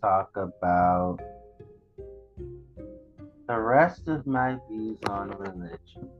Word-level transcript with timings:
talk 0.00 0.36
about 0.36 1.18
the 3.48 3.58
rest 3.58 4.08
of 4.08 4.26
my 4.26 4.56
views 4.68 4.98
on 5.08 5.30
religion. 5.30 6.10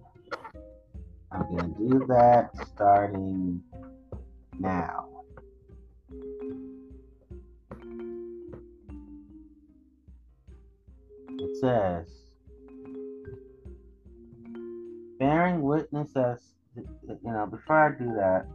I'm 1.32 1.42
going 1.56 1.74
to 1.74 1.88
do 1.88 2.06
that 2.06 2.50
starting 2.68 3.62
now. 4.58 5.08
It 11.38 11.56
says, 11.60 12.06
bearing 15.18 15.62
witness 15.62 16.16
as, 16.16 16.38
you 16.76 17.18
know, 17.24 17.46
before 17.46 17.76
I 17.76 17.98
do 17.98 18.14
that, 18.14 18.46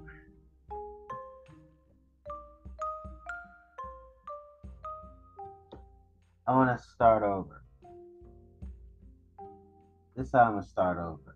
I'm 10.34 10.62
to 10.62 10.67
start 10.67 10.98
over 10.98 11.35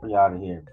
for 0.00 0.08
y'all 0.08 0.32
to 0.32 0.38
hear. 0.38 0.64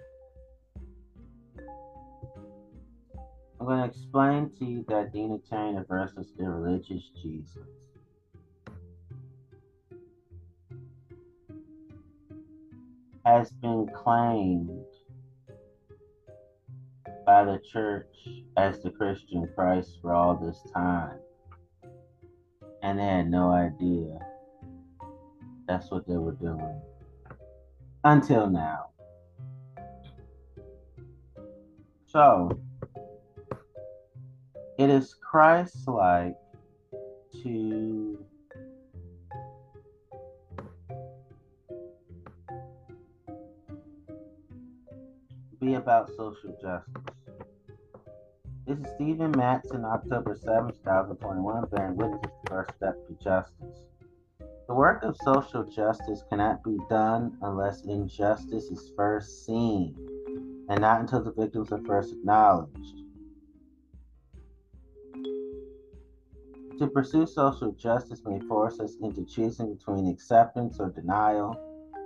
I'm 3.60 3.68
to 3.68 3.86
explain 3.86 4.50
to 4.58 4.66
you 4.66 4.86
that 4.88 5.14
Unitarian 5.14 5.86
versus 5.88 6.34
the 6.36 6.50
religious 6.50 7.12
Jesus. 7.22 7.58
Has 13.24 13.52
been 13.52 13.88
claimed 13.94 14.72
by 17.24 17.44
the 17.44 17.62
church 17.72 18.08
as 18.58 18.82
the 18.82 18.90
Christian 18.90 19.48
Christ 19.54 20.00
for 20.02 20.16
all 20.16 20.36
this 20.36 20.60
time. 20.74 21.20
And 22.82 22.98
they 22.98 23.04
had 23.04 23.30
no 23.30 23.52
idea 23.52 24.18
that's 25.70 25.92
what 25.92 26.08
they 26.08 26.18
were 26.18 26.32
doing. 26.32 26.82
Until 28.04 28.50
now. 28.50 28.88
So, 32.08 32.60
it 34.80 34.90
is 34.90 35.14
Christ 35.14 35.88
like 35.88 36.36
to 37.44 38.26
be 45.62 45.76
about 45.76 46.10
social 46.18 46.58
justice. 46.60 47.04
This 48.66 48.80
is 48.80 48.88
Stephen 48.96 49.34
Mattson, 49.34 49.86
October 49.86 50.36
7, 50.36 50.72
2021, 50.72 51.66
bearing 51.72 51.96
witness 51.96 52.22
to 52.22 52.30
the 52.44 52.50
first 52.50 52.76
step 52.76 52.96
to 53.08 53.14
justice. 53.24 53.89
The 54.70 54.76
work 54.76 55.02
of 55.02 55.18
social 55.24 55.64
justice 55.64 56.22
cannot 56.30 56.64
be 56.64 56.78
done 56.92 57.36
unless 57.42 57.82
injustice 57.86 58.66
is 58.66 58.92
first 58.96 59.44
seen 59.44 59.96
and 60.70 60.82
not 60.82 61.02
until 61.02 61.24
the 61.24 61.32
victims 61.32 61.72
are 61.72 61.84
first 61.88 62.14
acknowledged. 62.14 63.02
To 66.78 66.88
pursue 66.94 67.26
social 67.26 67.72
justice 67.72 68.22
may 68.24 68.40
force 68.42 68.80
us 68.80 68.96
into 69.02 69.26
choosing 69.26 69.74
between 69.74 70.08
acceptance 70.08 70.80
or 70.80 70.92
denial, 70.92 71.58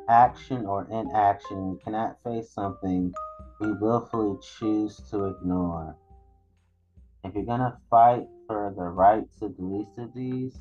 action 0.08 0.66
or 0.66 0.88
inaction. 0.90 1.74
We 1.74 1.80
cannot 1.80 2.24
face 2.24 2.50
something 2.50 3.14
we 3.60 3.74
willfully 3.74 4.40
choose 4.58 5.02
to 5.12 5.26
ignore. 5.26 5.98
If 7.26 7.36
you're 7.36 7.44
going 7.44 7.60
to 7.60 7.78
fight 7.90 8.28
for 8.48 8.74
the 8.74 8.84
rights 8.84 9.42
of 9.42 9.58
the 9.58 9.64
least 9.64 9.98
of 9.98 10.14
these, 10.14 10.58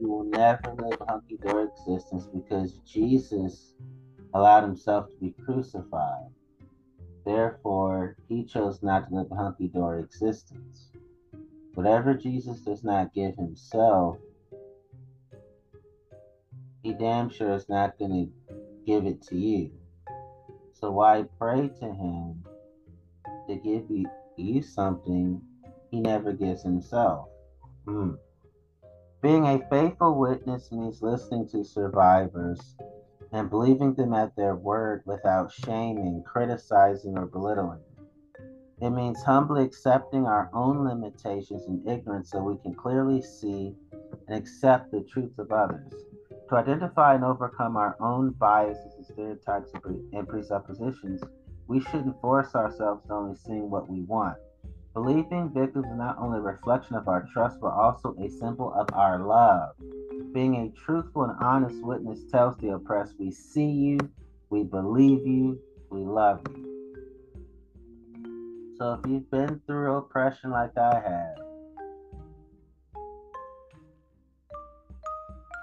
you 0.00 0.08
will 0.08 0.24
never 0.24 0.74
live 0.78 0.98
hunky 1.06 1.36
dory 1.36 1.68
existence 1.68 2.26
because 2.32 2.78
Jesus 2.86 3.74
allowed 4.32 4.62
himself 4.62 5.10
to 5.10 5.16
be 5.16 5.34
crucified. 5.44 6.30
Therefore, 7.24 8.16
he 8.28 8.44
chose 8.44 8.82
not 8.82 9.08
to 9.08 9.16
live 9.16 9.30
a 9.30 9.34
hunky 9.34 9.68
dory 9.68 10.02
existence. 10.02 10.90
Whatever 11.74 12.14
Jesus 12.14 12.60
does 12.60 12.82
not 12.82 13.12
give 13.12 13.36
himself, 13.36 14.16
he 16.82 16.94
damn 16.94 17.28
sure 17.28 17.52
is 17.52 17.68
not 17.68 17.98
going 17.98 18.10
to 18.10 18.56
give 18.86 19.04
it 19.04 19.22
to 19.22 19.36
you. 19.36 19.70
So 20.72 20.90
why 20.90 21.24
pray 21.38 21.68
to 21.68 21.84
him 21.84 22.42
to 23.48 23.56
give 23.56 23.90
you, 23.90 24.06
you 24.36 24.62
something 24.62 25.42
he 25.90 26.00
never 26.00 26.32
gives 26.32 26.62
himself? 26.62 27.28
Hmm. 27.86 28.12
Being 29.22 29.46
a 29.46 29.68
faithful 29.68 30.18
witness 30.18 30.72
means 30.72 31.02
listening 31.02 31.46
to 31.48 31.62
survivors 31.62 32.74
and 33.32 33.50
believing 33.50 33.92
them 33.92 34.14
at 34.14 34.34
their 34.34 34.56
word 34.56 35.02
without 35.04 35.52
shaming, 35.52 36.22
criticizing, 36.22 37.18
or 37.18 37.26
belittling. 37.26 37.80
It 38.80 38.88
means 38.90 39.22
humbly 39.22 39.62
accepting 39.62 40.24
our 40.24 40.48
own 40.54 40.84
limitations 40.84 41.66
and 41.66 41.86
ignorance 41.86 42.30
so 42.30 42.42
we 42.42 42.56
can 42.62 42.74
clearly 42.74 43.20
see 43.20 43.74
and 44.26 44.38
accept 44.38 44.90
the 44.90 45.02
truth 45.02 45.38
of 45.38 45.52
others. 45.52 45.92
To 46.48 46.56
identify 46.56 47.14
and 47.14 47.24
overcome 47.24 47.76
our 47.76 47.96
own 48.00 48.30
biases 48.30 48.94
and 48.96 49.04
stereotypes 49.04 49.70
and 50.14 50.26
presuppositions, 50.26 51.20
we 51.68 51.80
shouldn't 51.80 52.18
force 52.22 52.54
ourselves 52.54 53.06
to 53.06 53.12
only 53.12 53.36
seeing 53.36 53.68
what 53.68 53.88
we 53.90 54.00
want. 54.00 54.38
Believing 54.92 55.50
victims 55.50 55.86
is 55.86 55.96
not 55.96 56.18
only 56.18 56.38
a 56.38 56.42
reflection 56.42 56.96
of 56.96 57.06
our 57.06 57.28
trust, 57.32 57.60
but 57.60 57.68
also 57.68 58.16
a 58.18 58.28
symbol 58.28 58.72
of 58.74 58.88
our 58.92 59.24
love. 59.24 59.76
Being 60.32 60.56
a 60.56 60.70
truthful 60.84 61.24
and 61.24 61.38
honest 61.40 61.80
witness 61.84 62.18
tells 62.30 62.56
the 62.56 62.74
oppressed, 62.74 63.14
We 63.18 63.30
see 63.30 63.70
you, 63.70 63.98
we 64.48 64.64
believe 64.64 65.24
you, 65.24 65.60
we 65.90 66.00
love 66.00 66.40
you. 66.48 66.70
So 68.78 68.94
if 68.94 69.08
you've 69.08 69.30
been 69.30 69.60
through 69.66 69.96
oppression 69.96 70.50
like 70.50 70.76
I 70.76 70.94
have, 70.94 71.38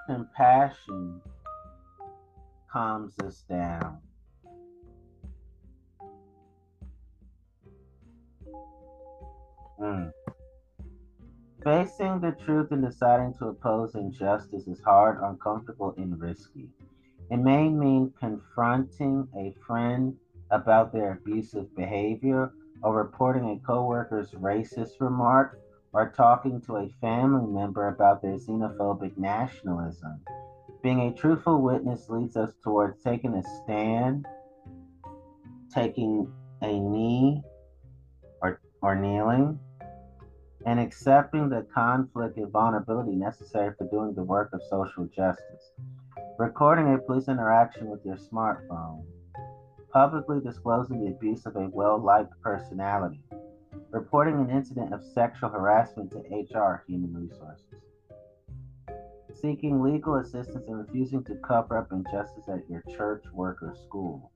compassion 0.08 1.22
calms 2.72 3.14
us 3.26 3.44
down. 3.50 3.98
Mm. 9.80 10.12
Facing 11.64 12.20
the 12.20 12.36
truth 12.46 12.72
and 12.72 12.84
deciding 12.84 13.34
to 13.36 13.48
oppose 13.48 13.96
injustice 13.96 14.68
is 14.68 14.82
hard, 14.82 15.20
uncomfortable, 15.22 15.94
and 15.98 16.20
risky. 16.20 16.70
It 17.30 17.38
may 17.38 17.68
mean 17.68 18.14
confronting 18.20 19.28
a 19.36 19.54
friend 19.66 20.16
about 20.50 20.94
their 20.94 21.14
abusive 21.14 21.76
behavior, 21.76 22.54
or 22.82 22.96
reporting 22.96 23.50
a 23.50 23.60
coworker's 23.68 24.32
racist 24.32 25.02
remark, 25.02 25.60
or 25.94 26.14
talking 26.16 26.62
to 26.62 26.78
a 26.78 26.90
family 27.02 27.48
member 27.48 27.88
about 27.88 28.22
their 28.22 28.38
xenophobic 28.38 29.18
nationalism. 29.18 30.22
Being 30.84 31.02
a 31.02 31.14
truthful 31.14 31.62
witness 31.62 32.08
leads 32.08 32.38
us 32.38 32.54
towards 32.64 33.02
taking 33.04 33.34
a 33.34 33.44
stand, 33.64 34.26
taking 35.74 36.32
a 36.62 36.80
knee, 36.80 37.42
or, 38.42 38.62
or 38.82 38.96
kneeling, 38.96 39.60
and 40.68 40.82
accepting 40.82 41.48
the 41.48 41.66
conflict 41.74 42.36
and 42.36 42.52
vulnerability 42.52 43.16
necessary 43.16 43.74
for 43.78 43.88
doing 43.88 44.14
the 44.14 44.24
work 44.24 44.50
of 44.52 44.62
social 44.70 45.06
justice. 45.16 45.72
Recording 46.38 46.94
a 46.94 46.98
police 46.98 47.30
interaction 47.30 47.88
with 47.88 48.06
your 48.06 48.18
smartphone. 48.18 49.06
Publicly 49.94 50.42
disclosing 50.42 51.00
the 51.00 51.12
abuse 51.12 51.46
of 51.46 51.56
a 51.56 51.70
well 51.72 51.98
liked 51.98 52.34
personality. 52.44 53.22
Reporting 53.92 54.42
an 54.42 54.50
incident 54.50 54.94
of 54.94 55.02
sexual 55.02 55.48
harassment 55.48 56.12
to 56.12 56.58
HR 56.60 56.84
Human 56.86 57.14
Resources. 57.14 57.82
Seeking 59.42 59.82
legal 59.82 60.16
assistance 60.16 60.66
and 60.68 60.80
refusing 60.80 61.24
to 61.24 61.36
cover 61.36 61.78
up 61.78 61.94
injustice 61.94 62.50
at 62.50 62.70
your 62.70 62.84
church, 62.94 63.24
work, 63.32 63.60
or 63.62 63.74
school. 63.86 64.34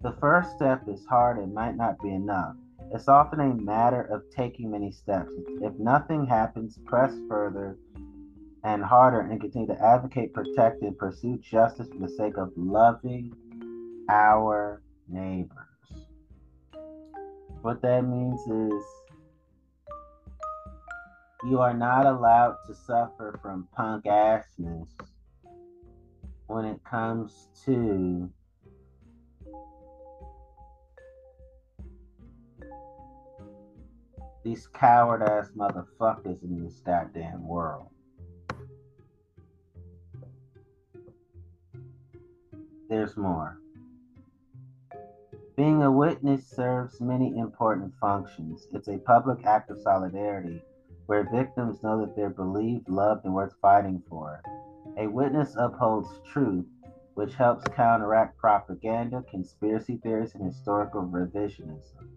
The 0.00 0.16
first 0.18 0.56
step 0.56 0.88
is 0.88 1.04
hard 1.04 1.38
and 1.38 1.52
might 1.52 1.76
not 1.76 2.00
be 2.00 2.08
enough. 2.08 2.56
It's 2.92 3.08
often 3.08 3.40
a 3.40 3.54
matter 3.54 4.02
of 4.02 4.22
taking 4.30 4.70
many 4.70 4.92
steps. 4.92 5.32
If 5.60 5.74
nothing 5.78 6.26
happens, 6.26 6.78
press 6.84 7.12
further 7.28 7.76
and 8.62 8.82
harder 8.82 9.20
and 9.20 9.40
continue 9.40 9.66
to 9.68 9.82
advocate, 9.82 10.32
protect, 10.32 10.82
and 10.82 10.96
pursue 10.96 11.38
justice 11.38 11.88
for 11.88 11.98
the 11.98 12.08
sake 12.08 12.36
of 12.36 12.52
loving 12.56 13.34
our 14.08 14.82
neighbors. 15.08 15.66
What 17.62 17.82
that 17.82 18.02
means 18.02 18.40
is 18.40 18.84
you 21.46 21.60
are 21.60 21.74
not 21.74 22.06
allowed 22.06 22.56
to 22.66 22.74
suffer 22.74 23.38
from 23.42 23.68
punk 23.74 24.04
assness 24.04 24.88
when 26.46 26.64
it 26.64 26.82
comes 26.84 27.48
to 27.64 28.30
these 34.44 34.66
coward 34.74 35.22
ass 35.22 35.48
motherfuckers 35.56 36.42
in 36.42 36.62
this 36.62 36.78
goddamn 36.84 37.48
world. 37.48 37.88
There's 42.90 43.16
more. 43.16 43.58
Being 45.56 45.82
a 45.82 45.90
witness 45.90 46.46
serves 46.46 47.00
many 47.00 47.38
important 47.38 47.94
functions. 47.98 48.68
It's 48.74 48.88
a 48.88 48.98
public 48.98 49.46
act 49.46 49.70
of 49.70 49.80
solidarity 49.80 50.60
where 51.06 51.28
victims 51.30 51.82
know 51.82 52.00
that 52.00 52.14
they're 52.14 52.28
believed, 52.28 52.88
loved, 52.88 53.24
and 53.24 53.34
worth 53.34 53.54
fighting 53.62 54.02
for. 54.08 54.42
A 54.98 55.06
witness 55.06 55.56
upholds 55.58 56.20
truth, 56.30 56.66
which 57.14 57.34
helps 57.34 57.64
counteract 57.74 58.36
propaganda, 58.36 59.24
conspiracy 59.30 59.96
theories, 60.02 60.34
and 60.34 60.44
historical 60.44 61.02
revisionism 61.02 62.13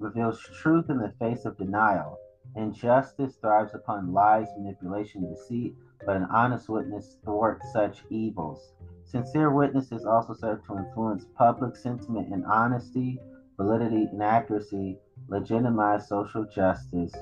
reveals 0.00 0.40
truth 0.60 0.90
in 0.90 0.98
the 0.98 1.12
face 1.20 1.44
of 1.44 1.56
denial. 1.58 2.18
Injustice 2.56 3.36
thrives 3.36 3.74
upon 3.74 4.12
lies, 4.12 4.48
manipulation, 4.56 5.28
deceit, 5.32 5.74
but 6.04 6.16
an 6.16 6.26
honest 6.30 6.68
witness 6.68 7.18
thwarts 7.24 7.72
such 7.72 8.02
evils. 8.10 8.72
Sincere 9.04 9.52
witnesses 9.52 10.04
also 10.04 10.32
serve 10.32 10.64
to 10.66 10.78
influence 10.78 11.26
public 11.36 11.76
sentiment 11.76 12.32
in 12.32 12.44
honesty, 12.44 13.20
validity, 13.56 14.08
and 14.10 14.22
accuracy, 14.22 14.96
legitimize 15.28 16.08
social 16.08 16.44
justice 16.44 17.14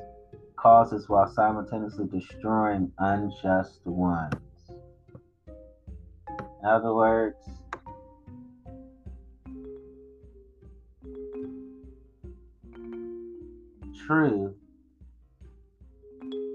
causes 0.57 1.09
while 1.09 1.27
simultaneously 1.27 2.07
destroying 2.07 2.91
unjust 2.99 3.81
ones. 3.85 4.35
In 5.49 6.67
other 6.67 6.95
words, 6.95 7.37
truth 14.09 14.55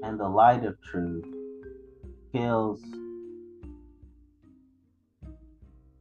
and 0.01 0.19
the 0.19 0.27
light 0.27 0.65
of 0.65 0.75
truth 0.81 1.23
kills 2.31 2.81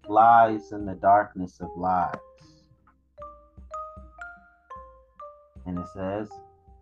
lies 0.09 0.73
in 0.73 0.87
the 0.87 0.95
darkness 0.95 1.61
of 1.61 1.69
lies. 1.77 2.17
And 5.67 5.79
it 5.79 5.87
says, 5.95 6.31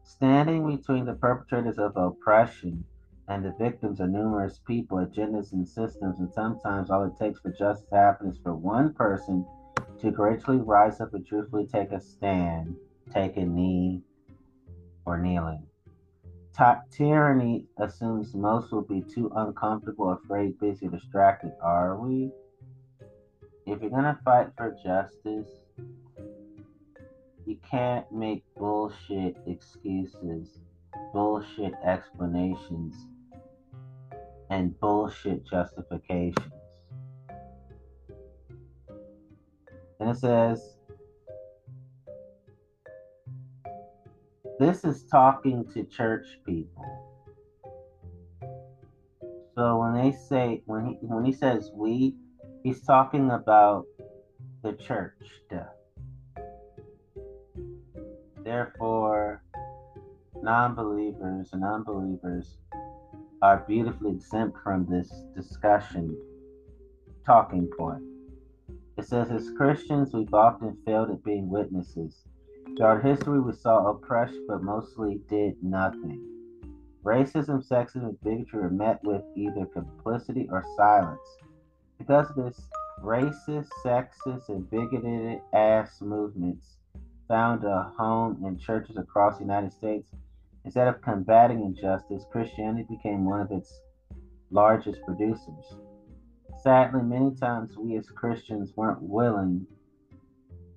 standing 0.05 0.65
between 0.77 1.05
the 1.05 1.15
perpetrators 1.15 1.79
of 1.79 1.97
oppression 1.97 2.85
and 3.27 3.45
the 3.45 3.55
victims 3.59 4.01
are 4.01 4.07
numerous 4.07 4.61
people, 4.65 4.99
agendas, 4.99 5.53
and 5.53 5.69
systems, 5.69 6.21
and 6.21 6.33
sometimes 6.33 6.91
all 6.91 7.05
it 7.05 7.19
takes 7.19 7.41
for 7.41 7.51
justice 7.51 7.89
to 7.91 7.97
happen 7.97 8.29
is 8.29 8.39
for 8.39 8.55
one 8.55 8.95
person 8.95 9.45
to 10.01 10.13
courageously 10.13 10.59
rise 10.59 11.01
up 11.01 11.13
and 11.13 11.27
truthfully 11.27 11.67
take 11.67 11.91
a 11.91 12.01
stand, 12.01 12.77
take 13.13 13.37
a 13.37 13.45
knee, 13.45 14.01
or 15.11 15.19
kneeling. 15.19 15.67
tyranny 16.91 17.67
assumes 17.79 18.35
most 18.35 18.71
will 18.71 18.83
be 18.83 19.03
too 19.03 19.31
uncomfortable, 19.35 20.13
afraid, 20.13 20.59
busy, 20.61 20.87
distracted. 20.89 21.53
Are 21.61 21.97
we? 21.97 22.31
If 23.67 23.81
you're 23.81 23.91
gonna 23.91 24.19
fight 24.25 24.49
for 24.57 24.77
justice, 24.85 25.49
you 27.47 27.59
can't 27.69 28.11
make 28.13 28.45
bullshit 28.57 29.37
excuses, 29.47 30.61
bullshit 31.13 31.73
explanations, 31.85 32.95
and 34.51 34.79
bullshit 34.79 35.45
justifications. 35.45 36.53
And 39.99 40.11
it 40.11 40.17
says, 40.17 40.77
this 44.61 44.85
is 44.85 45.05
talking 45.05 45.65
to 45.73 45.85
church 45.85 46.27
people. 46.45 46.85
So 49.55 49.79
when 49.79 49.95
they 49.95 50.13
say 50.13 50.63
when 50.67 50.85
he 50.85 50.99
when 51.01 51.25
he 51.25 51.33
says 51.33 51.71
we, 51.75 52.15
he's 52.63 52.83
talking 52.83 53.31
about 53.31 53.87
the 54.63 54.75
church 54.75 55.15
stuff. 55.47 55.73
Therefore, 58.45 59.43
non-believers 60.43 61.49
and 61.55 61.65
unbelievers 61.65 62.59
are 63.41 63.65
beautifully 63.67 64.11
exempt 64.11 64.59
from 64.63 64.85
this 64.85 65.11
discussion 65.35 66.15
talking 67.25 67.67
point. 67.79 68.03
It 68.99 69.07
says, 69.07 69.31
as 69.31 69.51
Christians, 69.57 70.13
we've 70.13 70.35
often 70.35 70.77
failed 70.85 71.11
at 71.11 71.25
being 71.25 71.49
witnesses 71.49 72.25
Throughout 72.77 73.05
history, 73.05 73.41
we 73.41 73.53
saw 73.53 73.91
oppression, 73.91 74.47
but 74.49 74.63
mostly 74.63 75.21
did 75.29 75.63
nothing. 75.63 76.27
Racism, 77.05 77.67
sexism, 77.67 78.05
and 78.05 78.21
bigotry 78.23 78.61
were 78.61 78.71
met 78.71 79.03
with 79.05 79.23
either 79.37 79.67
complicity 79.67 80.49
or 80.51 80.65
silence. 80.77 81.21
Because 81.99 82.31
of 82.31 82.37
this, 82.37 82.69
racist, 83.03 83.69
sexist, 83.85 84.49
and 84.49 84.69
bigoted 84.71 85.41
ass 85.53 86.01
movements 86.01 86.77
found 87.29 87.65
a 87.65 87.93
home 87.97 88.43
in 88.45 88.59
churches 88.59 88.97
across 88.97 89.37
the 89.39 89.45
United 89.45 89.73
States. 89.73 90.11
Instead 90.65 90.89
of 90.89 91.01
combating 91.01 91.63
injustice, 91.63 92.25
Christianity 92.31 92.87
became 92.89 93.25
one 93.25 93.41
of 93.41 93.51
its 93.51 93.81
largest 94.51 95.01
producers. 95.07 95.75
Sadly, 96.63 97.03
many 97.03 97.35
times 97.35 97.77
we 97.79 97.97
as 97.97 98.11
Christians 98.11 98.77
weren't 98.77 99.03
willing 99.03 99.67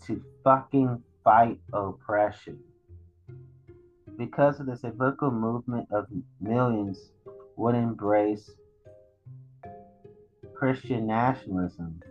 to 0.05 0.23
fucking 0.43 1.01
fight 1.23 1.59
oppression. 1.71 2.59
Because 4.17 4.59
of 4.59 4.67
this, 4.67 4.83
a 4.83 4.91
vocal 4.91 5.31
movement 5.31 5.87
of 5.91 6.05
millions 6.39 7.11
would 7.55 7.75
embrace 7.75 8.51
Christian 10.53 11.07
nationalism, 11.07 12.01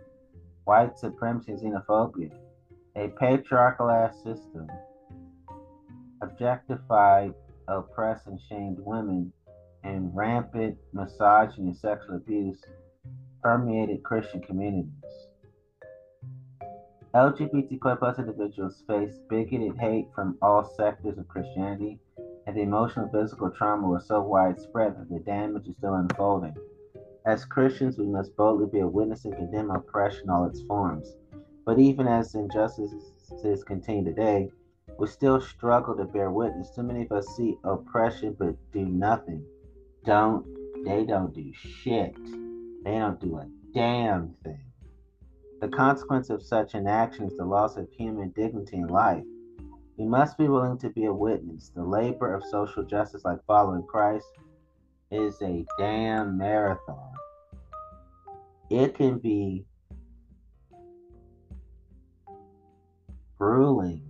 white 0.65 0.97
supremacy, 0.97 1.53
and 1.53 1.61
xenophobia, 1.61 2.31
a 2.95 3.07
patriarchal 3.19 3.89
ass 3.89 4.15
system, 4.17 4.67
objectified, 6.21 7.33
oppressed, 7.67 8.27
and 8.27 8.39
shamed 8.49 8.77
women, 8.79 9.31
and 9.83 10.15
rampant 10.15 10.77
misogyny 10.93 11.67
and 11.67 11.77
sexual 11.77 12.15
abuse 12.15 12.61
permeated 13.41 14.03
Christian 14.03 14.41
communities. 14.41 15.22
LGBTQ 17.13 17.99
plus 17.99 18.17
individuals 18.17 18.83
face 18.87 19.19
bigoted 19.29 19.77
hate 19.77 20.07
from 20.15 20.35
all 20.41 20.63
sectors 20.63 21.19
of 21.19 21.27
Christianity, 21.27 21.99
and 22.47 22.57
the 22.57 22.61
emotional 22.61 23.05
and 23.05 23.13
physical 23.13 23.51
trauma 23.51 23.87
was 23.87 24.07
so 24.07 24.19
widespread 24.19 24.97
that 24.97 25.09
the 25.09 25.19
damage 25.19 25.67
is 25.67 25.75
still 25.77 25.93
unfolding. 25.93 26.55
As 27.27 27.45
Christians, 27.45 27.99
we 27.99 28.07
must 28.07 28.35
boldly 28.35 28.65
be 28.65 28.79
a 28.79 28.87
witness 28.87 29.25
and 29.25 29.35
condemn 29.35 29.69
oppression 29.69 30.23
in 30.23 30.29
all 30.31 30.45
its 30.45 30.63
forms. 30.63 31.15
But 31.65 31.77
even 31.77 32.07
as 32.07 32.33
injustices 32.33 33.63
continue 33.63 34.03
today, 34.03 34.49
we 34.97 35.05
still 35.05 35.39
struggle 35.39 35.95
to 35.95 36.05
bear 36.05 36.31
witness. 36.31 36.71
Too 36.71 36.81
many 36.81 37.03
of 37.03 37.11
us 37.11 37.27
see 37.37 37.57
oppression 37.63 38.35
but 38.37 38.55
do 38.71 38.85
nothing. 38.85 39.45
Don't 40.03 40.45
they 40.83 41.05
don't 41.05 41.33
do 41.33 41.53
shit. 41.53 42.15
They 42.83 42.97
don't 42.97 43.21
do 43.21 43.37
a 43.37 43.47
damn 43.73 44.33
thing. 44.43 44.72
The 45.63 45.69
consequence 45.69 46.29
of 46.29 46.43
such 46.43 46.73
an 46.73 46.87
action 46.87 47.23
is 47.23 47.37
the 47.37 47.45
loss 47.45 47.77
of 47.77 47.87
human 47.89 48.31
dignity 48.31 48.75
and 48.75 48.91
life. 48.91 49.23
We 49.95 50.05
must 50.05 50.37
be 50.37 50.49
willing 50.49 50.77
to 50.79 50.89
be 50.89 51.05
a 51.05 51.13
witness. 51.13 51.71
The 51.73 51.85
labor 51.85 52.33
of 52.33 52.43
social 52.43 52.83
justice, 52.83 53.23
like 53.23 53.39
following 53.47 53.83
Christ, 53.83 54.27
is 55.09 55.41
a 55.41 55.65
damn 55.79 56.37
marathon. 56.37 57.13
It 58.69 58.93
can 58.93 59.19
be 59.19 59.63
grueling 63.37 64.03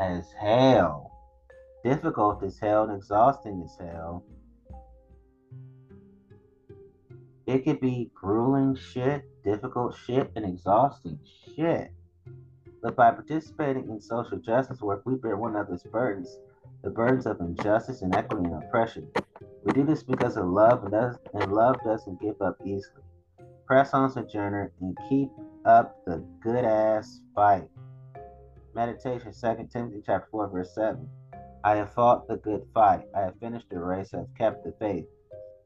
as 0.00 0.32
hell, 0.40 1.12
difficult 1.84 2.42
as 2.42 2.58
hell, 2.58 2.84
and 2.84 2.96
exhausting 2.96 3.62
as 3.62 3.76
hell. 3.78 4.24
It 7.44 7.64
could 7.64 7.78
be 7.78 8.10
grueling 8.14 8.74
shit, 8.74 9.28
difficult 9.48 9.96
shit, 10.06 10.30
and 10.36 10.44
exhausting 10.44 11.18
shit. 11.54 11.90
But 12.82 12.96
by 12.96 13.10
participating 13.10 13.88
in 13.88 14.00
social 14.00 14.38
justice 14.38 14.80
work, 14.80 15.02
we 15.04 15.14
bear 15.16 15.36
one 15.36 15.56
another's 15.56 15.82
burdens, 15.82 16.38
the 16.82 16.90
burdens 16.90 17.26
of 17.26 17.40
injustice, 17.40 18.02
inequity, 18.02 18.44
and 18.44 18.62
oppression. 18.62 19.10
We 19.64 19.72
do 19.72 19.84
this 19.84 20.02
because 20.02 20.36
of 20.36 20.46
love, 20.46 20.84
and, 20.84 20.92
does, 20.92 21.16
and 21.34 21.52
love 21.52 21.76
doesn't 21.84 22.20
give 22.20 22.40
up 22.40 22.56
easily. 22.64 23.02
Press 23.66 23.92
on, 23.94 24.10
Sojourner, 24.10 24.72
and 24.80 24.96
keep 25.08 25.30
up 25.64 25.96
the 26.06 26.24
good 26.40 26.64
ass 26.64 27.20
fight. 27.34 27.68
Meditation, 28.74 29.32
2 29.32 29.68
Timothy 29.72 30.02
chapter 30.04 30.28
4, 30.30 30.48
verse 30.48 30.74
7. 30.74 31.08
I 31.64 31.76
have 31.76 31.92
fought 31.92 32.28
the 32.28 32.36
good 32.36 32.62
fight. 32.72 33.06
I 33.16 33.22
have 33.22 33.38
finished 33.40 33.68
the 33.70 33.80
race. 33.80 34.14
I 34.14 34.18
have 34.18 34.34
kept 34.36 34.64
the 34.64 34.72
faith. 34.78 35.06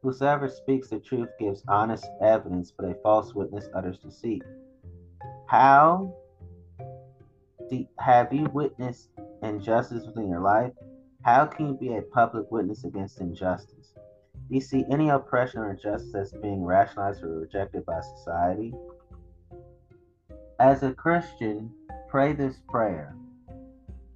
Whosoever 0.02 0.48
speaks 0.48 0.88
the 0.88 0.98
truth 0.98 1.28
gives 1.38 1.62
honest 1.68 2.06
evidence, 2.20 2.72
but 2.76 2.90
a 2.90 2.94
false 3.02 3.34
witness 3.34 3.68
utters 3.74 3.98
deceit. 3.98 4.42
How 5.46 6.12
have 7.98 8.32
you 8.32 8.44
witnessed 8.52 9.10
injustice 9.42 10.04
within 10.06 10.28
your 10.28 10.40
life? 10.40 10.72
How 11.22 11.46
can 11.46 11.68
you 11.68 11.74
be 11.74 11.94
a 11.94 12.02
public 12.02 12.50
witness 12.50 12.84
against 12.84 13.20
injustice? 13.20 13.92
Do 13.94 14.54
you 14.56 14.60
see 14.60 14.84
any 14.90 15.08
oppression 15.08 15.60
or 15.60 15.70
injustice 15.70 16.14
as 16.14 16.32
being 16.42 16.64
rationalized 16.64 17.22
or 17.22 17.40
rejected 17.40 17.86
by 17.86 18.00
society? 18.00 18.74
As 20.58 20.82
a 20.82 20.92
Christian, 20.92 21.70
pray 22.08 22.32
this 22.32 22.60
prayer 22.68 23.14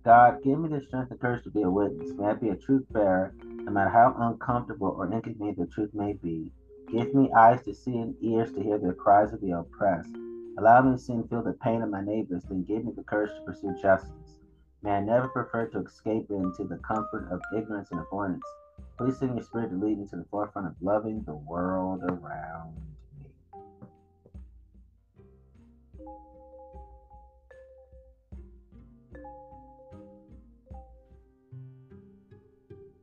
God, 0.04 0.42
give 0.44 0.58
me 0.58 0.68
the 0.68 0.80
strength 0.80 1.10
and 1.10 1.20
courage 1.20 1.42
to 1.44 1.50
be 1.50 1.62
a 1.62 1.70
witness. 1.70 2.12
May 2.16 2.26
I 2.26 2.34
be 2.34 2.50
a 2.50 2.56
truth 2.56 2.84
bearer, 2.90 3.34
no 3.66 3.72
matter 3.72 3.90
how 3.90 4.14
uncomfortable 4.18 4.94
or 4.96 5.12
inconvenient 5.12 5.58
the 5.58 5.66
truth 5.66 5.90
may 5.92 6.12
be. 6.12 6.52
Give 6.90 7.12
me 7.12 7.32
eyes 7.32 7.62
to 7.64 7.74
see 7.74 7.96
and 7.96 8.14
ears 8.22 8.52
to 8.52 8.62
hear 8.62 8.78
the 8.78 8.92
cries 8.92 9.32
of 9.32 9.40
the 9.40 9.50
oppressed. 9.50 10.16
Allow 10.56 10.82
me 10.82 10.92
to 10.92 10.98
see 10.98 11.14
and 11.14 11.28
feel 11.28 11.42
the 11.42 11.52
pain 11.52 11.82
of 11.82 11.90
my 11.90 12.00
neighbors, 12.00 12.44
then 12.44 12.62
give 12.62 12.84
me 12.84 12.92
the 12.96 13.02
courage 13.02 13.32
to 13.34 13.44
pursue 13.44 13.74
justice. 13.82 14.38
May 14.82 14.92
I 14.92 15.00
never 15.00 15.26
prefer 15.28 15.66
to 15.66 15.80
escape 15.80 16.30
into 16.30 16.62
the 16.62 16.80
comfort 16.86 17.28
of 17.32 17.42
ignorance 17.56 17.88
and 17.90 18.00
avoidance. 18.00 18.44
Please 18.96 19.18
send 19.18 19.34
your 19.34 19.42
spirit 19.42 19.70
to 19.70 19.76
lead 19.76 19.98
me 19.98 20.06
to 20.10 20.16
the 20.16 20.26
forefront 20.30 20.68
of 20.68 20.74
loving 20.80 21.24
the 21.24 21.34
world 21.34 22.02
around 22.04 22.76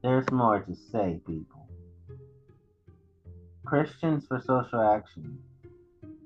There's 0.04 0.30
more 0.34 0.60
to 0.60 0.76
say, 0.76 1.22
people. 1.26 1.66
Christians 3.66 4.28
for 4.28 4.42
Social 4.42 4.82
Action, 4.82 5.40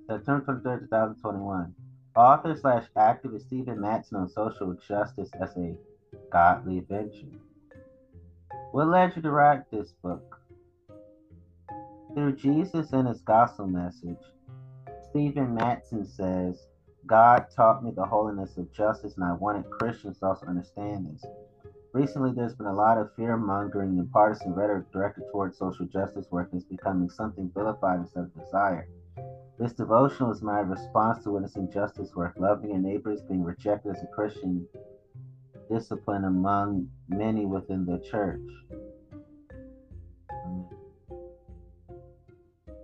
September 0.08 0.44
23, 0.46 0.88
2021. 0.88 1.76
Author 2.16 2.58
slash 2.60 2.86
activist 2.98 3.46
Stephen 3.46 3.78
Mattson 3.78 4.16
on 4.16 4.30
social 4.30 4.76
justice 4.88 5.30
as 5.40 5.56
a 5.58 5.76
godly 6.32 6.80
venture. 6.80 7.28
What 8.72 8.88
led 8.88 9.16
you 9.16 9.22
to 9.22 9.30
write 9.30 9.70
this 9.70 9.94
book? 10.02 10.40
Through 12.16 12.36
Jesus 12.36 12.94
and 12.94 13.08
his 13.08 13.22
gospel 13.22 13.68
message, 13.68 14.18
Stephen 15.12 15.56
Mattson 15.56 16.08
says, 16.08 16.66
God 17.06 17.46
taught 17.56 17.84
me 17.84 17.92
the 17.92 18.06
holiness 18.06 18.58
of 18.58 18.74
justice, 18.74 19.14
and 19.18 19.24
I 19.24 19.34
wanted 19.34 19.70
Christians 19.70 20.18
to 20.18 20.26
also 20.26 20.48
understand 20.48 21.06
this. 21.14 21.24
Recently, 21.94 22.32
there's 22.34 22.56
been 22.56 22.68
a 22.68 22.74
lot 22.74 22.98
of 22.98 23.14
fear 23.16 23.38
mongering 23.38 23.98
and 23.98 24.12
partisan 24.12 24.54
rhetoric 24.54 24.92
directed 24.92 25.24
towards 25.32 25.58
social 25.58 25.86
justice 25.86 26.28
work 26.30 26.50
it's 26.54 26.64
becoming 26.66 27.10
something 27.10 27.50
vilified 27.56 28.00
instead 28.02 28.24
of 28.24 28.36
desired. 28.36 28.88
This 29.58 29.74
devotional 29.74 30.32
is 30.32 30.42
my 30.42 30.60
response 30.60 31.24
to 31.24 31.32
witnessing 31.32 31.72
justice 31.72 32.14
work, 32.16 32.36
loving 32.38 32.70
your 32.70 32.80
neighbors, 32.80 33.22
being 33.22 33.44
rejected 33.44 33.96
as 33.96 34.04
a 34.04 34.08
Christian 34.08 34.68
discipline 35.72 36.26
among 36.26 36.90
many 37.10 37.46
within 37.46 37.86
the 37.86 37.98
church. 38.00 38.42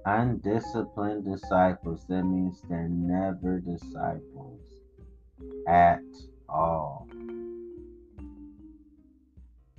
Undisciplined 0.05 1.25
disciples, 1.25 2.05
that 2.09 2.23
means 2.23 2.61
they're 2.67 2.89
never 2.89 3.59
disciples 3.59 4.59
at 5.67 6.01
all. 6.49 7.02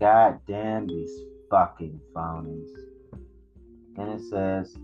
God 0.00 0.40
damn 0.46 0.86
these 0.86 1.20
fucking 1.50 2.00
phonies. 2.14 2.70
And 3.96 4.10
it 4.12 4.20
says, 4.28 4.76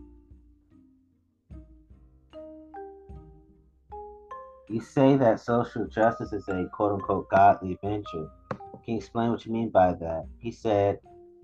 You 4.69 4.81
say 4.81 5.17
that 5.17 5.41
social 5.41 5.89
justice 5.89 6.33
is 6.33 6.47
a 6.47 6.67
quote 6.73 6.93
unquote 6.93 7.29
godly 7.29 7.77
venture. 7.83 8.31
Can 8.51 8.95
you 8.95 8.97
explain 8.99 9.31
what 9.31 9.45
you 9.45 9.53
mean 9.53 9.69
by 9.69 9.95
that? 9.95 10.27
He 10.39 10.53
said, 10.53 11.01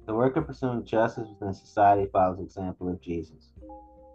The 0.07 0.15
work 0.15 0.37
of 0.37 0.47
pursuing 0.47 0.85
justice 0.85 1.29
within 1.29 1.53
society 1.53 2.09
follows 2.13 2.39
the 2.39 2.45
example 2.45 2.89
of 2.89 3.01
Jesus, 3.01 3.51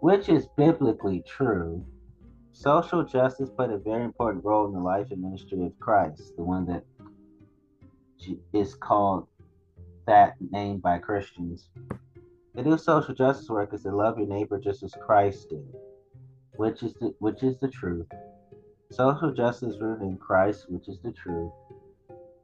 which 0.00 0.30
is 0.30 0.46
biblically 0.56 1.22
true. 1.26 1.84
Social 2.52 3.04
justice 3.04 3.50
played 3.50 3.70
a 3.70 3.76
very 3.76 4.02
important 4.02 4.44
role 4.46 4.66
in 4.66 4.72
the 4.72 4.80
life 4.80 5.10
and 5.10 5.20
ministry 5.20 5.62
of 5.62 5.78
Christ, 5.78 6.34
the 6.36 6.42
one 6.42 6.64
that 6.66 6.84
is 8.54 8.74
called 8.74 9.26
that 10.06 10.34
name 10.50 10.78
by 10.78 10.98
Christians. 10.98 11.68
To 12.56 12.62
do 12.62 12.76
social 12.76 13.14
justice 13.14 13.48
work 13.48 13.72
is 13.72 13.82
to 13.82 13.94
love 13.94 14.18
your 14.18 14.26
neighbor 14.26 14.58
just 14.58 14.82
as 14.82 14.94
Christ 15.00 15.48
did, 15.50 15.64
which 16.56 16.82
is 16.82 16.94
the, 16.94 17.14
which 17.18 17.42
is 17.42 17.58
the 17.60 17.68
truth. 17.68 18.06
Social 18.90 19.32
justice 19.32 19.76
rooted 19.80 20.06
in 20.06 20.18
Christ, 20.18 20.66
which 20.68 20.88
is 20.88 21.00
the 21.00 21.12
truth. 21.12 21.52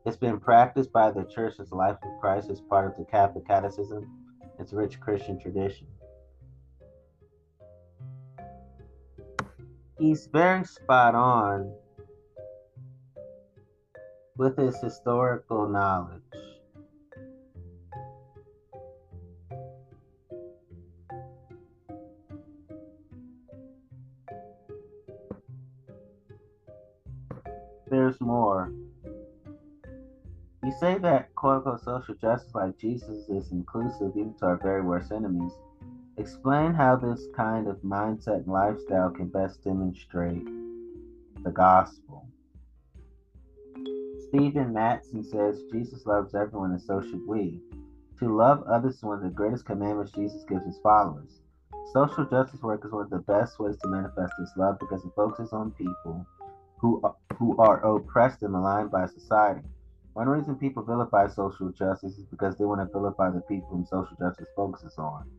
It's 0.07 0.17
been 0.17 0.41
practiced 0.41 0.93
by 0.93 1.11
the 1.11 1.25
church 1.25 1.55
as 1.61 1.71
life 1.73 1.99
of 2.03 2.21
Christ 2.21 2.49
as 2.49 2.61
part 2.63 2.87
of 2.87 2.97
the 2.97 3.05
Catholic 3.11 3.47
Catechism, 3.47 4.09
its 4.59 4.73
rich 4.73 4.99
Christian 5.01 5.39
tradition. 5.39 5.87
He's 9.99 10.29
very 10.33 10.65
spot 10.65 11.15
on 11.15 11.75
with 14.37 14.57
his 14.57 14.81
historical 14.81 15.69
knowledge. 15.69 16.23
Social 31.83 32.15
justice 32.15 32.55
like 32.55 32.79
Jesus 32.79 33.29
is 33.29 33.53
inclusive 33.53 34.13
even 34.17 34.35
to 34.35 34.47
our 34.47 34.57
very 34.57 34.83
worst 34.83 35.13
enemies. 35.13 35.53
Explain 36.17 36.75
how 36.75 36.97
this 36.97 37.27
kind 37.37 37.69
of 37.69 37.77
mindset 37.79 38.45
and 38.45 38.49
lifestyle 38.49 39.11
can 39.11 39.29
best 39.29 39.63
demonstrate 39.63 40.45
the 41.45 41.51
gospel. 41.51 42.27
Stephen 44.29 44.75
Mattson 44.75 45.25
says 45.25 45.63
Jesus 45.73 46.07
loves 46.07 46.35
everyone 46.35 46.73
and 46.73 46.83
so 46.83 47.01
should 47.01 47.27
we. 47.27 47.61
To 48.19 48.37
love 48.37 48.63
others 48.65 48.97
is 48.97 49.03
one 49.03 49.19
of 49.19 49.23
the 49.23 49.31
greatest 49.31 49.65
commandments 49.65 50.13
Jesus 50.13 50.45
gives 50.49 50.67
his 50.67 50.79
followers. 50.83 51.41
Social 51.93 52.25
justice 52.27 52.63
work 52.63 52.85
is 52.85 52.93
one 52.93 53.05
of 53.05 53.11
the 53.11 53.19
best 53.19 53.59
ways 53.59 53.77
to 53.83 53.89
manifest 53.89 54.33
this 54.39 54.53
love 54.57 54.79
because 54.79 55.05
it 55.05 55.13
focuses 55.15 55.53
on 55.53 55.71
people 55.73 56.27
who 56.79 57.01
who 57.39 57.57
are 57.59 57.81
oppressed 57.97 58.43
and 58.43 58.53
maligned 58.53 58.91
by 58.91 59.07
society. 59.07 59.67
One 60.19 60.29
reason 60.29 60.57
people 60.57 60.83
vilify 60.83 61.29
social 61.29 61.71
justice 61.71 62.19
is 62.19 62.25
because 62.25 62.57
they 62.57 62.65
want 62.65 62.81
to 62.81 62.93
vilify 62.93 63.31
the 63.31 63.41
people 63.43 63.69
whom 63.69 63.87
social 63.87 64.17
justice 64.19 64.49
focuses 64.57 64.99
on 64.99 65.31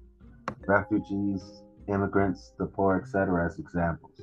refugees, 0.67 1.63
immigrants, 1.89 2.53
the 2.57 2.65
poor, 2.65 2.95
etc., 2.95 3.45
as 3.45 3.59
examples. 3.59 4.21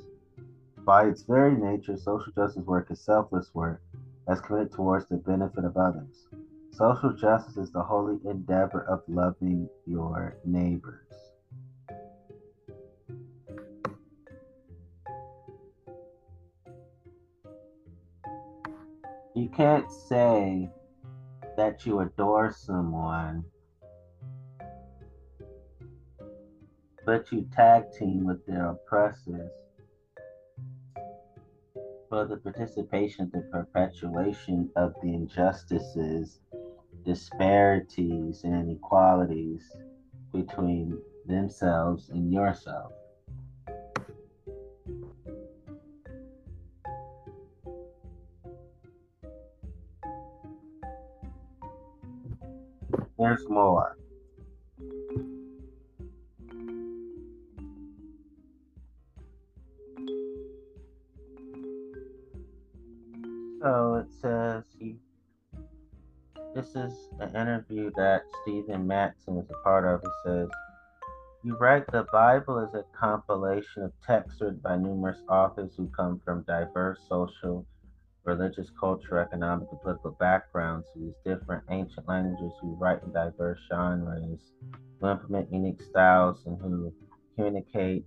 By 0.79 1.09
its 1.09 1.21
very 1.21 1.55
nature, 1.55 1.95
social 1.95 2.33
justice 2.33 2.65
work 2.65 2.89
is 2.89 2.99
selfless 2.99 3.53
work 3.53 3.83
that's 4.25 4.41
committed 4.41 4.71
towards 4.71 5.05
the 5.05 5.17
benefit 5.17 5.63
of 5.63 5.77
others. 5.77 6.25
Social 6.71 7.13
justice 7.13 7.57
is 7.57 7.71
the 7.71 7.83
holy 7.83 8.17
endeavor 8.27 8.81
of 8.85 9.03
loving 9.07 9.69
your 9.85 10.37
neighbors. 10.43 11.05
You 19.47 19.53
can't 19.53 19.89
say 19.89 20.69
that 21.55 21.85
you 21.85 22.01
adore 22.01 22.51
someone, 22.51 23.45
but 27.05 27.31
you 27.31 27.47
tag 27.55 27.85
team 27.97 28.25
with 28.25 28.45
their 28.45 28.71
oppressors 28.71 29.49
for 32.09 32.25
the 32.25 32.35
participation, 32.35 33.31
the 33.33 33.39
perpetuation 33.49 34.69
of 34.75 34.93
the 35.01 35.13
injustices, 35.13 36.41
disparities, 37.05 38.43
and 38.43 38.53
inequalities 38.53 39.63
between 40.33 40.99
themselves 41.25 42.09
and 42.09 42.33
yourself. 42.33 42.91
Stephen 68.47 68.87
Mattson 68.87 69.33
was 69.33 69.49
a 69.49 69.61
part 69.61 69.83
of. 69.83 69.99
He 70.01 70.07
says, 70.23 70.47
You 71.43 71.57
write 71.57 71.85
the 71.91 72.05
Bible 72.13 72.59
is 72.59 72.73
a 72.73 72.85
compilation 72.97 73.83
of 73.83 73.91
texts 74.05 74.39
written 74.39 74.61
by 74.63 74.77
numerous 74.77 75.17
authors 75.27 75.73
who 75.75 75.89
come 75.89 76.21
from 76.23 76.43
diverse 76.43 76.97
social, 77.09 77.65
religious, 78.23 78.71
cultural, 78.79 79.21
economic, 79.21 79.67
and 79.69 79.81
political 79.81 80.11
backgrounds, 80.11 80.87
who 80.93 81.07
use 81.07 81.15
different 81.25 81.65
ancient 81.69 82.07
languages, 82.07 82.53
who 82.61 82.73
write 82.75 83.03
in 83.03 83.11
diverse 83.11 83.59
genres, 83.67 84.39
who 85.01 85.09
implement 85.09 85.51
unique 85.51 85.81
styles, 85.81 86.45
and 86.45 86.57
who 86.61 86.93
communicate 87.35 88.05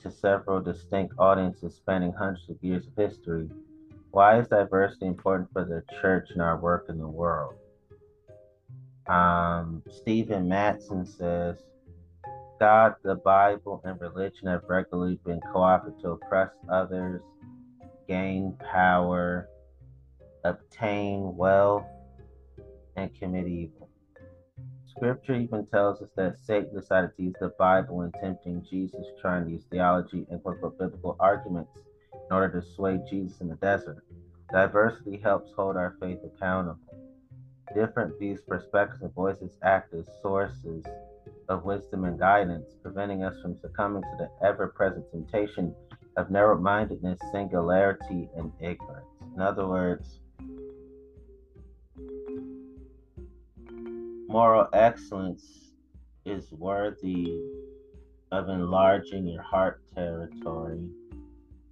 to 0.00 0.12
several 0.12 0.60
distinct 0.60 1.12
audiences 1.18 1.74
spanning 1.74 2.12
hundreds 2.12 2.48
of 2.48 2.62
years 2.62 2.86
of 2.86 2.94
history. 2.94 3.50
Why 4.12 4.38
is 4.38 4.46
diversity 4.46 5.06
important 5.06 5.52
for 5.52 5.64
the 5.64 5.82
church 6.00 6.30
and 6.30 6.40
our 6.40 6.56
work 6.56 6.86
in 6.88 6.98
the 6.98 7.08
world? 7.08 7.56
Um, 9.08 9.82
Stephen 9.90 10.48
Mattson 10.48 11.06
says, 11.06 11.56
God, 12.60 12.94
the 13.02 13.16
Bible, 13.16 13.82
and 13.84 14.00
religion 14.00 14.46
have 14.46 14.62
regularly 14.68 15.18
been 15.24 15.40
co 15.52 15.62
opted 15.62 16.00
to 16.02 16.10
oppress 16.10 16.50
others, 16.70 17.20
gain 18.08 18.56
power, 18.70 19.48
obtain 20.44 21.36
wealth, 21.36 21.84
and 22.96 23.12
commit 23.18 23.48
evil. 23.48 23.88
Scripture 24.86 25.34
even 25.34 25.66
tells 25.66 26.00
us 26.02 26.10
that 26.16 26.38
Satan 26.38 26.72
decided 26.72 27.10
to 27.16 27.22
use 27.24 27.34
the 27.40 27.48
Bible 27.58 28.02
in 28.02 28.12
tempting 28.22 28.64
Jesus, 28.70 29.06
trying 29.20 29.46
to 29.46 29.50
use 29.50 29.64
theology 29.70 30.24
and 30.30 30.40
quote 30.42 30.60
biblical 30.78 31.16
arguments 31.18 31.72
in 32.12 32.36
order 32.36 32.60
to 32.60 32.66
sway 32.76 33.00
Jesus 33.10 33.40
in 33.40 33.48
the 33.48 33.56
desert. 33.56 34.04
Diversity 34.52 35.16
helps 35.16 35.50
hold 35.56 35.76
our 35.76 35.96
faith 35.98 36.18
accountable. 36.24 36.78
Different 37.74 38.18
views, 38.18 38.40
perspectives, 38.46 39.02
and 39.02 39.14
voices 39.14 39.56
act 39.62 39.94
as 39.94 40.06
sources 40.20 40.84
of 41.48 41.64
wisdom 41.64 42.04
and 42.04 42.18
guidance, 42.18 42.74
preventing 42.82 43.24
us 43.24 43.40
from 43.40 43.56
succumbing 43.60 44.02
to 44.02 44.16
the 44.18 44.46
ever 44.46 44.68
present 44.68 45.10
temptation 45.10 45.74
of 46.16 46.30
narrow 46.30 46.58
mindedness, 46.58 47.18
singularity, 47.30 48.28
and 48.36 48.52
ignorance. 48.60 49.06
In 49.34 49.40
other 49.40 49.66
words, 49.66 50.20
moral 54.28 54.68
excellence 54.72 55.72
is 56.24 56.52
worthy 56.52 57.38
of 58.30 58.48
enlarging 58.48 59.26
your 59.26 59.42
heart 59.42 59.82
territory 59.94 60.88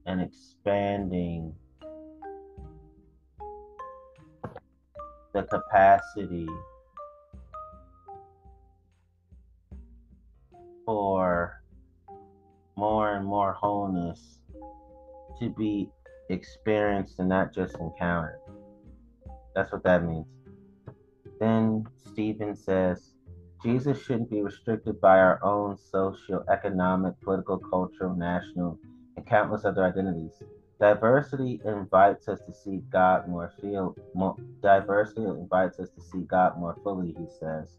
and 0.07 0.21
expanding 0.21 1.55
the 5.33 5.43
capacity 5.45 6.49
for 10.85 11.63
more 12.77 13.15
and 13.15 13.25
more 13.25 13.53
wholeness 13.53 14.39
to 15.39 15.51
be 15.51 15.89
experienced 16.31 17.19
and 17.19 17.29
not 17.29 17.55
just 17.55 17.77
encountered. 17.77 18.41
That's 19.55 19.73
what 19.73 19.83
that 19.85 20.05
means. 20.05 20.27
Then 21.39 21.87
Stephen 22.11 22.55
says, 22.57 23.15
Jesus 23.63 24.03
shouldn't 24.03 24.31
be 24.31 24.43
restricted 24.43 25.01
by 25.01 25.19
our 25.19 25.43
own 25.45 25.77
social, 25.77 26.45
economic, 26.51 27.21
political, 27.21 27.59
cultural, 27.59 28.15
national, 28.15 28.79
and 29.17 29.27
countless 29.27 29.65
other 29.65 29.85
identities. 29.85 30.43
Diversity 30.81 31.61
invites 31.67 32.27
us 32.27 32.41
to 32.47 32.55
see 32.55 32.79
God 32.91 33.29
more 33.29 33.53
feel 33.61 33.95
more 34.15 34.35
diversity 34.63 35.25
invites 35.25 35.79
us 35.79 35.91
to 35.91 36.01
see 36.01 36.21
God 36.21 36.59
more 36.59 36.75
fully, 36.83 37.15
he 37.19 37.27
says. 37.39 37.77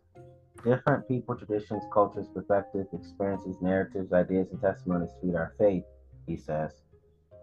Different 0.63 1.07
people, 1.07 1.35
traditions, 1.35 1.83
cultures, 1.91 2.27
perspectives, 2.31 2.93
experiences, 2.93 3.55
narratives, 3.59 4.13
ideas, 4.13 4.49
and 4.51 4.61
testimonies 4.61 5.09
feed 5.19 5.33
our 5.33 5.55
faith, 5.57 5.83
he 6.27 6.37
says. 6.37 6.83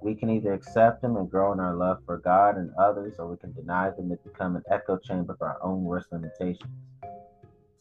We 0.00 0.14
can 0.14 0.30
either 0.30 0.52
accept 0.52 1.02
them 1.02 1.16
and 1.16 1.28
grow 1.28 1.52
in 1.52 1.59
our 1.59 1.74
love 1.74 1.98
for 2.06 2.18
God 2.18 2.56
and 2.56 2.70
others, 2.78 3.16
or 3.18 3.26
we 3.26 3.37
can 3.37 3.52
deny 3.52 3.90
them 3.90 4.12
and 4.12 4.22
become 4.22 4.54
an 4.54 4.62
echo 4.70 4.96
chamber 4.96 5.32
of 5.32 5.42
our 5.42 5.59
own 5.61 5.82
worst 5.82 6.12
limitations. 6.12 6.70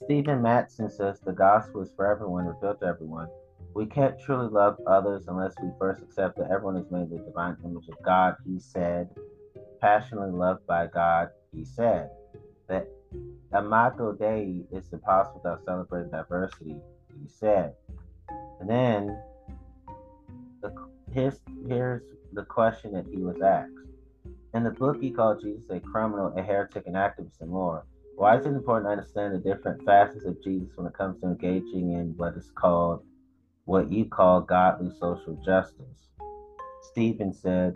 Stephen 0.03 0.41
Mattson 0.41 0.91
says 0.91 1.19
the 1.19 1.31
gospel 1.31 1.81
is 1.81 1.91
for 1.95 2.09
everyone, 2.09 2.45
revealed 2.45 2.79
to 2.79 2.87
everyone. 2.87 3.27
We 3.73 3.85
can't 3.85 4.19
truly 4.19 4.49
love 4.49 4.77
others 4.87 5.25
unless 5.27 5.53
we 5.61 5.69
first 5.79 6.01
accept 6.01 6.37
that 6.37 6.49
everyone 6.49 6.77
is 6.77 6.89
made 6.91 7.03
in 7.03 7.09
the 7.09 7.17
divine 7.19 7.57
image 7.63 7.87
of 7.89 8.01
God, 8.03 8.35
he 8.45 8.59
said. 8.59 9.09
Passionately 9.79 10.31
loved 10.31 10.65
by 10.65 10.87
God, 10.87 11.29
he 11.55 11.63
said. 11.63 12.09
That 12.67 12.87
Imago 13.53 14.13
Dei 14.13 14.63
is 14.71 14.91
impossible 14.91 15.41
without 15.43 15.63
celebrating 15.65 16.11
diversity, 16.11 16.75
he 17.21 17.27
said. 17.27 17.73
And 18.59 18.69
then 18.69 19.19
the, 20.61 20.73
here's, 21.13 21.39
here's 21.67 22.01
the 22.33 22.43
question 22.43 22.93
that 22.93 23.05
he 23.07 23.17
was 23.17 23.39
asked. 23.41 23.71
In 24.53 24.63
the 24.63 24.71
book, 24.71 24.99
he 24.99 25.11
called 25.11 25.41
Jesus 25.41 25.69
a 25.69 25.79
criminal, 25.79 26.33
a 26.35 26.41
heretic, 26.41 26.87
an 26.87 26.93
activist, 26.93 27.41
and 27.41 27.49
more. 27.49 27.85
Why 28.15 28.37
is 28.37 28.45
it 28.45 28.49
important 28.49 28.87
to 28.87 28.91
understand 28.91 29.35
the 29.35 29.37
different 29.37 29.85
facets 29.85 30.25
of 30.25 30.41
Jesus 30.43 30.69
when 30.75 30.87
it 30.87 30.93
comes 30.93 31.21
to 31.21 31.27
engaging 31.27 31.93
in 31.93 32.15
what 32.17 32.33
is 32.33 32.51
called, 32.55 33.03
what 33.67 33.91
you 33.91 34.05
call 34.05 34.39
godly 34.39 34.89
social 34.97 35.35
justice? 35.45 36.07
Stephen 36.83 37.33
said, 37.33 37.75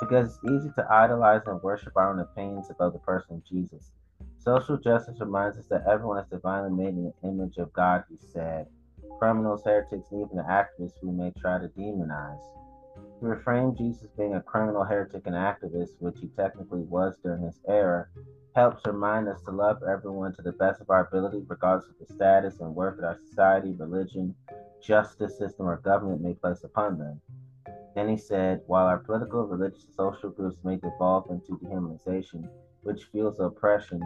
because 0.00 0.28
it's 0.28 0.44
easy 0.50 0.70
to 0.76 0.86
idolize 0.90 1.42
and 1.46 1.62
worship 1.62 1.92
our 1.94 2.10
own 2.10 2.20
opinions 2.20 2.70
about 2.70 2.94
the 2.94 2.98
person 3.00 3.36
of 3.36 3.46
Jesus. 3.46 3.92
Social 4.38 4.78
justice 4.78 5.20
reminds 5.20 5.58
us 5.58 5.66
that 5.68 5.84
everyone 5.86 6.18
is 6.18 6.28
divinely 6.30 6.70
made 6.70 6.94
in 6.94 7.04
the 7.04 7.28
image 7.28 7.58
of 7.58 7.70
God, 7.74 8.04
he 8.08 8.16
said. 8.32 8.66
Criminals, 9.18 9.62
heretics, 9.64 10.10
and 10.10 10.22
even 10.22 10.38
the 10.38 10.42
activists 10.42 11.02
we 11.02 11.10
may 11.10 11.30
try 11.38 11.58
to 11.58 11.68
demonize. 11.68 12.42
To 13.20 13.26
reframe 13.26 13.76
Jesus 13.76 14.08
being 14.16 14.34
a 14.34 14.40
criminal, 14.40 14.84
heretic, 14.84 15.26
and 15.26 15.34
activist, 15.34 15.90
which 15.98 16.16
he 16.18 16.28
technically 16.28 16.82
was 16.82 17.14
during 17.22 17.42
his 17.42 17.60
era, 17.68 18.06
helps 18.54 18.86
remind 18.86 19.28
us 19.28 19.42
to 19.42 19.50
love 19.50 19.82
everyone 19.82 20.34
to 20.34 20.42
the 20.42 20.52
best 20.52 20.80
of 20.80 20.88
our 20.88 21.06
ability, 21.06 21.44
regardless 21.46 21.90
of 21.90 22.06
the 22.06 22.14
status 22.14 22.60
and 22.60 22.74
worth 22.74 22.98
of 22.98 23.04
our 23.04 23.18
society, 23.28 23.72
religion, 23.72 24.34
justice 24.82 25.38
system, 25.38 25.66
or 25.66 25.76
government 25.78 26.22
may 26.22 26.34
place 26.34 26.64
upon 26.64 26.98
them. 26.98 27.20
Then 27.94 28.08
he 28.08 28.16
said, 28.16 28.60
while 28.66 28.86
our 28.86 28.98
political, 28.98 29.46
religious, 29.46 29.84
and 29.84 29.94
social 29.94 30.30
groups 30.30 30.58
may 30.64 30.76
devolve 30.76 31.30
into 31.30 31.58
dehumanization, 31.58 32.48
which 32.82 33.04
fuels 33.10 33.40
oppression, 33.40 34.02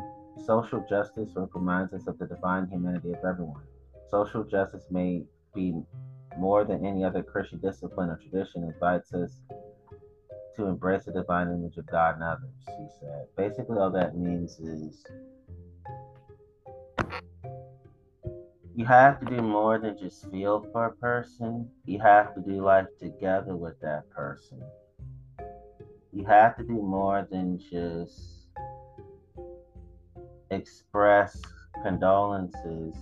Social 0.46 0.84
justice 0.88 1.30
reminds 1.54 1.92
us 1.92 2.06
of 2.06 2.18
the 2.18 2.26
divine 2.26 2.66
humanity 2.68 3.12
of 3.12 3.24
everyone. 3.24 3.62
Social 4.10 4.42
justice 4.42 4.84
may 4.90 5.22
be 5.54 5.74
more 6.38 6.64
than 6.64 6.86
any 6.86 7.04
other 7.04 7.22
Christian 7.22 7.58
discipline 7.58 8.08
or 8.08 8.16
tradition, 8.16 8.64
invites 8.64 9.12
us 9.12 9.42
to 10.56 10.66
embrace 10.66 11.04
the 11.04 11.12
divine 11.12 11.48
image 11.48 11.76
of 11.76 11.86
God 11.86 12.14
and 12.14 12.24
others, 12.24 12.54
he 12.66 12.86
said. 13.00 13.26
Basically, 13.36 13.76
all 13.76 13.90
that 13.90 14.16
means 14.16 14.58
is 14.60 15.04
you 18.74 18.84
have 18.84 19.18
to 19.20 19.26
do 19.26 19.42
more 19.42 19.78
than 19.78 19.98
just 19.98 20.30
feel 20.30 20.66
for 20.72 20.86
a 20.86 20.92
person, 20.96 21.68
you 21.84 21.98
have 21.98 22.34
to 22.34 22.40
do 22.40 22.62
life 22.62 22.86
together 22.98 23.56
with 23.56 23.80
that 23.80 24.08
person. 24.10 24.62
You 26.12 26.24
have 26.26 26.56
to 26.56 26.64
do 26.64 26.74
more 26.74 27.26
than 27.30 27.58
just 27.58 28.46
express 30.50 31.40
condolences, 31.82 32.94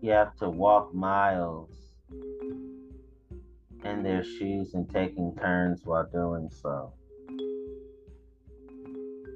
you 0.00 0.10
have 0.12 0.36
to 0.36 0.48
walk 0.48 0.94
miles 0.94 1.70
in 3.84 4.02
their 4.02 4.24
shoes 4.24 4.74
and 4.74 4.88
taking 4.90 5.34
turns 5.36 5.82
while 5.84 6.08
doing 6.12 6.50
so. 6.50 6.92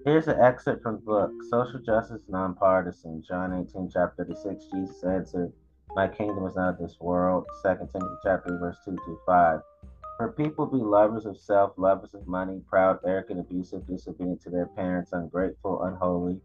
Here's 0.05 0.29
an 0.29 0.38
excerpt 0.38 0.83
from 0.83 0.97
the 0.97 1.01
book 1.01 1.33
Social 1.49 1.81
Justice 1.81 2.21
Nonpartisan, 2.29 3.23
John 3.27 3.55
18, 3.55 3.88
chapter 3.90 4.25
36. 4.25 4.67
Jesus 4.71 5.03
answered, 5.03 5.51
My 5.97 6.09
kingdom 6.09 6.47
is 6.47 6.57
not 6.57 6.75
of 6.75 6.79
this 6.79 7.01
world. 7.01 7.47
2 7.62 7.69
Timothy 7.90 8.14
chapter 8.23 8.59
verse 8.59 8.77
2 8.85 8.90
to 8.97 9.19
5. 9.25 9.61
For 10.19 10.33
people 10.33 10.67
be 10.67 10.77
lovers 10.77 11.25
of 11.25 11.38
self, 11.38 11.73
lovers 11.79 12.12
of 12.12 12.27
money, 12.27 12.61
proud, 12.69 12.99
arrogant, 13.07 13.40
abusive, 13.40 13.87
disobedient 13.87 14.43
to 14.43 14.51
their 14.51 14.67
parents, 14.67 15.12
ungrateful, 15.14 15.83
unholy 15.85 16.38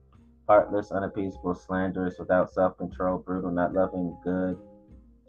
heartless, 0.48 0.91
unappeasable, 0.93 1.54
slanderous, 1.54 2.17
without 2.17 2.50
self 2.50 2.78
control, 2.78 3.17
brutal, 3.17 3.52
not 3.52 3.74
loving 3.74 4.17
good, 4.24 4.58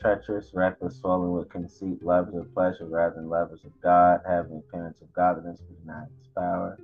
treacherous, 0.01 0.53
reckless, 0.55 1.01
swollen 1.01 1.33
with 1.33 1.51
conceit, 1.51 2.01
lovers 2.05 2.37
of 2.37 2.55
pleasure 2.55 2.87
rather 2.87 3.17
than 3.17 3.29
lovers 3.29 3.65
of 3.65 3.73
God, 3.83 4.21
having 4.25 4.59
appearance 4.59 5.01
of 5.03 5.13
godliness 5.15 5.61
but 5.69 5.85
not 5.85 6.07
its 6.17 6.29
power. 6.29 6.79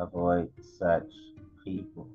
Avoid 0.00 0.50
such 0.78 1.12
people. 1.62 2.08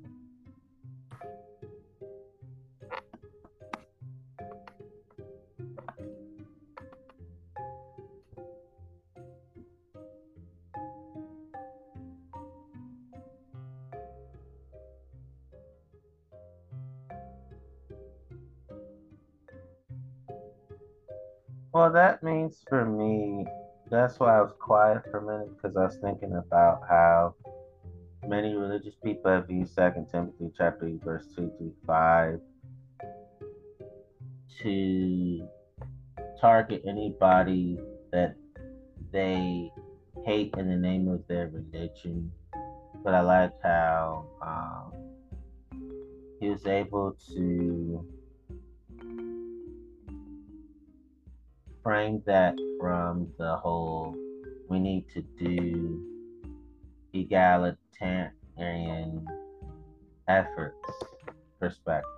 Well, 21.72 21.92
that 21.92 22.24
means 22.24 22.64
for 22.68 22.84
me, 22.84 23.46
that's 23.88 24.18
why 24.18 24.38
I 24.38 24.40
was 24.40 24.52
quiet 24.58 25.02
for 25.08 25.18
a 25.18 25.22
minute 25.22 25.54
because 25.54 25.76
I 25.76 25.84
was 25.84 25.96
thinking 26.02 26.34
about 26.34 26.80
how 26.88 27.34
many 28.28 28.54
religious 28.54 28.94
people 29.04 29.30
have 29.30 29.50
used 29.50 29.74
Second 29.74 30.08
Timothy 30.10 30.50
chapter 30.56 30.86
8, 30.86 31.04
verse 31.04 31.26
2 31.36 31.52
through 31.58 31.74
5 31.86 32.40
to 34.62 35.48
target 36.40 36.82
anybody 36.86 37.78
that 38.12 38.34
they 39.12 39.70
hate 40.24 40.54
in 40.56 40.68
the 40.68 40.76
name 40.76 41.08
of 41.08 41.26
their 41.28 41.48
religion. 41.48 42.32
But 43.04 43.14
I 43.14 43.20
like 43.20 43.52
how 43.62 44.26
um, 44.42 44.92
he 46.40 46.48
was 46.48 46.66
able 46.66 47.16
to 47.34 48.04
frame 51.82 52.22
that 52.26 52.56
from 52.80 53.28
the 53.38 53.56
whole 53.56 54.16
we 54.68 54.80
need 54.80 55.04
to 55.14 55.22
do 55.38 56.15
egalitarian 57.20 59.26
efforts 60.28 60.76
perspective. 61.60 62.10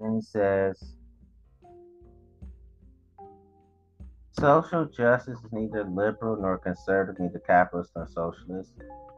Then 0.00 0.16
he 0.16 0.20
says, 0.20 0.96
social 4.38 4.86
justice 4.86 5.38
is 5.38 5.52
neither 5.52 5.84
liberal 5.84 6.36
nor 6.40 6.58
conservative, 6.58 7.20
neither 7.20 7.38
capitalist 7.38 7.92
nor 7.94 8.08
socialist. 8.08 8.72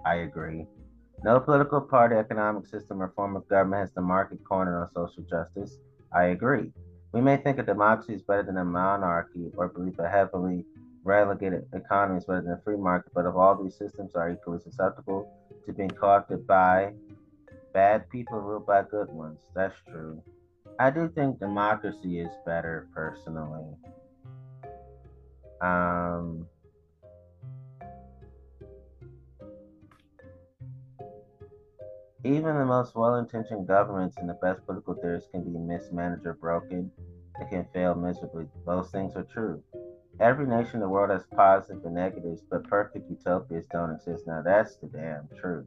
I 0.04 0.16
agree. 0.16 0.66
No 1.22 1.40
political 1.40 1.80
party, 1.80 2.16
economic 2.16 2.66
system, 2.66 3.00
or 3.00 3.12
form 3.16 3.34
of 3.34 3.48
government 3.48 3.80
has 3.80 3.92
the 3.94 4.02
market 4.02 4.44
corner 4.44 4.82
on 4.82 4.92
social 4.92 5.22
justice. 5.22 5.78
I 6.12 6.24
agree. 6.24 6.70
We 7.12 7.22
may 7.22 7.38
think 7.38 7.58
a 7.58 7.62
democracy 7.62 8.14
is 8.14 8.22
better 8.22 8.42
than 8.42 8.58
a 8.58 8.64
monarchy 8.64 9.50
or 9.56 9.68
believe 9.68 9.98
a 9.98 10.08
heavily 10.08 10.66
relegated 11.04 11.66
economy 11.74 12.18
is 12.18 12.24
better 12.24 12.40
than 12.40 12.58
free 12.64 12.76
market, 12.76 13.12
but 13.14 13.26
if 13.26 13.34
all 13.34 13.62
these 13.62 13.76
systems 13.76 14.14
are 14.14 14.30
equally 14.30 14.58
susceptible 14.58 15.30
to 15.66 15.72
being 15.72 15.90
co-opted 15.90 16.46
by 16.46 16.92
bad 17.72 18.08
people 18.10 18.40
ruled 18.40 18.66
by 18.66 18.82
good 18.82 19.08
ones, 19.10 19.40
that's 19.54 19.76
true. 19.90 20.22
I 20.78 20.90
do 20.90 21.08
think 21.14 21.38
democracy 21.38 22.20
is 22.20 22.30
better 22.44 22.88
personally. 22.94 23.76
Um, 25.60 26.46
even 32.24 32.58
the 32.58 32.64
most 32.64 32.94
well-intentioned 32.94 33.68
governments 33.68 34.16
and 34.18 34.28
the 34.28 34.34
best 34.34 34.64
political 34.66 34.94
theories 34.94 35.24
can 35.30 35.44
be 35.44 35.58
mismanaged 35.58 36.26
or 36.26 36.34
broken. 36.34 36.90
It 37.40 37.50
can 37.50 37.66
fail 37.72 37.94
miserably. 37.94 38.46
Those 38.64 38.90
things 38.90 39.14
are 39.16 39.24
true. 39.24 39.62
Every 40.20 40.46
nation 40.46 40.74
in 40.74 40.80
the 40.80 40.88
world 40.88 41.10
has 41.10 41.24
positives 41.34 41.84
and 41.84 41.94
negatives, 41.94 42.42
but 42.48 42.68
perfect 42.68 43.10
utopias 43.10 43.66
don't 43.66 43.90
exist. 43.90 44.26
Now 44.26 44.42
that's 44.42 44.76
the 44.76 44.86
damn 44.86 45.28
truth. 45.40 45.66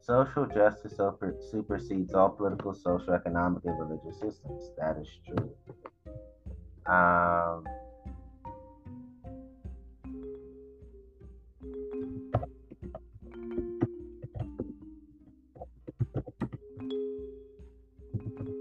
Social 0.00 0.46
justice 0.46 0.96
super, 0.96 1.34
supersedes 1.50 2.14
all 2.14 2.30
political, 2.30 2.72
social, 2.72 3.12
economic, 3.12 3.64
and 3.64 3.78
religious 3.78 4.20
systems. 4.20 4.70
That 4.78 4.96
is 4.98 5.08
true. 5.26 5.50
Um, 6.86 7.64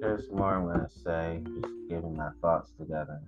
there's 0.01 0.29
more 0.31 0.55
I'm 0.55 0.63
going 0.65 0.79
to 0.79 0.89
say, 0.89 1.41
just 1.61 1.73
getting 1.89 2.17
my 2.17 2.31
thoughts 2.41 2.71
together. 2.79 3.21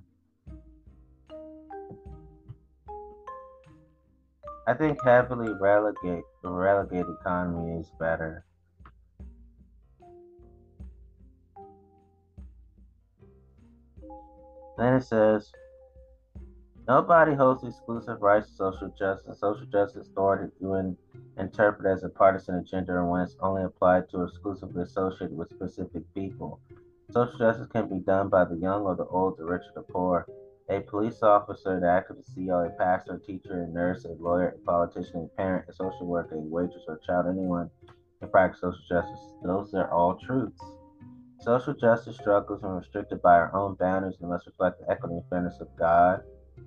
I 4.68 4.74
think 4.74 5.02
heavily 5.02 5.54
relegate 5.62 6.26
the 6.44 6.50
relegate 6.50 7.06
economy 7.22 7.80
is 7.80 7.90
better. 7.98 8.44
Then 14.78 14.96
it 14.96 15.06
says 15.06 15.54
nobody 16.86 17.34
holds 17.34 17.64
exclusive 17.64 18.22
rights 18.22 18.50
to 18.50 18.56
social 18.56 18.94
justice. 19.00 19.40
Social 19.40 19.66
justice 19.68 20.10
authority 20.10 20.52
you 20.60 20.98
interpret 21.38 21.90
as 21.90 22.04
a 22.04 22.10
partisan 22.10 22.56
agenda 22.56 23.00
and 23.00 23.10
when 23.10 23.22
it's 23.22 23.38
only 23.40 23.64
applied 23.64 24.10
to 24.10 24.24
exclusively 24.24 24.84
associated 24.84 25.38
with 25.38 25.50
specific 25.50 26.04
people. 26.14 26.60
Social 27.10 27.40
justice 27.40 27.68
can 27.68 27.88
be 27.88 28.00
done 28.00 28.28
by 28.28 28.44
the 28.44 28.58
young 28.58 28.82
or 28.82 28.98
the 28.98 29.06
old, 29.06 29.38
the 29.38 29.46
rich 29.46 29.64
or 29.74 29.82
the 29.82 29.94
poor 29.94 30.28
a 30.70 30.82
police 30.82 31.24
officer, 31.24 31.78
an 31.78 31.84
activist, 31.84 32.36
CEO, 32.36 32.68
a 32.68 32.70
pastor, 32.78 33.22
teacher, 33.26 33.64
a 33.64 33.68
nurse, 33.68 34.06
a 34.06 34.10
lawyer, 34.22 34.50
a 34.50 34.66
politician, 34.66 35.30
a 35.34 35.38
parent, 35.38 35.66
a 35.70 35.74
social 35.74 36.06
worker, 36.06 36.36
a 36.36 36.40
waitress, 36.40 36.84
or 36.88 37.00
child, 37.06 37.28
anyone 37.28 37.70
can 38.20 38.30
practice 38.30 38.62
social 38.62 38.84
justice. 38.90 39.20
Those 39.44 39.74
are 39.74 39.90
all 39.92 40.20
truths. 40.26 40.62
Social 41.40 41.74
justice 41.74 42.18
struggles 42.18 42.64
are 42.64 42.78
restricted 42.78 43.22
by 43.22 43.36
our 43.36 43.56
own 43.56 43.76
boundaries 43.76 44.18
and 44.20 44.30
must 44.30 44.48
reflect 44.48 44.82
the 44.82 44.92
equity 44.92 45.16
and 45.16 45.24
fairness 45.30 45.62
of 45.62 45.68
God 45.78 46.22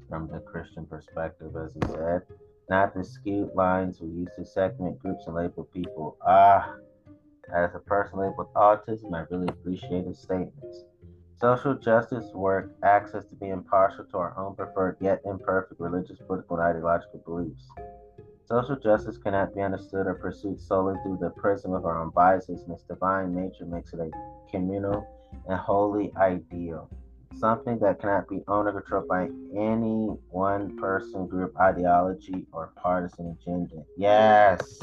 from 0.08 0.28
the 0.28 0.40
Christian 0.40 0.86
perspective, 0.86 1.54
as 1.56 1.74
he 1.74 1.80
said, 1.92 2.22
not 2.70 2.94
the 2.94 3.04
skewed 3.04 3.50
lines 3.54 4.00
we 4.00 4.08
use 4.08 4.28
to 4.38 4.44
segment 4.44 4.98
groups 5.00 5.24
and 5.26 5.36
label 5.36 5.64
people. 5.64 6.16
Ah, 6.24 6.74
as 7.54 7.74
a 7.74 7.80
person 7.80 8.20
labeled 8.20 8.38
with 8.38 8.54
autism, 8.54 9.12
I 9.12 9.26
really 9.30 9.48
appreciate 9.48 10.06
his 10.06 10.20
statements. 10.20 10.84
Social 11.40 11.74
justice 11.74 12.26
work 12.35 12.70
us 12.83 13.24
to 13.24 13.35
be 13.40 13.48
impartial 13.48 14.05
to 14.05 14.18
our 14.18 14.37
own 14.37 14.55
preferred 14.55 14.98
yet 15.00 15.22
imperfect 15.24 15.81
religious, 15.81 16.18
political, 16.26 16.59
and 16.59 16.66
ideological 16.66 17.22
beliefs. 17.24 17.66
Social 18.44 18.76
justice 18.76 19.16
cannot 19.16 19.55
be 19.55 19.62
understood 19.62 20.07
or 20.07 20.16
pursued 20.16 20.61
solely 20.61 20.96
through 21.03 21.16
the 21.18 21.31
prism 21.31 21.72
of 21.72 21.87
our 21.87 21.98
own 21.98 22.11
biases, 22.11 22.61
and 22.62 22.72
its 22.72 22.83
divine 22.83 23.35
nature 23.35 23.64
makes 23.64 23.94
it 23.94 24.00
a 24.00 24.11
communal 24.50 25.07
and 25.48 25.59
holy 25.59 26.12
ideal. 26.18 26.90
Something 27.35 27.79
that 27.79 28.00
cannot 28.00 28.29
be 28.29 28.42
owned 28.46 28.68
or 28.68 28.72
controlled 28.72 29.09
by 29.09 29.22
any 29.57 30.09
one 30.29 30.76
person, 30.76 31.26
group, 31.26 31.57
ideology, 31.59 32.44
or 32.53 32.70
partisan 32.76 33.35
agenda. 33.40 33.83
Yes, 33.96 34.79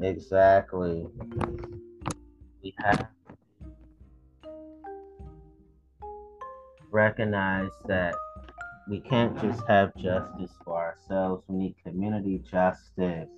exactly. 0.00 1.06
We 2.60 2.74
have 2.78 3.06
recognize 6.90 7.70
that 7.86 8.14
we 8.88 9.00
can't 9.00 9.38
just 9.40 9.66
have 9.66 9.94
justice 9.96 10.52
for 10.64 10.76
ourselves. 10.76 11.44
We 11.48 11.56
need 11.56 11.74
community 11.84 12.42
justice, 12.50 13.28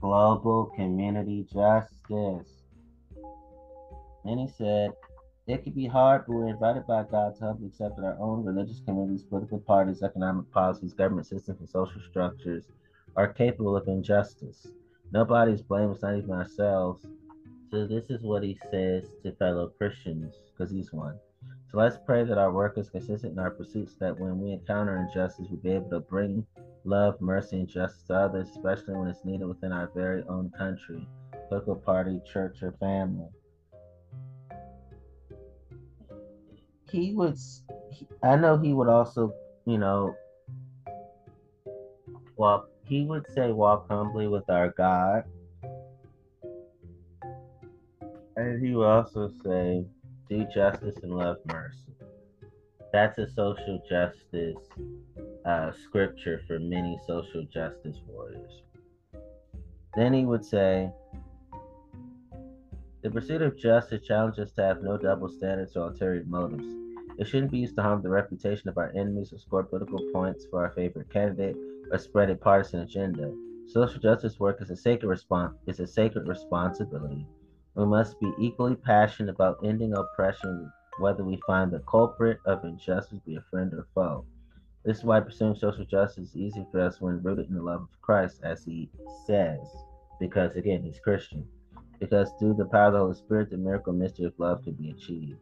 global 0.00 0.72
community 0.76 1.46
justice. 1.52 2.48
And 4.24 4.40
he 4.40 4.48
said, 4.56 4.90
it 5.46 5.64
can 5.64 5.72
be 5.72 5.86
hard, 5.86 6.24
but 6.26 6.34
we're 6.34 6.48
invited 6.48 6.86
by 6.86 7.04
God 7.04 7.34
to 7.36 7.40
help 7.40 7.62
accept 7.64 7.96
that 7.96 8.04
our 8.04 8.18
own 8.20 8.44
religious 8.44 8.80
communities, 8.84 9.22
political 9.22 9.58
parties, 9.58 10.02
economic 10.02 10.50
policies, 10.50 10.92
government 10.92 11.26
systems, 11.26 11.60
and 11.60 11.68
social 11.68 12.02
structures 12.10 12.64
are 13.16 13.32
capable 13.32 13.76
of 13.76 13.88
injustice. 13.88 14.66
Nobody's 15.10 15.62
blameless, 15.62 16.02
not 16.02 16.18
even 16.18 16.32
ourselves. 16.32 17.06
So 17.70 17.86
this 17.86 18.10
is 18.10 18.22
what 18.22 18.42
he 18.42 18.58
says 18.70 19.04
to 19.22 19.32
fellow 19.32 19.68
Christians, 19.78 20.34
because 20.52 20.70
he's 20.70 20.92
one. 20.92 21.18
So 21.70 21.76
let's 21.76 21.98
pray 22.06 22.24
that 22.24 22.38
our 22.38 22.50
work 22.50 22.78
is 22.78 22.88
consistent 22.88 23.34
in 23.34 23.38
our 23.38 23.50
pursuits, 23.50 23.94
that 24.00 24.18
when 24.18 24.40
we 24.40 24.52
encounter 24.52 24.96
injustice, 24.96 25.48
we'll 25.50 25.60
be 25.60 25.72
able 25.72 25.90
to 25.90 26.00
bring 26.00 26.46
love, 26.84 27.20
mercy, 27.20 27.58
and 27.58 27.68
justice 27.68 28.04
to 28.04 28.14
others, 28.14 28.48
especially 28.48 28.94
when 28.94 29.08
it's 29.08 29.22
needed 29.22 29.46
within 29.46 29.70
our 29.70 29.90
very 29.94 30.22
own 30.30 30.50
country, 30.56 31.06
political 31.48 31.76
party, 31.76 32.20
church, 32.24 32.62
or 32.62 32.72
family. 32.80 33.28
He 36.90 37.12
would, 37.12 37.36
I 38.22 38.36
know 38.36 38.56
he 38.56 38.72
would 38.72 38.88
also, 38.88 39.34
you 39.66 39.76
know, 39.76 40.14
walk, 42.36 42.70
he 42.86 43.04
would 43.04 43.26
say, 43.34 43.52
walk 43.52 43.88
humbly 43.90 44.26
with 44.26 44.48
our 44.48 44.70
God. 44.70 45.24
And 48.36 48.64
he 48.64 48.74
would 48.74 48.86
also 48.86 49.30
say, 49.44 49.84
do 50.28 50.46
justice 50.54 50.96
and 51.02 51.12
love 51.12 51.38
mercy. 51.46 51.94
That's 52.92 53.18
a 53.18 53.28
social 53.30 53.80
justice 53.88 54.56
uh, 55.44 55.72
scripture 55.72 56.42
for 56.46 56.58
many 56.58 56.98
social 57.06 57.44
justice 57.52 57.96
warriors. 58.06 58.62
Then 59.96 60.12
he 60.12 60.24
would 60.24 60.44
say, 60.44 60.90
the 63.02 63.10
pursuit 63.10 63.42
of 63.42 63.56
justice 63.56 64.06
challenges 64.06 64.48
us 64.48 64.52
to 64.52 64.62
have 64.62 64.82
no 64.82 64.96
double 64.96 65.28
standards 65.28 65.76
or 65.76 65.88
ulterior 65.88 66.24
motives. 66.26 66.66
It 67.18 67.26
shouldn't 67.26 67.50
be 67.50 67.58
used 67.58 67.76
to 67.76 67.82
harm 67.82 68.02
the 68.02 68.08
reputation 68.08 68.68
of 68.68 68.76
our 68.76 68.92
enemies 68.94 69.32
or 69.32 69.38
score 69.38 69.64
political 69.64 70.00
points 70.12 70.46
for 70.50 70.62
our 70.62 70.70
favorite 70.70 71.10
candidate 71.10 71.56
or 71.90 71.98
spread 71.98 72.30
a 72.30 72.36
partisan 72.36 72.80
agenda. 72.80 73.32
Social 73.66 74.00
justice 74.00 74.38
work 74.38 74.60
is 74.60 74.70
a 74.70 74.76
sacred 74.76 75.08
response 75.08 75.56
is 75.66 75.80
a 75.80 75.86
sacred 75.86 76.26
responsibility 76.28 77.26
we 77.78 77.86
must 77.86 78.18
be 78.18 78.32
equally 78.40 78.74
passionate 78.74 79.30
about 79.30 79.60
ending 79.62 79.94
oppression 79.94 80.68
whether 80.98 81.22
we 81.22 81.40
find 81.46 81.70
the 81.70 81.78
culprit 81.88 82.38
of 82.44 82.64
injustice 82.64 83.20
be 83.24 83.36
a 83.36 83.44
friend 83.52 83.72
or 83.72 83.86
foe. 83.94 84.24
This 84.84 84.98
is 84.98 85.04
why 85.04 85.20
pursuing 85.20 85.54
social 85.54 85.84
justice 85.84 86.30
is 86.30 86.36
easy 86.36 86.66
for 86.72 86.80
us 86.80 87.00
when 87.00 87.22
rooted 87.22 87.48
in 87.48 87.54
the 87.54 87.62
love 87.62 87.82
of 87.82 88.02
Christ, 88.02 88.40
as 88.42 88.64
he 88.64 88.90
says, 89.28 89.60
because 90.18 90.56
again, 90.56 90.82
he's 90.82 90.98
Christian. 90.98 91.46
Because 92.00 92.32
through 92.40 92.54
the 92.54 92.64
power 92.64 92.88
of 92.88 92.92
the 92.94 92.98
Holy 92.98 93.14
Spirit, 93.14 93.50
the 93.50 93.56
miracle 93.56 93.92
mystery 93.92 94.24
of 94.24 94.34
love 94.38 94.64
can 94.64 94.72
be 94.72 94.90
achieved. 94.90 95.38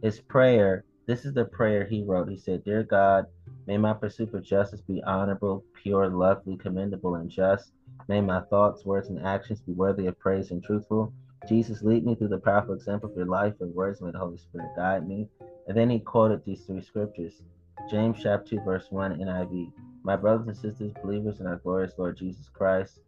His 0.00 0.20
prayer, 0.20 0.84
this 1.06 1.24
is 1.24 1.34
the 1.34 1.44
prayer 1.44 1.84
he 1.84 2.04
wrote. 2.04 2.28
He 2.28 2.38
said, 2.38 2.64
Dear 2.64 2.84
God, 2.84 3.26
may 3.66 3.78
my 3.78 3.94
pursuit 3.94 4.30
for 4.30 4.40
justice 4.40 4.80
be 4.80 5.02
honorable, 5.02 5.64
pure, 5.82 6.08
lovely, 6.08 6.56
commendable, 6.56 7.16
and 7.16 7.28
just. 7.28 7.72
May 8.06 8.20
my 8.20 8.42
thoughts, 8.42 8.84
words, 8.84 9.08
and 9.08 9.26
actions 9.26 9.60
be 9.60 9.72
worthy 9.72 10.06
of 10.06 10.16
praise 10.20 10.52
and 10.52 10.62
truthful. 10.62 11.12
Jesus, 11.48 11.82
lead 11.82 12.04
me 12.04 12.14
through 12.14 12.28
the 12.28 12.38
powerful 12.38 12.74
example 12.74 13.10
of 13.10 13.16
your 13.16 13.26
life 13.26 13.54
and 13.60 13.74
words. 13.74 14.00
May 14.00 14.10
the 14.10 14.18
Holy 14.18 14.36
Spirit 14.36 14.68
guide 14.76 15.08
me. 15.08 15.28
And 15.66 15.76
then 15.76 15.88
he 15.90 15.98
quoted 15.98 16.44
these 16.44 16.64
three 16.64 16.82
scriptures 16.82 17.42
James 17.90 18.18
chapter 18.22 18.56
2, 18.56 18.60
verse 18.62 18.86
1 18.90 19.18
NIV. 19.18 19.72
My 20.02 20.16
brothers 20.16 20.48
and 20.48 20.56
sisters, 20.56 20.92
believers 21.02 21.40
in 21.40 21.46
our 21.46 21.56
glorious 21.56 21.94
Lord 21.96 22.16
Jesus 22.16 22.48
Christ, 22.48 23.00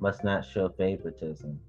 must 0.00 0.24
not 0.24 0.44
show 0.44 0.68
favoritism. 0.68 1.60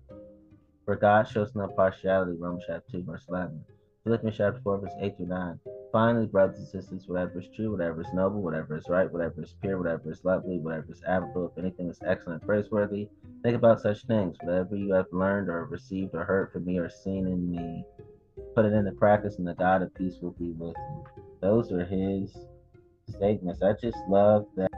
For 0.85 0.95
God 0.95 1.27
shows 1.27 1.53
no 1.55 1.67
partiality, 1.67 2.37
Romans 2.39 2.63
chapter 2.67 2.91
2, 2.91 3.03
verse 3.03 3.25
11. 3.29 3.63
Philippians 4.03 4.37
chapter 4.37 4.61
4, 4.63 4.77
verse 4.79 4.93
8 5.01 5.17
through 5.17 5.27
9. 5.27 5.59
Finally, 5.95 6.25
brothers 6.25 6.57
and 6.57 6.67
sisters, 6.67 7.07
whatever 7.07 7.39
is 7.39 7.47
true, 7.55 7.71
whatever 7.71 8.01
is 8.01 8.13
noble, 8.13 8.41
whatever 8.41 8.75
is 8.75 8.89
right, 8.89 9.09
whatever 9.13 9.41
is 9.41 9.55
pure, 9.61 9.77
whatever 9.77 10.11
is 10.11 10.25
lovely, 10.25 10.59
whatever 10.59 10.91
is 10.91 11.01
admirable, 11.07 11.49
if 11.49 11.57
anything 11.57 11.87
is 11.87 12.01
excellent, 12.05 12.45
praiseworthy, 12.45 13.07
think 13.43 13.55
about 13.55 13.79
such 13.79 14.03
things. 14.03 14.35
Whatever 14.43 14.75
you 14.75 14.91
have 14.91 15.05
learned 15.13 15.47
or 15.47 15.63
received 15.63 16.13
or 16.13 16.25
heard 16.25 16.51
from 16.51 16.65
me 16.65 16.77
or 16.79 16.89
seen 16.89 17.25
in 17.27 17.49
me, 17.49 17.85
put 18.55 18.65
it 18.65 18.73
into 18.73 18.91
practice, 18.91 19.37
and 19.37 19.47
the 19.47 19.53
God 19.53 19.83
of 19.83 19.95
peace 19.95 20.15
will 20.21 20.31
be 20.31 20.51
with 20.51 20.75
you. 20.75 21.05
Those 21.39 21.71
are 21.71 21.85
his 21.85 22.35
statements. 23.07 23.61
I 23.61 23.71
just 23.81 23.97
love 24.09 24.47
that. 24.57 24.71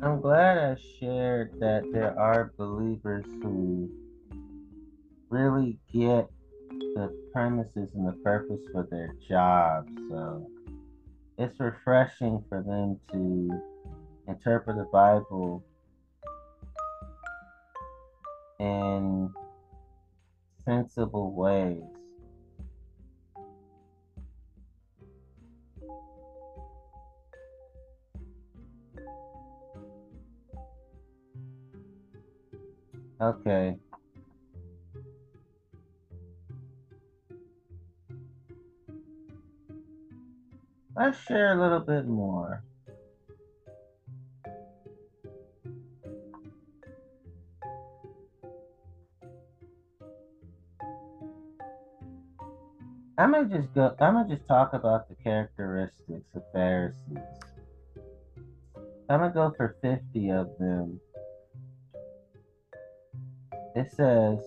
I'm 0.00 0.20
glad 0.20 0.56
I 0.56 0.76
shared 1.00 1.58
that 1.58 1.82
there 1.92 2.16
are 2.16 2.52
believers 2.56 3.24
who 3.42 3.90
really 5.30 5.80
get 5.92 6.30
the 6.98 7.14
premises 7.32 7.90
and 7.94 8.08
the 8.08 8.12
purpose 8.24 8.60
for 8.72 8.86
their 8.90 9.14
job. 9.28 9.88
So 10.08 10.50
it's 11.38 11.58
refreshing 11.60 12.44
for 12.48 12.60
them 12.60 12.98
to 13.12 13.62
interpret 14.26 14.76
the 14.76 14.88
Bible 14.92 15.62
in 18.58 19.32
sensible 20.64 21.32
ways. 21.32 21.82
Okay. 33.20 33.76
Let's 40.98 41.16
share 41.26 41.56
a 41.56 41.62
little 41.62 41.78
bit 41.78 42.08
more. 42.08 42.64
I'm 53.16 53.30
gonna 53.30 53.48
just 53.48 53.72
go. 53.74 53.94
I'm 54.00 54.14
gonna 54.14 54.28
just 54.28 54.48
talk 54.48 54.72
about 54.72 55.08
the 55.08 55.14
characteristics 55.22 56.34
of 56.34 56.42
Pharisees. 56.52 56.96
I'm 59.08 59.20
gonna 59.20 59.32
go 59.32 59.54
for 59.56 59.76
50 59.80 60.30
of 60.30 60.50
them. 60.58 61.00
It 63.76 63.88
says, 63.92 64.40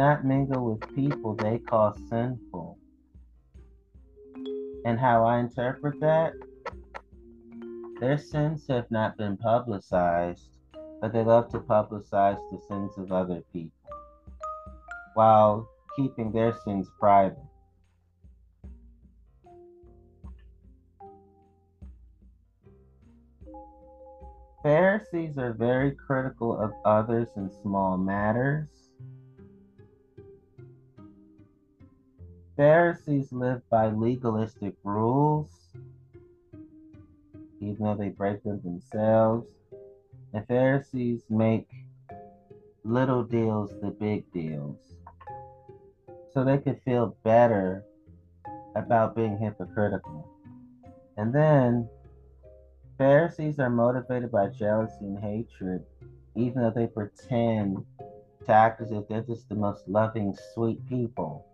not 0.00 0.24
mingle 0.24 0.64
with 0.64 0.94
people 0.96 1.34
they 1.34 1.58
call 1.58 1.94
sinful. 2.08 2.78
And 4.86 4.98
how 4.98 5.26
I 5.26 5.40
interpret 5.40 6.00
that, 6.00 6.32
their 8.00 8.16
sins 8.16 8.66
have 8.68 8.90
not 8.90 9.18
been 9.18 9.36
publicized, 9.36 10.48
but 11.02 11.12
they 11.12 11.22
love 11.22 11.50
to 11.50 11.58
publicize 11.58 12.38
the 12.50 12.58
sins 12.66 12.96
of 12.96 13.12
other 13.12 13.42
people 13.52 13.76
while 15.12 15.68
keeping 15.94 16.32
their 16.32 16.54
sins 16.64 16.88
private. 16.98 17.36
Pharisees 24.62 25.36
are 25.36 25.52
very 25.52 25.90
critical 25.90 26.58
of 26.58 26.72
others 26.86 27.28
in 27.36 27.50
small 27.60 27.98
matters. 27.98 28.79
Pharisees 33.04 33.32
live 33.32 33.62
by 33.70 33.88
legalistic 33.88 34.74
rules, 34.84 35.48
even 37.60 37.76
though 37.78 37.94
they 37.94 38.10
break 38.10 38.42
them 38.42 38.60
themselves. 38.62 39.46
And 40.34 40.46
Pharisees 40.46 41.24
make 41.30 41.66
little 42.84 43.22
deals 43.22 43.70
the 43.80 43.90
big 43.90 44.30
deals. 44.32 44.76
So 46.32 46.44
they 46.44 46.58
could 46.58 46.80
feel 46.84 47.16
better 47.24 47.84
about 48.76 49.16
being 49.16 49.38
hypocritical. 49.38 50.28
And 51.16 51.34
then 51.34 51.88
Pharisees 52.98 53.58
are 53.58 53.70
motivated 53.70 54.30
by 54.30 54.48
jealousy 54.48 55.06
and 55.06 55.18
hatred, 55.18 55.84
even 56.36 56.62
though 56.62 56.70
they 56.70 56.86
pretend 56.86 57.82
to 58.44 58.52
act 58.52 58.82
as 58.82 58.92
if 58.92 59.08
they're 59.08 59.22
just 59.22 59.48
the 59.48 59.54
most 59.54 59.88
loving, 59.88 60.36
sweet 60.54 60.86
people. 60.86 61.46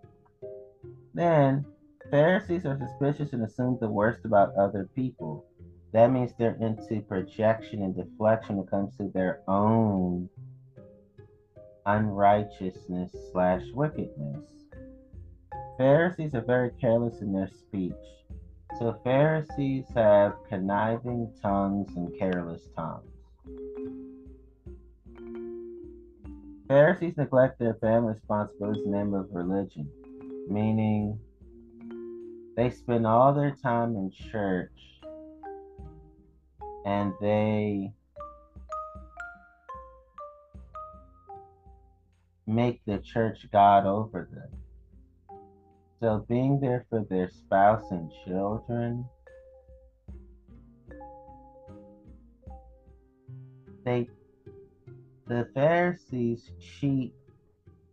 Then, 1.16 1.64
Pharisees 2.10 2.66
are 2.66 2.78
suspicious 2.78 3.32
and 3.32 3.42
assume 3.42 3.78
the 3.80 3.88
worst 3.88 4.26
about 4.26 4.54
other 4.54 4.86
people. 4.94 5.46
That 5.94 6.12
means 6.12 6.32
they're 6.38 6.58
into 6.60 7.00
projection 7.00 7.80
and 7.82 7.96
deflection 7.96 8.56
when 8.56 8.66
it 8.66 8.70
comes 8.70 8.94
to 8.98 9.08
their 9.14 9.40
own 9.48 10.28
unrighteousness 11.86 13.12
slash 13.32 13.62
wickedness. 13.72 14.44
Pharisees 15.78 16.34
are 16.34 16.42
very 16.42 16.70
careless 16.78 17.22
in 17.22 17.32
their 17.32 17.48
speech. 17.48 17.94
So 18.78 19.00
Pharisees 19.02 19.86
have 19.94 20.34
conniving 20.50 21.32
tongues 21.40 21.96
and 21.96 22.12
careless 22.18 22.68
tongues. 22.76 23.08
Pharisees 26.68 27.16
neglect 27.16 27.58
their 27.58 27.74
family 27.74 28.12
responsibilities 28.12 28.84
in 28.84 28.90
the 28.90 28.98
name 28.98 29.14
of 29.14 29.28
religion, 29.32 29.88
meaning 30.48 31.18
they 32.56 32.70
spend 32.70 33.06
all 33.06 33.34
their 33.34 33.56
time 33.62 33.96
in 33.96 34.10
church 34.10 34.70
and 36.84 37.12
they 37.20 37.92
make 42.46 42.80
the 42.86 42.98
church 42.98 43.46
God 43.52 43.86
over 43.86 44.28
them. 44.32 45.38
So 46.00 46.24
being 46.28 46.60
there 46.60 46.86
for 46.88 47.04
their 47.08 47.30
spouse 47.30 47.90
and 47.90 48.10
children, 48.24 49.04
they 53.84 54.08
the 55.26 55.48
Pharisees 55.54 56.50
cheat 56.60 57.12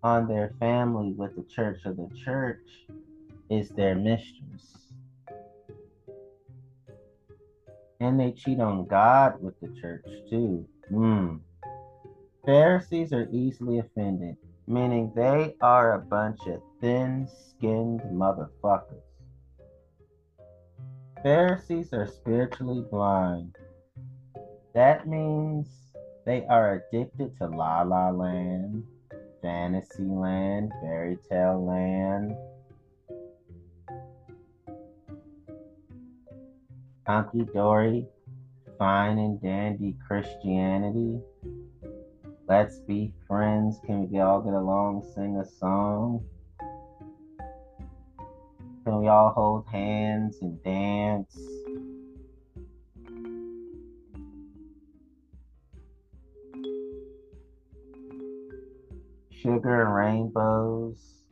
on 0.03 0.27
their 0.27 0.53
family 0.59 1.13
with 1.13 1.35
the 1.35 1.43
church, 1.43 1.79
so 1.83 1.93
the 1.93 2.09
church 2.23 2.67
is 3.49 3.69
their 3.69 3.95
mistress. 3.95 4.89
And 7.99 8.19
they 8.19 8.31
cheat 8.31 8.59
on 8.59 8.85
God 8.85 9.41
with 9.41 9.59
the 9.61 9.69
church 9.79 10.05
too. 10.29 10.67
Mm. 10.91 11.39
Pharisees 12.45 13.13
are 13.13 13.29
easily 13.31 13.79
offended 13.79 14.35
meaning 14.67 15.11
they 15.15 15.55
are 15.61 15.95
a 15.95 15.99
bunch 15.99 16.39
of 16.47 16.61
thin 16.79 17.27
skinned 17.27 18.01
motherfuckers. 18.11 19.01
Pharisees 21.21 21.93
are 21.93 22.07
spiritually 22.07 22.83
blind. 22.89 23.55
That 24.73 25.07
means 25.07 25.67
they 26.25 26.45
are 26.47 26.83
addicted 26.91 27.37
to 27.37 27.47
La 27.47 27.81
La 27.81 28.09
Land, 28.09 28.83
Fantasyland, 29.43 30.71
Fairy 30.81 31.17
Tale 31.29 31.63
Land, 31.63 32.35
Hunky 37.05 37.45
Dory, 37.53 38.07
Fine 38.79 39.17
and 39.19 39.41
Dandy 39.41 39.97
Christianity. 40.07 41.19
Let's 42.47 42.79
be 42.79 43.13
friends. 43.27 43.79
Can 43.85 44.09
we 44.09 44.19
all 44.19 44.41
get 44.41 44.53
along, 44.53 45.03
sing 45.13 45.37
a 45.37 45.45
song? 45.45 46.23
Can 48.85 48.99
we 49.01 49.07
all 49.07 49.31
hold 49.31 49.65
hands 49.67 50.37
and 50.41 50.63
dance? 50.63 51.37
Sugar 59.43 59.83
and 59.83 59.93
rainbows. 59.93 61.25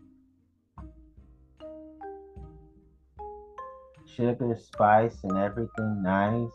Sugar, 4.06 4.58
spice, 4.62 5.18
and 5.24 5.38
everything 5.38 6.04
nice. 6.04 6.52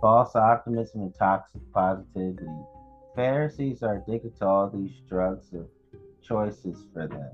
false 0.00 0.34
optimism 0.34 1.02
and 1.02 1.14
toxic 1.14 1.60
positivity. 1.72 2.46
Pharisees 3.14 3.82
are 3.82 3.96
addicted 3.96 4.36
to 4.38 4.46
all 4.46 4.70
these 4.70 5.00
drugs 5.08 5.52
of 5.52 5.66
choices 6.22 6.86
for 6.92 7.06
them. 7.06 7.30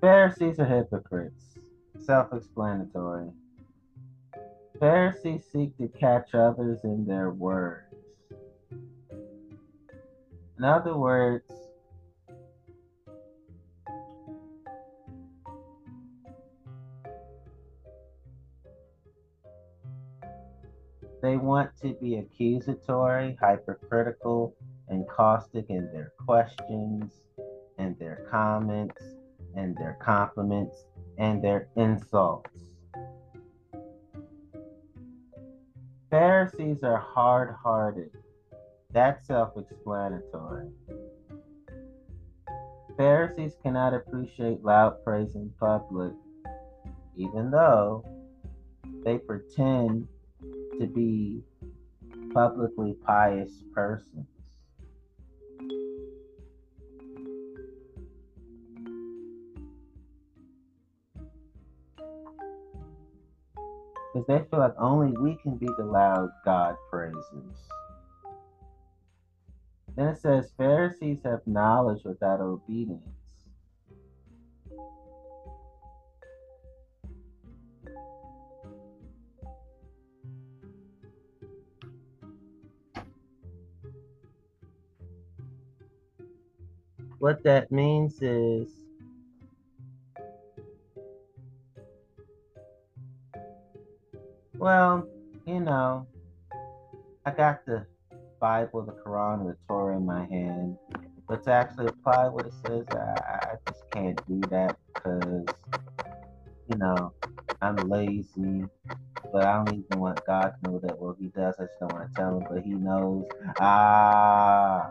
Pharisees 0.00 0.60
are 0.60 0.66
hypocrites. 0.66 1.55
Self 2.06 2.32
explanatory. 2.32 3.32
Pharisees 4.78 5.42
seek 5.52 5.76
to 5.78 5.88
catch 5.88 6.36
others 6.36 6.78
in 6.84 7.04
their 7.04 7.30
words. 7.30 7.96
In 10.56 10.64
other 10.64 10.96
words, 10.96 11.50
They 21.22 21.36
want 21.36 21.70
to 21.82 21.94
be 21.94 22.18
accusatory, 22.18 23.36
hypercritical, 23.40 24.54
and 24.88 25.08
caustic 25.08 25.70
in 25.70 25.90
their 25.92 26.12
questions, 26.24 27.10
and 27.78 27.98
their 27.98 28.24
comments, 28.30 29.02
and 29.56 29.76
their 29.76 29.98
compliments, 30.00 30.84
and 31.18 31.42
their 31.42 31.68
insults. 31.76 32.50
Pharisees 36.10 36.82
are 36.82 36.98
hard 36.98 37.54
hearted. 37.62 38.10
That's 38.92 39.26
self 39.26 39.56
explanatory. 39.56 40.68
Pharisees 42.96 43.56
cannot 43.62 43.92
appreciate 43.92 44.64
loud 44.64 45.04
praise 45.04 45.34
in 45.34 45.52
public, 45.60 46.12
even 47.16 47.50
though 47.50 48.04
they 49.04 49.18
pretend 49.18 50.08
to 50.80 50.86
be 50.86 51.42
publicly 52.32 52.94
pious 53.04 53.62
persons. 53.74 54.35
Because 64.16 64.26
they 64.28 64.48
feel 64.48 64.60
like 64.60 64.72
only 64.78 65.14
we 65.18 65.36
can 65.42 65.58
be 65.58 65.68
the 65.76 65.84
loud 65.84 66.30
God 66.42 66.74
praises. 66.90 67.68
Then 69.94 70.08
it 70.08 70.18
says, 70.22 70.50
Pharisees 70.56 71.18
have 71.24 71.46
knowledge 71.46 72.02
without 72.02 72.40
obedience. 72.40 73.02
what 87.18 87.42
that 87.42 87.72
means 87.72 88.22
is 88.22 88.68
well, 94.58 95.06
you 95.46 95.60
know, 95.60 96.06
I 97.24 97.30
got 97.30 97.64
the 97.66 97.86
Bible, 98.40 98.82
the 98.82 98.92
Quran, 98.92 99.46
the 99.46 99.56
Torah 99.68 99.96
in 99.96 100.06
my 100.06 100.24
hand, 100.26 100.76
but 101.28 101.44
to 101.44 101.52
actually 101.52 101.86
apply 101.86 102.28
what 102.28 102.46
it 102.46 102.52
says, 102.64 102.86
I, 102.90 102.96
I 102.96 103.54
just 103.66 103.82
can't 103.92 104.18
do 104.28 104.40
that 104.50 104.76
because, 104.94 105.46
you 106.68 106.76
know, 106.76 107.12
I'm 107.60 107.88
lazy, 107.88 108.64
but 109.32 109.44
I 109.44 109.64
don't 109.64 109.84
even 109.84 109.98
want 109.98 110.24
God 110.26 110.52
to 110.62 110.70
know 110.70 110.78
that. 110.80 110.98
Well, 110.98 111.16
He 111.18 111.26
does. 111.28 111.54
I 111.58 111.64
just 111.64 111.80
don't 111.80 111.92
want 111.92 112.10
to 112.10 112.16
tell 112.16 112.38
Him, 112.38 112.46
but 112.48 112.62
He 112.62 112.74
knows. 112.74 113.24
Ah, 113.58 114.90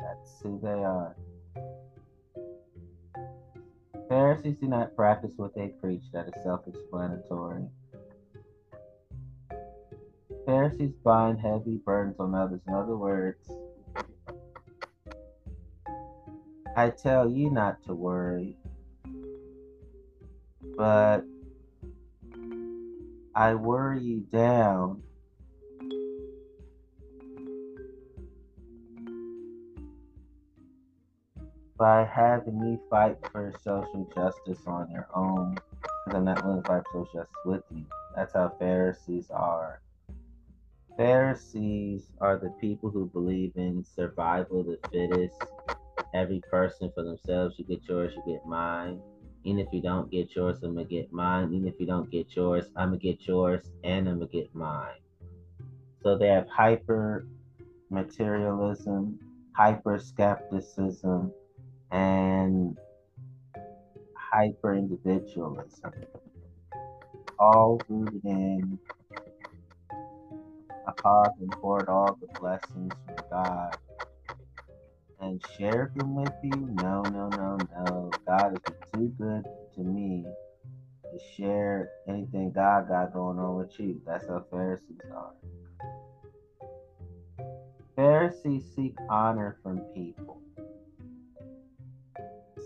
that's 0.00 0.40
who 0.42 0.60
they 0.62 0.68
are. 0.68 1.16
Pharisees 4.08 4.56
do 4.60 4.68
not 4.68 4.94
practice 4.94 5.32
what 5.36 5.54
they 5.54 5.68
preach, 5.80 6.02
that 6.12 6.26
is 6.28 6.42
self 6.42 6.66
explanatory. 6.68 7.64
Pharisees 10.46 10.92
bind 11.02 11.40
heavy 11.40 11.76
burdens 11.84 12.16
on 12.18 12.34
others. 12.34 12.60
In 12.68 12.74
other 12.74 12.96
words, 12.96 13.50
I 16.76 16.90
tell 16.90 17.28
you 17.28 17.50
not 17.50 17.82
to 17.84 17.94
worry, 17.94 18.56
but 20.76 21.24
I 23.34 23.54
worry 23.54 24.00
you 24.00 24.20
down 24.20 25.02
by 31.78 32.04
having 32.04 32.60
me 32.60 32.78
fight 32.90 33.16
for 33.32 33.52
social 33.62 34.10
justice 34.14 34.60
on 34.66 34.90
your 34.90 35.08
own 35.14 35.54
because 36.04 36.18
I'm 36.18 36.24
not 36.24 36.44
willing 36.44 36.62
to 36.62 36.68
fight 36.68 36.82
social 36.92 37.06
justice 37.12 37.36
with 37.44 37.62
you. 37.74 37.84
That's 38.14 38.34
how 38.34 38.52
Pharisees 38.58 39.30
are. 39.30 39.80
Pharisees 40.96 42.12
are 42.20 42.38
the 42.38 42.50
people 42.60 42.88
who 42.88 43.06
believe 43.06 43.52
in 43.56 43.84
survival 43.84 44.60
of 44.60 44.66
the 44.66 44.78
fittest. 44.92 45.36
Every 46.14 46.40
person 46.48 46.92
for 46.94 47.02
themselves. 47.02 47.58
You 47.58 47.64
get 47.64 47.82
yours, 47.88 48.12
you 48.14 48.22
get 48.34 48.46
mine. 48.46 49.00
Even 49.42 49.58
if 49.58 49.68
you 49.72 49.82
don't 49.82 50.10
get 50.10 50.34
yours, 50.36 50.62
I'm 50.62 50.74
gonna 50.74 50.86
get 50.86 51.12
mine. 51.12 51.52
Even 51.52 51.66
if 51.66 51.74
you 51.80 51.86
don't 51.86 52.10
get 52.10 52.36
yours, 52.36 52.66
I'm 52.76 52.90
gonna 52.90 52.98
get 52.98 53.26
yours 53.26 53.70
and 53.82 54.08
I'm 54.08 54.20
gonna 54.20 54.30
get 54.30 54.54
mine. 54.54 55.00
So 56.02 56.16
they 56.16 56.28
have 56.28 56.48
hyper 56.48 57.26
materialism, 57.90 59.18
hyper 59.56 59.98
skepticism, 59.98 61.32
and 61.90 62.76
hyper 64.16 64.74
individualism, 64.74 65.92
all 67.38 67.80
rooted 67.88 68.24
in 68.24 68.78
a 70.86 70.92
heart 71.02 71.32
and 71.40 71.52
hoard 71.54 71.88
all 71.88 72.18
the 72.20 72.38
blessings 72.38 72.92
from 73.06 73.16
God 73.30 73.76
and 75.20 75.42
share 75.56 75.90
them 75.96 76.14
with 76.14 76.32
you? 76.42 76.68
No, 76.74 77.02
no, 77.02 77.28
no, 77.28 77.56
no. 77.76 78.10
God 78.26 78.54
is 78.54 78.74
too 78.92 79.12
good 79.18 79.44
to 79.74 79.80
me 79.80 80.24
to 81.04 81.18
share 81.36 81.90
anything 82.08 82.52
God 82.52 82.88
got 82.88 83.12
going 83.12 83.38
on 83.38 83.56
with 83.56 83.78
you. 83.78 84.00
That's 84.06 84.26
how 84.26 84.44
Pharisees 84.50 85.00
are. 85.14 85.32
Pharisees 87.96 88.64
seek 88.74 88.94
honor 89.08 89.56
from 89.62 89.78
people 89.94 90.40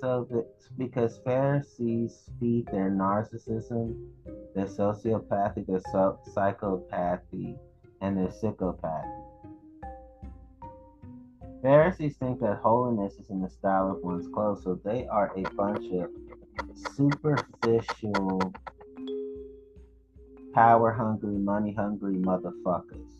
so 0.00 0.26
that 0.30 0.46
because 0.76 1.18
Pharisees 1.24 2.30
feed 2.38 2.66
their 2.72 2.90
narcissism, 2.90 3.96
their 4.54 4.66
sociopathy, 4.66 5.66
their 5.66 5.80
psychopathy, 6.36 7.58
and 8.00 8.16
their 8.16 8.28
psychopathy. 8.28 9.24
Pharisees 11.62 12.16
think 12.16 12.40
that 12.40 12.58
holiness 12.58 13.14
is 13.14 13.30
in 13.30 13.42
the 13.42 13.48
style 13.50 13.90
of 13.90 14.02
one's 14.02 14.28
clothes, 14.28 14.62
so 14.62 14.80
they 14.84 15.06
are 15.08 15.32
a 15.36 15.42
bunch 15.54 15.92
of 15.92 16.10
superficial, 16.96 18.52
power 20.54 20.92
hungry, 20.92 21.36
money 21.36 21.74
hungry 21.74 22.14
motherfuckers. 22.14 23.18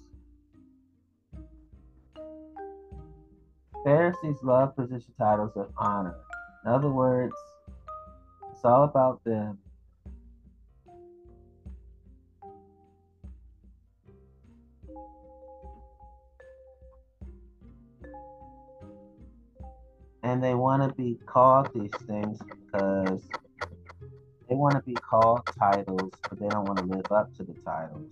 Pharisees 3.85 4.37
love 4.43 4.76
position 4.76 5.12
titles 5.18 5.57
of 5.57 5.70
honor 5.76 6.16
In 6.64 6.70
other 6.70 6.91
words, 6.91 7.35
it's 8.53 8.64
all 8.64 8.85
about 8.85 9.22
them. 9.24 9.59
And 20.29 20.45
they 20.45 20.55
want 20.55 20.83
to 20.83 20.95
be 20.95 21.18
called 21.24 21.70
these 21.74 21.91
things 22.07 22.39
because 22.43 23.22
they 24.47 24.55
want 24.55 24.76
to 24.76 24.83
be 24.83 24.93
called 24.93 25.41
titles, 25.59 26.12
but 26.29 26.39
they 26.39 26.51
don't 26.51 26.66
want 26.66 26.81
to 26.81 26.85
live 26.85 27.11
up 27.11 27.35
to 27.39 27.45
the 27.45 27.55
titles. 27.64 28.11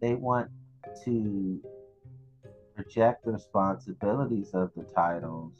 They 0.00 0.14
want 0.14 0.48
to 1.04 1.60
reject 2.76 3.24
the 3.24 3.32
responsibilities 3.32 4.50
of 4.54 4.70
the 4.76 4.84
titles 4.84 5.52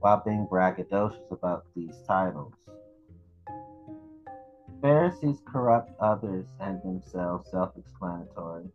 while 0.00 0.22
being 0.22 0.46
braggadocious 0.52 1.32
about 1.32 1.64
these 1.74 1.96
titles. 2.06 2.52
Pharisees 4.82 5.38
corrupt 5.46 5.92
others 5.98 6.44
and 6.60 6.82
themselves, 6.82 7.50
self 7.50 7.72
explanatory. 7.78 8.66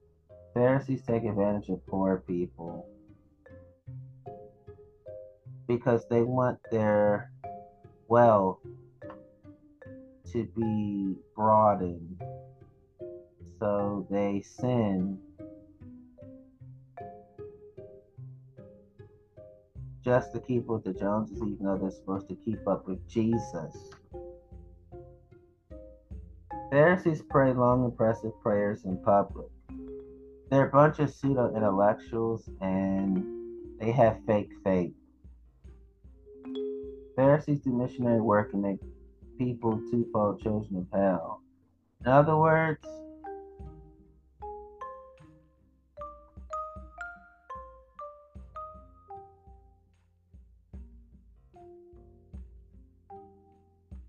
Pharisees 0.55 1.03
take 1.05 1.23
advantage 1.23 1.69
of 1.69 1.85
poor 1.85 2.23
people 2.25 2.87
because 5.77 6.05
they 6.07 6.21
want 6.21 6.59
their 6.71 7.31
wealth 8.07 8.59
to 10.31 10.45
be 10.55 11.15
broadened. 11.35 12.21
So 13.59 14.05
they 14.09 14.41
sin 14.41 15.17
just 20.03 20.33
to 20.33 20.39
keep 20.39 20.65
with 20.65 20.83
the 20.83 20.93
Joneses, 20.93 21.37
even 21.37 21.57
though 21.61 21.77
they're 21.77 21.91
supposed 21.91 22.27
to 22.29 22.35
keep 22.35 22.67
up 22.67 22.87
with 22.87 23.07
Jesus. 23.07 23.75
Pharisees 26.71 27.23
pray 27.29 27.53
long, 27.53 27.85
impressive 27.85 28.33
prayers 28.41 28.85
in 28.85 28.97
public. 28.97 29.47
They're 30.49 30.67
a 30.67 30.71
bunch 30.71 30.99
of 30.99 31.09
pseudo 31.09 31.55
intellectuals 31.55 32.49
and 32.61 33.23
they 33.79 33.91
have 33.91 34.17
fake 34.27 34.51
faith. 34.63 34.93
Pharisees 37.33 37.61
do 37.61 37.71
missionary 37.71 38.21
work 38.21 38.53
and 38.53 38.61
make 38.61 38.77
people 39.39 39.81
twofold 39.89 40.39
children 40.39 40.77
of 40.77 40.99
hell. 40.99 41.41
In 42.05 42.11
other 42.11 42.37
words, 42.37 42.85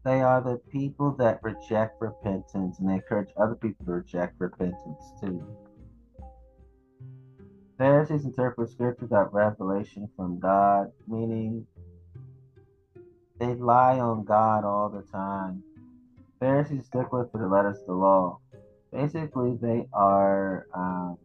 They 0.04 0.20
are 0.20 0.42
the 0.42 0.60
people 0.70 1.12
that 1.12 1.42
reject 1.42 2.02
repentance 2.02 2.78
and 2.78 2.90
they 2.90 2.94
encourage 2.96 3.30
other 3.38 3.54
people 3.54 3.86
to 3.86 3.92
reject 3.92 4.38
repentance 4.38 5.02
too. 5.18 5.42
Pharisees 7.78 8.26
interpret 8.26 8.68
scripture 8.68 9.06
without 9.06 9.32
revelation 9.32 10.10
from 10.14 10.38
God, 10.38 10.92
meaning 11.08 11.66
they 13.38 13.54
lie 13.54 13.98
on 13.98 14.24
God 14.24 14.64
all 14.64 14.88
the 14.88 15.02
time. 15.10 15.62
Pharisees 16.38 16.86
stickler 16.86 17.28
for 17.32 17.38
the 17.38 17.48
letters 17.48 17.78
of 17.80 17.86
the 17.86 17.94
law. 17.94 18.38
Basically, 18.92 19.56
they 19.60 19.86
are 19.92 20.66
um, 20.72 21.18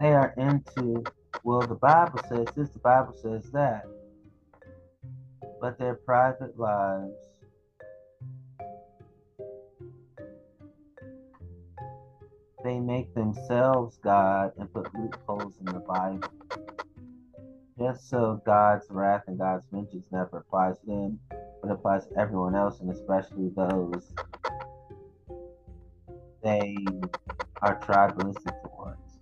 they 0.00 0.12
are 0.12 0.34
into, 0.36 1.02
well, 1.42 1.60
the 1.60 1.74
Bible 1.74 2.20
says 2.28 2.46
this, 2.54 2.68
the 2.70 2.78
Bible 2.80 3.14
says 3.22 3.50
that. 3.52 3.86
But 5.60 5.78
their 5.78 5.94
private 5.94 6.58
lives 6.58 7.14
they 12.66 12.80
make 12.80 13.14
themselves 13.14 13.96
God 14.02 14.50
and 14.58 14.72
put 14.72 14.92
loopholes 14.92 15.54
in 15.60 15.66
the 15.66 15.78
Bible. 15.78 16.28
Just 17.78 18.10
so 18.10 18.42
God's 18.44 18.86
wrath 18.90 19.22
and 19.28 19.38
God's 19.38 19.64
vengeance 19.70 20.06
never 20.10 20.38
applies 20.38 20.76
to 20.80 20.86
them, 20.86 21.20
but 21.62 21.70
applies 21.70 22.06
to 22.08 22.18
everyone 22.18 22.56
else, 22.56 22.80
and 22.80 22.90
especially 22.90 23.50
those 23.50 24.12
they 26.42 26.76
are 27.62 27.78
tribalistic 27.80 28.60
towards. 28.64 29.20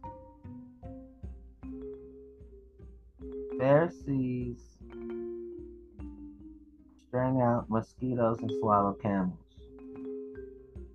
Pharisees 3.59 4.59
string 7.09 7.43
out 7.43 7.67
mosquitoes 7.69 8.39
and 8.41 8.51
swallow 8.61 8.95
camels. 8.95 9.44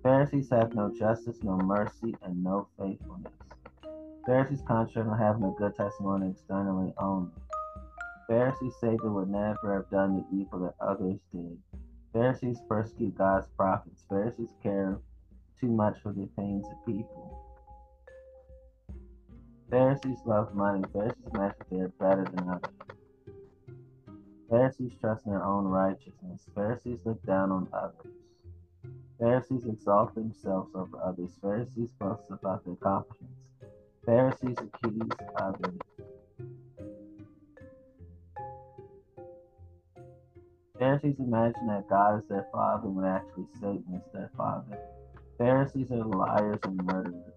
Pharisees 0.02 0.48
have 0.50 0.74
no 0.74 0.92
justice, 0.98 1.42
no 1.42 1.56
mercy, 1.58 2.16
and 2.22 2.42
no 2.42 2.68
faithfulness. 2.78 3.32
Pharisees 4.26 4.62
concentrate 4.66 5.10
on 5.10 5.18
having 5.18 5.44
a 5.44 5.52
good 5.58 5.76
testimony 5.76 6.30
externally 6.30 6.94
only. 6.98 7.32
Pharisees 8.28 8.74
say 8.80 8.90
they 8.90 9.08
would 9.08 9.28
never 9.28 9.74
have 9.74 9.90
done 9.90 10.16
the 10.16 10.36
evil 10.36 10.60
that 10.60 10.74
others 10.80 11.18
did. 11.32 11.58
Pharisees 12.12 12.60
persecute 12.68 13.16
God's 13.18 13.46
prophets. 13.56 14.04
Pharisees 14.08 14.54
care 14.62 14.98
too 15.60 15.68
much 15.68 16.00
for 16.02 16.12
the 16.12 16.22
opinions 16.22 16.66
of 16.66 16.86
people. 16.86 17.46
Pharisees 19.70 20.18
love 20.24 20.54
money. 20.54 20.82
Pharisees 20.92 21.26
imagine 21.34 21.56
they 21.70 21.80
are 21.80 21.88
better 21.88 22.24
than 22.24 22.48
others. 22.48 22.74
Pharisees 24.48 24.92
trust 25.00 25.26
in 25.26 25.32
their 25.32 25.44
own 25.44 25.64
righteousness. 25.64 26.48
Pharisees 26.54 27.00
look 27.04 27.22
down 27.24 27.52
on 27.52 27.68
others. 27.72 28.19
Pharisees 29.20 29.66
exalt 29.66 30.14
themselves 30.14 30.70
over 30.74 30.98
others. 31.04 31.30
Pharisees 31.42 31.90
boast 31.98 32.22
about 32.30 32.64
their 32.64 32.72
accomplishments. 32.72 33.34
Pharisees 34.06 34.56
accuse 34.58 35.10
others. 35.36 35.78
Pharisees 40.78 41.16
imagine 41.18 41.66
that 41.66 41.86
God 41.90 42.22
is 42.22 42.28
their 42.30 42.46
father 42.50 42.88
when 42.88 43.04
actually 43.04 43.44
Satan 43.60 43.84
is 43.94 44.12
their 44.14 44.30
father. 44.38 44.78
Pharisees 45.36 45.90
are 45.92 46.02
liars 46.02 46.60
and 46.64 46.82
murderers. 46.82 47.34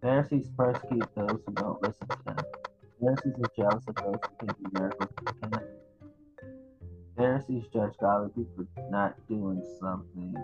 Pharisees 0.00 0.48
persecute 0.56 1.08
those 1.16 1.40
who 1.44 1.52
don't 1.54 1.82
listen 1.82 2.06
to 2.06 2.18
them. 2.26 2.36
Pharisees 3.00 3.34
are 3.42 3.50
jealous 3.56 3.82
of 3.88 3.96
those 3.96 4.20
who 4.22 4.46
can 4.46 4.56
do 4.62 4.70
miracles 4.78 5.10
but 5.16 5.40
cannot. 5.40 5.83
Pharisees 7.24 7.64
judge 7.72 7.94
godly 7.98 8.28
people 8.36 8.66
not 8.90 9.14
doing 9.28 9.64
something 9.80 10.34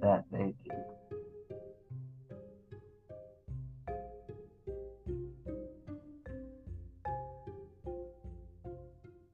that 0.00 0.24
they 0.32 0.54
do. 0.64 0.70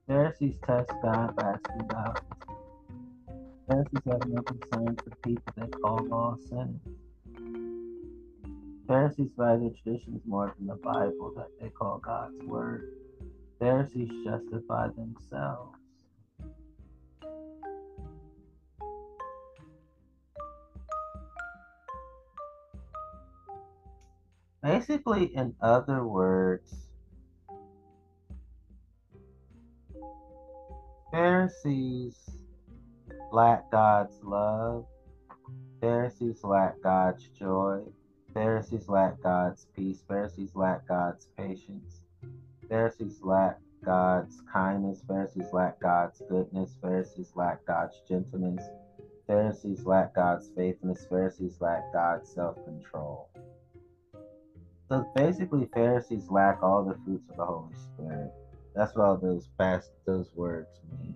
Pharisees 0.08 0.56
test 0.66 0.90
God 1.00 1.36
by 1.36 1.52
asking 1.52 1.86
God. 1.86 2.20
Pharisees 3.68 4.00
have 4.10 4.26
no 4.26 4.42
concern 4.42 4.96
for 4.96 5.16
people 5.22 5.52
they 5.56 5.68
call 5.68 6.04
law 6.08 6.36
sinners. 6.48 6.80
Pharisees 8.88 9.30
value 9.38 9.72
traditions 9.84 10.22
more 10.26 10.52
than 10.58 10.66
the 10.66 10.74
Bible 10.74 11.32
that 11.36 11.50
they 11.60 11.68
call 11.68 11.98
God's 11.98 12.42
Word. 12.42 13.05
Pharisees 13.58 14.10
justify 14.24 14.88
themselves. 14.88 15.78
Basically, 24.62 25.26
in 25.26 25.54
other 25.62 26.04
words, 26.04 26.88
Pharisees 31.12 32.18
lack 33.32 33.70
God's 33.70 34.22
love. 34.22 34.86
Pharisees 35.80 36.42
lack 36.42 36.80
God's 36.82 37.28
joy. 37.28 37.82
Pharisees 38.34 38.88
lack 38.88 39.22
God's 39.22 39.66
peace. 39.76 40.02
Pharisees 40.06 40.54
lack 40.54 40.86
God's 40.88 41.26
patience. 41.36 42.05
Pharisees 42.68 43.20
lack 43.22 43.58
God's 43.84 44.42
kindness. 44.52 45.02
Pharisees 45.06 45.52
lack 45.52 45.80
God's 45.80 46.22
goodness. 46.28 46.76
Pharisees 46.80 47.32
lack 47.34 47.64
God's 47.66 48.00
gentleness. 48.08 48.64
Pharisees 49.26 49.84
lack 49.84 50.14
God's 50.14 50.50
faithfulness. 50.56 51.06
Pharisees 51.08 51.60
lack 51.60 51.92
God's 51.92 52.28
self 52.32 52.56
control. 52.64 53.28
So 54.88 55.04
basically, 55.14 55.68
Pharisees 55.74 56.28
lack 56.30 56.62
all 56.62 56.84
the 56.84 56.98
fruits 57.04 57.28
of 57.30 57.36
the 57.36 57.44
Holy 57.44 57.74
Spirit. 57.74 58.32
That's 58.74 58.94
what 58.94 59.20
those 59.22 59.48
past 59.58 59.90
those 60.06 60.30
words 60.34 60.80
mean. 61.00 61.14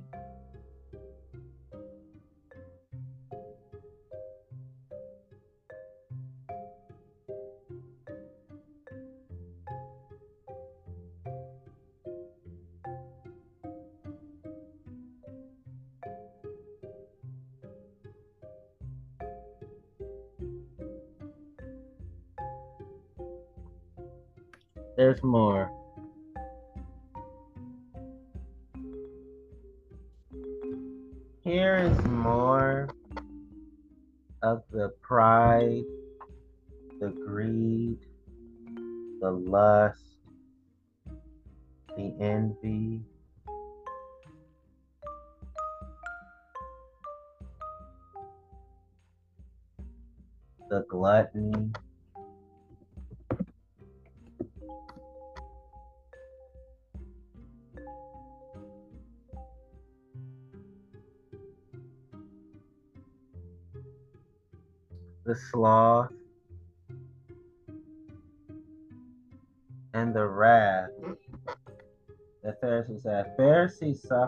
More. 25.22 25.72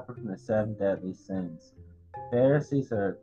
Suffer 0.03 0.15
from 0.15 0.31
the 0.31 0.39
seven 0.39 0.75
deadly 0.75 1.15
sins. 1.15 1.73
Pharisees 2.31 2.93
are 2.93 3.19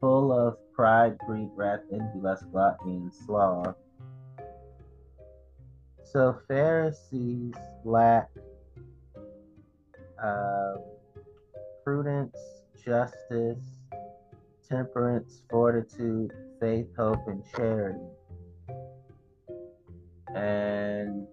full 0.00 0.32
of 0.32 0.56
pride, 0.72 1.18
greed, 1.26 1.48
wrath, 1.54 1.80
envy, 1.92 2.20
lust, 2.20 2.44
gluttony, 2.52 2.96
and 2.96 3.12
sloth. 3.12 3.74
So 6.04 6.38
Pharisees 6.48 7.54
lack 7.84 8.30
uh, 10.22 10.74
prudence, 11.84 12.36
justice, 12.84 13.58
temperance, 14.68 15.42
fortitude, 15.50 16.32
faith, 16.60 16.88
hope, 16.96 17.26
and 17.26 17.42
charity. 17.54 17.98
And 20.34 21.26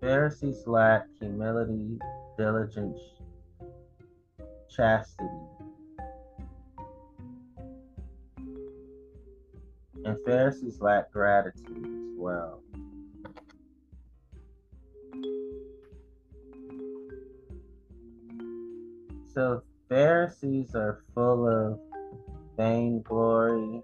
Pharisees 0.00 0.66
lack 0.66 1.06
humility, 1.20 1.98
diligence, 2.38 3.00
chastity. 4.74 5.28
And 10.04 10.16
Pharisees 10.24 10.80
lack 10.80 11.12
gratitude 11.12 11.84
as 11.84 12.16
well. 12.16 12.62
So 19.34 19.62
Pharisees 19.88 20.74
are 20.74 21.02
full 21.14 21.46
of 21.46 21.78
vainglory, 22.56 23.82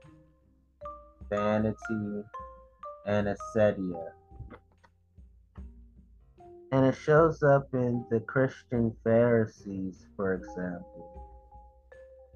vanity, 1.29 2.25
and 3.07 3.29
acedia. 3.29 4.13
And 6.77 6.85
it 6.85 6.95
shows 6.95 7.43
up 7.43 7.69
in 7.73 8.05
the 8.11 8.21
Christian 8.21 8.95
Pharisees, 9.03 10.05
for 10.15 10.35
example. 10.35 11.27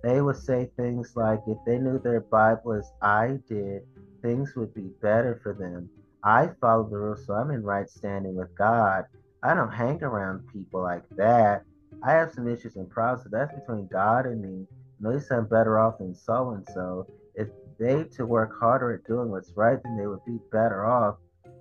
They 0.03 0.23
would 0.23 0.39
say 0.39 0.71
things 0.79 1.13
like, 1.15 1.41
if 1.47 1.59
they 1.67 1.77
knew 1.77 1.99
their 1.99 2.23
Bible 2.23 2.73
as 2.73 2.91
I 3.03 3.39
did, 3.47 3.83
things 4.23 4.57
would 4.57 4.73
be 4.73 4.89
better 5.03 5.39
for 5.43 5.53
them. 5.53 5.91
I 6.25 6.49
follow 6.59 6.89
the 6.89 6.97
rules, 6.97 7.27
so 7.27 7.35
I'm 7.35 7.51
in 7.51 7.63
right 7.63 7.87
standing 7.87 8.35
with 8.35 8.57
God. 8.57 9.05
I 9.43 9.53
don't 9.53 9.71
hang 9.71 10.03
around 10.03 10.49
people 10.51 10.81
like 10.81 11.05
that. 11.19 11.65
I 12.03 12.13
have 12.13 12.33
some 12.33 12.49
issues 12.49 12.77
and 12.77 12.89
problems, 12.89 13.25
so 13.25 13.29
that's 13.31 13.55
between 13.55 13.89
God 13.89 14.25
and 14.25 14.41
me. 14.41 14.67
at 15.05 15.13
least 15.13 15.31
I'm 15.31 15.49
better 15.49 15.79
off 15.79 15.99
than 15.99 16.15
so 16.15 16.53
and 16.53 16.67
so. 16.73 17.07
If 17.35 17.49
they 17.79 18.05
to 18.17 18.25
work 18.25 18.59
harder 18.59 18.95
at 18.95 19.05
doing 19.05 19.31
what's 19.31 19.53
right, 19.55 19.79
then 19.83 19.99
they 19.99 20.07
would 20.07 20.25
be 20.25 20.39
better 20.51 20.87
off. 20.87 21.17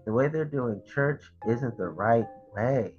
The 0.06 0.14
way 0.14 0.30
they're 0.30 0.46
doing 0.46 0.82
church 0.88 1.24
isn't 1.46 1.76
the 1.76 1.90
right 1.90 2.26
way. 2.56 2.92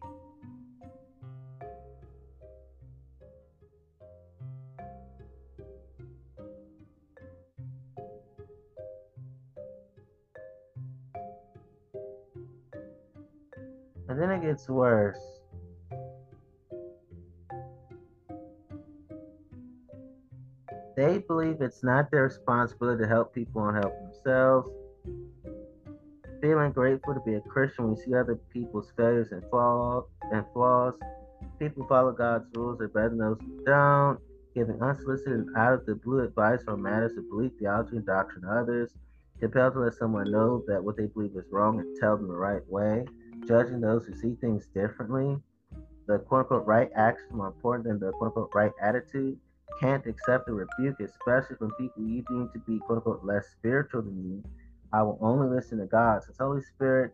And 14.09 14.21
then 14.21 14.31
it 14.33 14.43
gets 14.43 14.69
worse. 14.69 15.19
They 20.97 21.19
believe 21.19 21.61
it's 21.61 21.85
not 21.85 22.11
their 22.11 22.25
responsibility 22.25 23.05
to 23.05 23.09
help 23.09 23.33
people 23.33 23.67
and 23.69 23.77
help 23.77 23.95
themselves 24.03 24.80
feeling 26.41 26.73
grateful 26.73 27.15
to 27.15 27.21
be 27.21 27.35
a 27.35 27.41
Christian 27.41 27.85
when 27.85 27.97
you 27.97 28.03
see 28.03 28.15
other 28.15 28.37
people's 28.53 28.93
failures 28.97 29.33
and 29.33 29.43
flaws 29.51 30.05
and 30.33 30.45
flaws. 30.53 30.95
People 31.59 31.87
follow 31.87 32.13
God's 32.13 32.47
rules 32.55 32.81
are 32.81 32.89
better 32.89 33.11
than 33.11 33.19
those 33.19 33.39
don't, 33.65 34.19
giving 34.55 34.81
unsolicited 34.83 35.47
out 35.57 35.75
of 35.75 35.87
the 35.87 35.95
blue 35.95 36.25
advice 36.25 36.61
on 36.67 36.83
matters 36.83 37.17
of 37.17 37.29
belief, 37.29 37.53
theology, 37.59 37.97
and 37.97 38.07
doctrine 38.07 38.43
to 38.43 38.49
others, 38.49 38.91
compelled 39.39 39.75
to 39.75 39.81
let 39.81 39.95
someone 39.95 40.31
know 40.31 40.65
that 40.67 40.83
what 40.83 40.97
they 40.97 41.07
believe 41.07 41.37
is 41.37 41.45
wrong 41.51 41.79
and 41.81 41.97
tell 42.01 42.17
them 42.17 42.29
the 42.29 42.35
right 42.35 42.67
way, 42.69 43.05
judging 43.47 43.81
those 43.81 44.07
who 44.07 44.15
see 44.15 44.35
things 44.41 44.67
differently. 44.75 45.37
The 46.07 46.19
quote 46.19 46.41
unquote 46.41 46.67
right 46.67 46.91
action 46.97 47.29
more 47.33 47.49
important 47.49 47.87
than 47.87 48.01
the 48.01 48.13
quote 48.13 48.29
unquote 48.29 48.51
right 48.55 48.73
attitude. 48.83 49.39
Can't 49.81 50.05
accept 50.07 50.49
a 50.49 50.53
rebuke, 50.53 51.01
especially 51.01 51.57
from 51.57 51.71
people 51.79 52.03
you 52.03 52.25
deem 52.29 52.51
to 52.53 52.59
be 52.61 52.79
quote 52.81 52.99
unquote 52.99 53.25
less 53.25 53.47
spiritual 53.53 54.03
than 54.03 54.23
you 54.25 54.43
I 54.93 55.03
will 55.03 55.19
only 55.21 55.49
listen 55.49 55.79
to 55.79 55.87
God. 55.87 56.25
Since 56.25 56.39
Holy 56.39 56.63
Spirit 56.63 57.13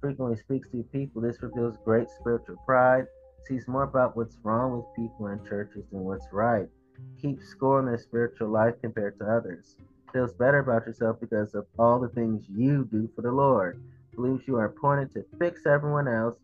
frequently 0.00 0.36
speaks 0.36 0.68
to 0.70 0.82
people, 0.92 1.22
this 1.22 1.42
reveals 1.42 1.76
great 1.84 2.08
spiritual 2.10 2.56
pride, 2.66 3.06
sees 3.46 3.66
more 3.66 3.84
about 3.84 4.16
what's 4.16 4.36
wrong 4.42 4.76
with 4.76 4.94
people 4.94 5.28
in 5.28 5.44
churches 5.44 5.84
than 5.90 6.04
what's 6.04 6.26
right, 6.32 6.68
keeps 7.20 7.48
score 7.48 7.80
in 7.80 7.86
their 7.86 7.98
spiritual 7.98 8.48
life 8.48 8.74
compared 8.82 9.18
to 9.18 9.24
others, 9.24 9.76
feels 10.12 10.32
better 10.34 10.58
about 10.58 10.86
yourself 10.86 11.18
because 11.20 11.54
of 11.54 11.66
all 11.78 11.98
the 11.98 12.08
things 12.08 12.44
you 12.48 12.86
do 12.90 13.08
for 13.16 13.22
the 13.22 13.32
Lord, 13.32 13.80
believes 14.14 14.46
you 14.46 14.56
are 14.56 14.66
appointed 14.66 15.12
to 15.14 15.24
fix 15.38 15.64
everyone 15.66 16.08
else, 16.08 16.36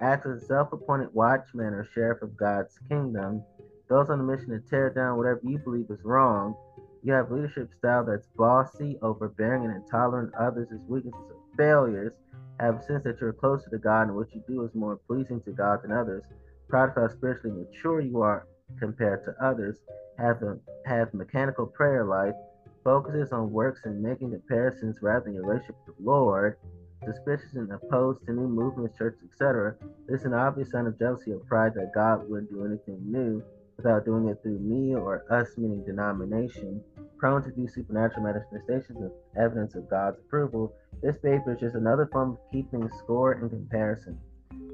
acts 0.00 0.26
as 0.26 0.42
a 0.42 0.46
self 0.46 0.72
appointed 0.72 1.14
watchman 1.14 1.74
or 1.74 1.88
sheriff 1.92 2.22
of 2.22 2.36
God's 2.36 2.78
kingdom, 2.88 3.42
goes 3.88 4.10
on 4.10 4.20
a 4.20 4.22
mission 4.22 4.50
to 4.50 4.60
tear 4.68 4.90
down 4.90 5.16
whatever 5.16 5.40
you 5.44 5.58
believe 5.58 5.90
is 5.90 6.04
wrong, 6.04 6.54
you 7.02 7.12
have 7.12 7.30
leadership 7.30 7.70
style 7.78 8.04
that's 8.04 8.26
bossy, 8.36 8.98
overbearing, 9.02 9.64
and 9.64 9.76
intolerant 9.76 10.34
of 10.34 10.54
others' 10.54 10.68
weaknesses 10.88 11.20
or 11.30 11.56
failures. 11.56 12.12
Have 12.60 12.76
a 12.76 12.82
sense 12.82 13.04
that 13.04 13.20
you're 13.20 13.32
closer 13.32 13.70
to 13.70 13.78
God 13.78 14.08
and 14.08 14.16
what 14.16 14.34
you 14.34 14.42
do 14.48 14.64
is 14.64 14.74
more 14.74 14.96
pleasing 15.06 15.40
to 15.42 15.52
God 15.52 15.82
than 15.82 15.92
others. 15.92 16.24
Proud 16.68 16.90
of 16.90 16.96
how 16.96 17.08
spiritually 17.08 17.56
mature 17.56 18.00
you 18.00 18.20
are 18.20 18.46
compared 18.78 19.24
to 19.24 19.34
others. 19.40 19.78
Have 20.18 20.42
a 20.42 20.58
have 20.86 21.14
mechanical 21.14 21.66
prayer 21.66 22.04
life. 22.04 22.34
Focuses 22.82 23.32
on 23.32 23.52
works 23.52 23.80
and 23.84 24.02
making 24.02 24.30
comparisons 24.30 24.96
rather 25.02 25.26
than 25.26 25.34
your 25.34 25.44
relationship 25.44 25.76
with 25.86 25.96
the 25.96 26.02
Lord. 26.02 26.58
Suspicious 27.04 27.54
and 27.54 27.70
opposed 27.70 28.26
to 28.26 28.32
new 28.32 28.48
movements, 28.48 28.98
churches, 28.98 29.20
etc. 29.30 29.76
This 30.08 30.20
is 30.20 30.26
an 30.26 30.34
obvious 30.34 30.72
sign 30.72 30.86
of 30.86 30.98
jealousy 30.98 31.32
or 31.32 31.38
pride 31.38 31.74
that 31.74 31.92
God 31.94 32.28
wouldn't 32.28 32.50
do 32.50 32.64
anything 32.64 33.00
new 33.04 33.42
without 33.78 34.04
doing 34.04 34.28
it 34.28 34.42
through 34.42 34.58
me 34.58 34.92
or 34.92 35.24
us, 35.30 35.56
meaning 35.56 35.84
denomination, 35.84 36.82
prone 37.16 37.42
to 37.44 37.52
view 37.52 37.68
supernatural 37.68 38.24
manifestations 38.24 38.98
as 39.00 39.12
evidence 39.40 39.76
of 39.76 39.88
God's 39.88 40.18
approval, 40.18 40.74
this 41.00 41.16
paper 41.18 41.54
is 41.54 41.60
just 41.60 41.76
another 41.76 42.08
form 42.10 42.32
of 42.32 42.38
keeping 42.52 42.90
score 42.98 43.32
and 43.32 43.48
comparison. 43.48 44.18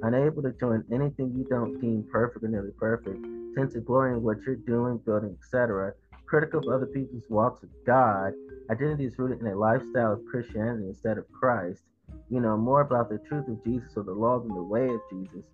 Unable 0.03 0.43
to 0.43 0.53
join 0.59 0.85
anything 0.91 1.35
you 1.37 1.45
don't 1.45 1.79
deem 1.83 2.03
perfect 2.11 2.45
or 2.45 2.49
nearly 2.49 2.71
perfect, 2.79 3.23
tends 3.55 3.75
to 3.75 3.81
glory 3.81 4.15
in 4.15 4.23
what 4.23 4.39
you're 4.47 4.57
doing, 4.57 4.97
building, 5.05 5.37
etc., 5.39 5.93
critical 6.25 6.61
of 6.61 6.75
other 6.75 6.87
people's 6.87 7.29
walks 7.29 7.61
with 7.61 7.71
God, 7.85 8.33
identity 8.71 9.05
is 9.05 9.19
rooted 9.19 9.41
in 9.41 9.47
a 9.47 9.57
lifestyle 9.57 10.15
of 10.15 10.25
Christianity 10.31 10.89
instead 10.89 11.19
of 11.19 11.31
Christ. 11.31 11.83
You 12.31 12.41
know 12.41 12.57
more 12.57 12.81
about 12.81 13.11
the 13.11 13.19
truth 13.19 13.49
of 13.49 13.63
Jesus 13.65 13.93
or 13.97 14.03
the 14.03 14.13
law 14.13 14.39
than 14.39 14.55
the 14.55 14.63
way 14.63 14.89
of 14.89 15.01
Jesus 15.11 15.45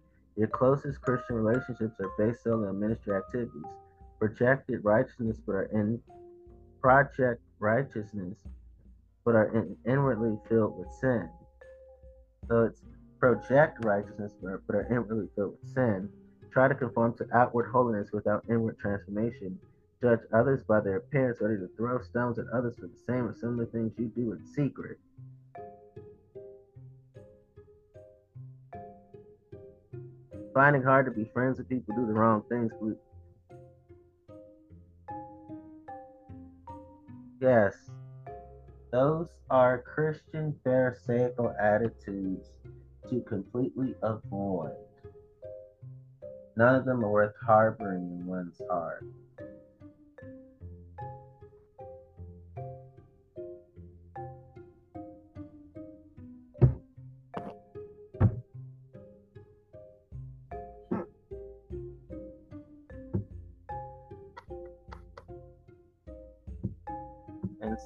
your 0.40 0.48
closest 0.48 1.02
Christian 1.02 1.36
relationships 1.36 2.00
are 2.00 2.10
based 2.16 2.44
solely 2.44 2.66
on 2.66 2.80
ministry 2.80 3.14
activities. 3.14 3.62
Projected 4.18 4.82
righteousness, 4.82 5.36
but 5.46 5.52
are 5.52 5.64
in 5.64 6.00
project 6.80 7.42
righteousness, 7.58 8.38
but 9.26 9.34
are 9.34 9.54
in, 9.54 9.76
inwardly 9.84 10.38
filled 10.48 10.78
with 10.78 10.90
sin. 10.98 11.28
So 12.48 12.64
it's 12.64 12.80
project 13.18 13.84
righteousness, 13.84 14.32
but, 14.42 14.66
but 14.66 14.76
are 14.76 14.86
inwardly 14.90 15.28
filled 15.36 15.58
with 15.60 15.74
sin. 15.74 16.08
Try 16.50 16.68
to 16.68 16.74
conform 16.74 17.18
to 17.18 17.26
outward 17.34 17.70
holiness 17.70 18.08
without 18.10 18.42
inward 18.48 18.78
transformation. 18.78 19.58
judge 20.02 20.20
others 20.32 20.62
by 20.64 20.80
their 20.80 20.96
appearance, 20.96 21.38
ready 21.42 21.58
to 21.58 21.68
throw 21.76 22.00
stones 22.00 22.38
at 22.38 22.46
others 22.50 22.76
for 22.76 22.86
the 22.86 22.96
same 23.06 23.26
or 23.26 23.34
similar 23.34 23.66
things 23.66 23.92
you 23.98 24.06
do 24.16 24.32
in 24.32 24.42
secret. 24.46 24.98
Finding 30.52 30.82
hard 30.82 31.06
to 31.06 31.12
be 31.12 31.30
friends 31.32 31.58
with 31.58 31.68
people 31.68 31.94
do 31.94 32.06
the 32.06 32.12
wrong 32.12 32.42
things. 32.48 32.72
Yes, 37.40 37.74
those 38.90 39.28
are 39.48 39.82
Christian 39.82 40.58
Pharisaical 40.64 41.54
attitudes 41.60 42.50
to 43.08 43.20
completely 43.22 43.94
avoid. 44.02 44.74
None 46.56 46.74
of 46.74 46.84
them 46.84 47.04
are 47.04 47.10
worth 47.10 47.34
harboring 47.46 48.10
in 48.10 48.26
one's 48.26 48.60
heart. 48.68 49.04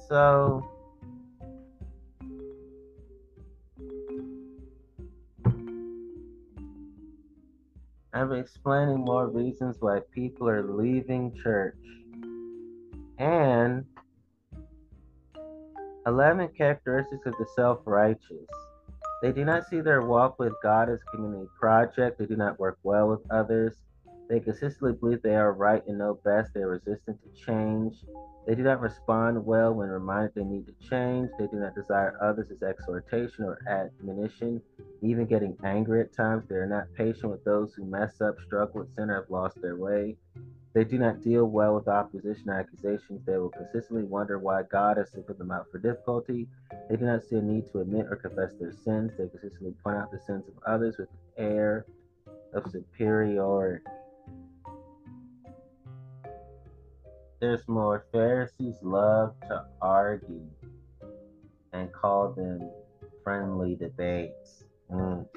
So 0.07 0.63
I'm 8.13 8.31
explaining 8.31 8.99
more 8.99 9.27
reasons 9.27 9.77
why 9.79 9.99
people 10.11 10.47
are 10.47 10.63
leaving 10.63 11.35
church. 11.43 11.75
And 13.17 13.85
11 16.05 16.49
characteristics 16.57 17.25
of 17.25 17.33
the 17.39 17.45
self 17.55 17.79
righteous. 17.85 18.47
They 19.21 19.31
do 19.31 19.43
not 19.43 19.67
see 19.67 19.81
their 19.81 20.01
walk 20.01 20.37
with 20.39 20.53
God 20.61 20.89
as 20.89 20.99
community 21.03 21.49
project. 21.59 22.19
They 22.19 22.25
do 22.25 22.35
not 22.35 22.59
work 22.59 22.77
well 22.83 23.09
with 23.09 23.21
others. 23.31 23.75
They 24.27 24.39
consistently 24.39 24.93
believe 24.93 25.21
they 25.21 25.35
are 25.35 25.53
right 25.53 25.85
and 25.87 25.99
know 25.99 26.19
best. 26.23 26.53
They 26.53 26.61
are 26.61 26.69
resistant 26.69 27.19
to 27.21 27.45
change. 27.45 27.95
They 28.47 28.55
do 28.55 28.63
not 28.63 28.81
respond 28.81 29.45
well 29.45 29.73
when 29.73 29.89
reminded 29.89 30.33
they 30.35 30.43
need 30.43 30.65
to 30.67 30.89
change. 30.89 31.29
They 31.37 31.47
do 31.47 31.57
not 31.57 31.75
desire 31.75 32.17
others 32.21 32.51
as 32.51 32.61
exhortation 32.61 33.43
or 33.43 33.59
admonition, 33.67 34.61
even 35.01 35.25
getting 35.25 35.57
angry 35.63 36.01
at 36.01 36.13
times. 36.13 36.45
They 36.47 36.55
are 36.55 36.67
not 36.67 36.93
patient 36.95 37.31
with 37.31 37.43
those 37.43 37.73
who 37.73 37.85
mess 37.85 38.21
up, 38.21 38.35
struggle 38.45 38.81
with 38.81 38.95
sin, 38.95 39.09
or 39.09 39.21
have 39.21 39.29
lost 39.29 39.61
their 39.61 39.75
way. 39.75 40.15
They 40.73 40.83
do 40.83 40.97
not 40.97 41.21
deal 41.21 41.45
well 41.45 41.75
with 41.75 41.87
opposition 41.87 42.49
or 42.49 42.59
accusations. 42.59 43.25
They 43.25 43.37
will 43.37 43.49
consistently 43.49 44.03
wonder 44.03 44.37
why 44.37 44.63
God 44.63 44.97
has 44.97 45.11
singled 45.11 45.37
them 45.37 45.51
out 45.51 45.67
for 45.71 45.79
difficulty. 45.79 46.47
They 46.89 46.97
do 46.97 47.05
not 47.05 47.23
see 47.23 47.37
a 47.37 47.41
need 47.41 47.71
to 47.71 47.79
admit 47.79 48.07
or 48.09 48.17
confess 48.17 48.53
their 48.59 48.73
sins. 48.73 49.11
They 49.17 49.29
consistently 49.29 49.73
point 49.83 49.97
out 49.97 50.11
the 50.11 50.19
sins 50.19 50.43
of 50.47 50.53
others 50.67 50.97
with 50.97 51.09
an 51.37 51.45
air 51.45 51.85
of 52.53 52.69
superiority. 52.71 53.83
There's 57.45 57.67
more. 57.67 58.07
Pharisees 58.11 58.77
love 58.81 59.35
to 59.41 59.65
argue 59.79 60.49
and 61.73 61.93
call 61.93 62.33
them 62.33 62.71
friendly 63.23 63.75
debates. 63.75 64.63
Mm. 64.91 65.27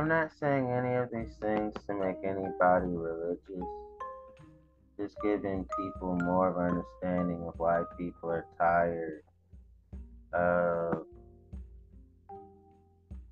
I'm 0.00 0.08
not 0.08 0.30
saying 0.40 0.70
any 0.70 0.94
of 0.94 1.10
these 1.12 1.36
things 1.42 1.74
to 1.86 1.92
make 1.92 2.16
anybody 2.24 2.86
religious. 2.86 3.68
Just 4.98 5.14
giving 5.22 5.68
people 5.78 6.18
more 6.22 6.48
of 6.48 6.56
an 6.56 6.82
understanding 7.02 7.46
of 7.46 7.52
why 7.58 7.82
people 7.98 8.30
are 8.30 8.46
tired 8.56 9.20
of 10.32 11.04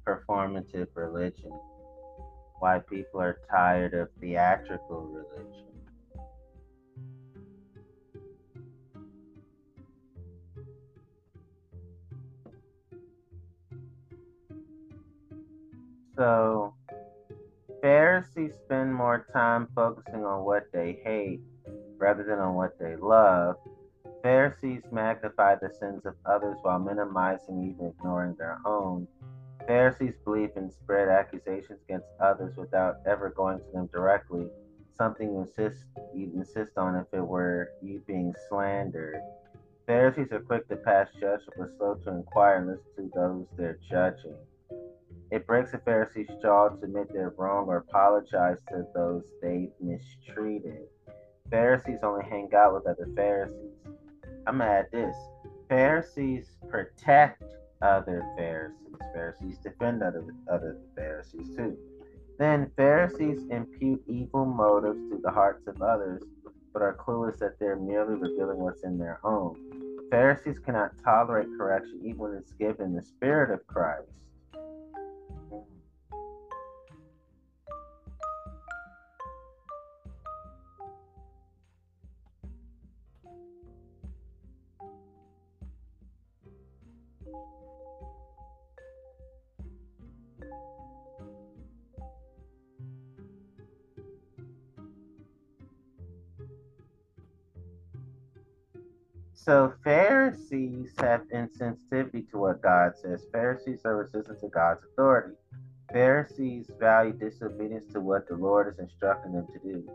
performative 0.07 0.89
religion. 0.95 1.59
Why 2.59 2.81
people 2.81 3.23
are 3.23 3.39
tired 3.51 3.95
of 3.95 4.11
theatrical 4.21 5.07
religion. 5.07 5.68
So, 16.19 16.75
Pharisees 17.81 18.55
spend 18.65 18.93
more 18.93 19.25
time 19.33 19.69
focusing 19.73 20.25
on 20.25 20.45
what 20.45 20.65
they 20.73 20.99
hate 21.05 21.41
rather 21.97 22.25
than 22.25 22.41
on 22.41 22.57
what 22.57 22.77
they 22.81 22.97
love. 22.97 23.55
Pharisees 24.25 24.83
magnify 24.91 25.55
the 25.55 25.73
sins 25.79 26.05
of 26.07 26.15
others 26.27 26.59
while 26.63 26.81
minimizing, 26.81 27.71
even 27.71 27.95
ignoring 27.97 28.35
their 28.35 28.59
own. 28.67 29.07
Pharisees 29.69 30.15
believe 30.25 30.51
in 30.57 30.73
spread 30.73 31.09
accusations 31.09 31.79
against 31.85 32.09
others 32.19 32.57
without 32.57 32.97
ever 33.07 33.31
going 33.31 33.61
to 33.61 33.73
them 33.73 33.87
directly, 33.93 34.49
something 34.97 35.29
you 35.29 35.43
insist 35.43 35.85
you 36.13 36.33
insist 36.35 36.77
on 36.77 36.97
if 36.97 37.07
it 37.13 37.25
were 37.25 37.71
you 37.81 38.03
being 38.09 38.35
slandered. 38.49 39.21
Pharisees 39.87 40.33
are 40.33 40.41
quick 40.41 40.67
to 40.69 40.75
pass 40.75 41.07
judgment 41.13 41.55
but 41.57 41.71
slow 41.79 41.95
to 41.95 42.11
inquire 42.11 42.57
and 42.57 42.67
listen 42.67 43.09
to 43.09 43.11
those 43.15 43.47
they're 43.57 43.79
judging. 43.89 44.35
It 45.31 45.47
breaks 45.47 45.75
a 45.75 45.79
Pharisee's 45.79 46.29
jaw 46.41 46.69
to 46.69 46.85
admit 46.85 47.09
they're 47.13 47.35
wrong 47.37 47.67
or 47.69 47.79
apologize 47.79 48.59
to 48.69 48.87
those 48.95 49.23
they've 49.43 49.71
mistreated. 49.81 50.87
Pharisees 51.51 51.99
only 52.03 52.25
hang 52.25 52.49
out 52.55 52.75
with 52.75 52.87
other 52.87 53.09
Pharisees. 53.15 53.73
I'm 54.47 54.59
gonna 54.59 54.71
add 54.71 54.91
this. 54.91 55.17
Pharisees 55.69 56.57
protect 56.71 57.43
other 57.83 58.25
Pharisees. 58.37 58.75
Pharisees 59.13 59.59
defend 59.59 60.03
other, 60.03 60.25
other 60.51 60.79
Pharisees 60.97 61.55
too. 61.55 61.77
Then 62.39 62.71
Pharisees 62.77 63.43
impute 63.51 64.03
evil 64.07 64.47
motives 64.47 65.11
to 65.11 65.19
the 65.23 65.31
hearts 65.31 65.67
of 65.67 65.83
others, 65.83 66.23
but 66.73 66.83
are 66.83 66.95
clueless 66.95 67.39
that 67.39 67.59
they're 67.59 67.77
merely 67.77 68.15
revealing 68.15 68.59
what's 68.59 68.85
in 68.85 68.97
their 68.97 69.21
own. 69.25 69.57
Pharisees 70.11 70.59
cannot 70.59 70.93
tolerate 71.05 71.49
correction 71.59 72.01
even 72.03 72.19
when 72.19 72.35
it's 72.35 72.53
given 72.53 72.95
the 72.95 73.03
Spirit 73.03 73.51
of 73.51 73.67
Christ. 73.67 74.09
So 99.49 99.73
Pharisees 99.83 100.93
have 100.99 101.23
insensitivity 101.35 102.31
to 102.33 102.37
what 102.37 102.61
God 102.61 102.93
says. 103.01 103.25
Pharisees 103.33 103.81
are 103.87 103.97
resistant 103.97 104.41
to 104.41 104.49
God's 104.49 104.85
authority. 104.85 105.37
Pharisees 105.91 106.71
value 106.79 107.15
disobedience 107.15 107.91
to 107.95 108.01
what 108.03 108.29
the 108.29 108.37
Lord 108.37 108.69
is 108.69 108.79
instructing 108.79 109.33
them 109.33 109.47
to 109.47 109.59
do. 109.61 109.91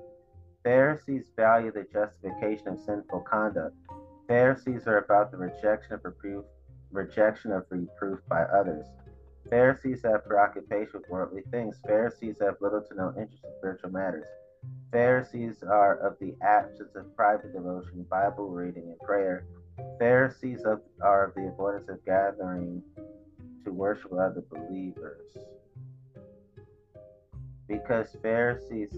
Pharisees 0.64 1.26
value 1.36 1.72
the 1.72 1.86
justification 1.93 2.70
of 2.70 2.80
sinful 2.80 3.20
conduct. 3.30 3.76
Pharisees 4.28 4.88
are 4.88 4.97
about 4.97 5.30
the 5.30 5.38
rejection 5.38 5.93
of 5.93 6.04
reproof, 6.04 6.45
rejection 6.91 7.51
of 7.51 7.68
reproof 7.70 8.22
by 8.28 8.41
others. 8.45 8.88
Pharisees 9.51 10.01
have 10.04 10.26
preoccupation 10.26 10.93
with 10.95 11.10
worldly 11.12 11.43
things. 11.51 11.80
Pharisees 11.86 12.38
have 12.41 12.56
little 12.60 12.82
to 12.82 12.95
no 12.95 13.10
interest 13.10 13.43
in 13.43 13.51
spiritual 13.60 13.91
matters. 13.91 14.26
Pharisees 14.91 15.64
are 15.64 15.97
of 15.97 16.18
the 16.20 16.36
absence 16.41 16.95
of 16.95 17.16
private 17.16 17.53
devotion, 17.53 18.05
Bible 18.09 18.49
reading, 18.49 18.89
and 18.89 18.99
prayer. 18.99 19.45
Pharisees 19.99 20.64
of, 20.66 20.82
are 21.01 21.26
of 21.26 21.36
the 21.36 21.47
avoidance 21.47 21.89
of 21.89 22.03
gathering 22.05 22.84
to 23.66 23.72
worship 23.72 24.14
other 24.14 24.43
believers. 24.49 25.38
because 27.68 28.16
Pharisees 28.22 28.91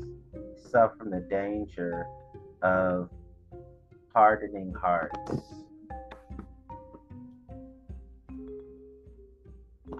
suffer 0.70 0.96
from 0.98 1.12
the 1.12 1.22
danger 1.22 2.06
of 2.62 3.10
hardening 4.14 4.74
hearts. 4.74 5.42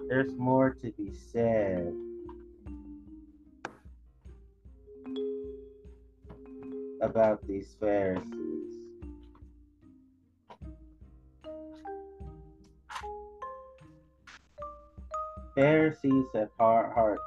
There's 0.08 0.34
more 0.36 0.74
to 0.74 0.92
be 0.92 1.12
said. 1.12 1.94
About 7.00 7.46
these 7.46 7.76
Pharisees. 7.78 8.76
Pharisees 15.54 16.26
have 16.34 16.48
hard 16.58 16.92
hearts. 16.92 17.22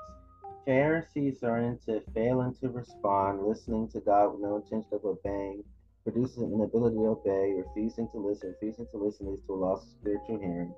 Pharisees 0.66 1.44
are 1.44 1.60
into 1.60 2.02
failing 2.14 2.56
to 2.62 2.70
respond, 2.70 3.42
listening 3.44 3.88
to 3.90 4.00
God 4.02 4.34
with 4.34 4.42
no 4.42 4.58
intention 4.58 4.86
of 4.92 5.04
obeying, 5.04 5.64
produces 6.04 6.38
an 6.38 6.54
inability 6.54 6.96
to 6.96 7.08
obey, 7.08 7.54
refusing 7.58 8.08
to 8.12 8.20
listen. 8.20 8.54
Refusing 8.62 8.88
to 8.92 8.98
listen 8.98 9.30
leads 9.30 9.42
to 9.48 9.54
a 9.54 9.56
loss 9.56 9.84
of 9.84 9.90
spiritual 9.90 10.40
hearing. 10.40 10.74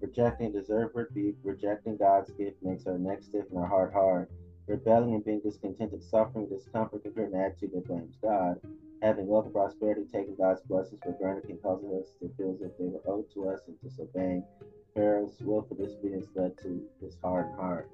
Rejecting 0.00 0.52
deserved 0.52 0.94
rebuke, 0.94 1.36
rejecting 1.42 1.96
God's 1.96 2.30
gift 2.32 2.62
makes 2.62 2.86
our 2.86 2.98
neck 2.98 3.22
stiff 3.22 3.44
and 3.50 3.58
our 3.58 3.66
heart 3.66 3.92
hard. 3.92 4.28
Rebelling 4.66 5.14
and 5.14 5.24
being 5.24 5.40
discontented, 5.40 6.02
suffering, 6.02 6.48
discomfort, 6.48 7.02
can 7.02 7.12
create 7.12 7.32
an 7.32 7.40
attitude 7.40 7.70
that 7.74 7.86
blames 7.86 8.16
God. 8.20 8.60
Having 9.00 9.28
wealth 9.28 9.44
and 9.44 9.54
prosperity, 9.54 10.06
taking 10.12 10.34
God's 10.36 10.62
blessings 10.62 11.00
for 11.04 11.12
granted 11.12 11.46
can 11.46 11.58
cause 11.58 11.84
us 11.84 12.14
to 12.20 12.28
feel 12.36 12.54
as 12.54 12.62
if 12.62 12.76
they 12.78 12.86
were 12.86 13.02
owed 13.06 13.30
to 13.34 13.48
us 13.48 13.60
and 13.68 13.80
disobeying. 13.80 14.42
Pharaoh's 14.94 15.36
willful 15.40 15.76
disobedience 15.76 16.26
led 16.34 16.56
to 16.58 16.82
this 17.00 17.16
hard 17.22 17.54
heart. 17.56 17.90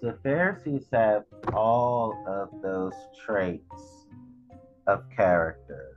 The 0.00 0.18
Pharisees 0.22 0.86
have 0.92 1.24
all 1.52 2.14
of 2.26 2.62
those 2.62 2.94
traits 3.24 4.06
of 4.86 5.04
character. 5.10 5.91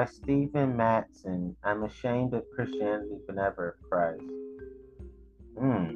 By 0.00 0.06
Stephen 0.06 0.78
Mattson. 0.78 1.54
I'm 1.62 1.84
ashamed 1.84 2.32
of 2.32 2.42
Christianity 2.56 3.18
but 3.26 3.36
never 3.36 3.68
of 3.68 3.90
Christ. 3.90 4.24
Hmm. 5.58 5.90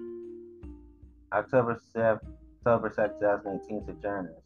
October 1.32 1.80
7th, 1.96 2.20
October 2.58 2.90
2nd, 2.90 3.20
2018, 3.20 3.86
Sojourners. 3.86 4.44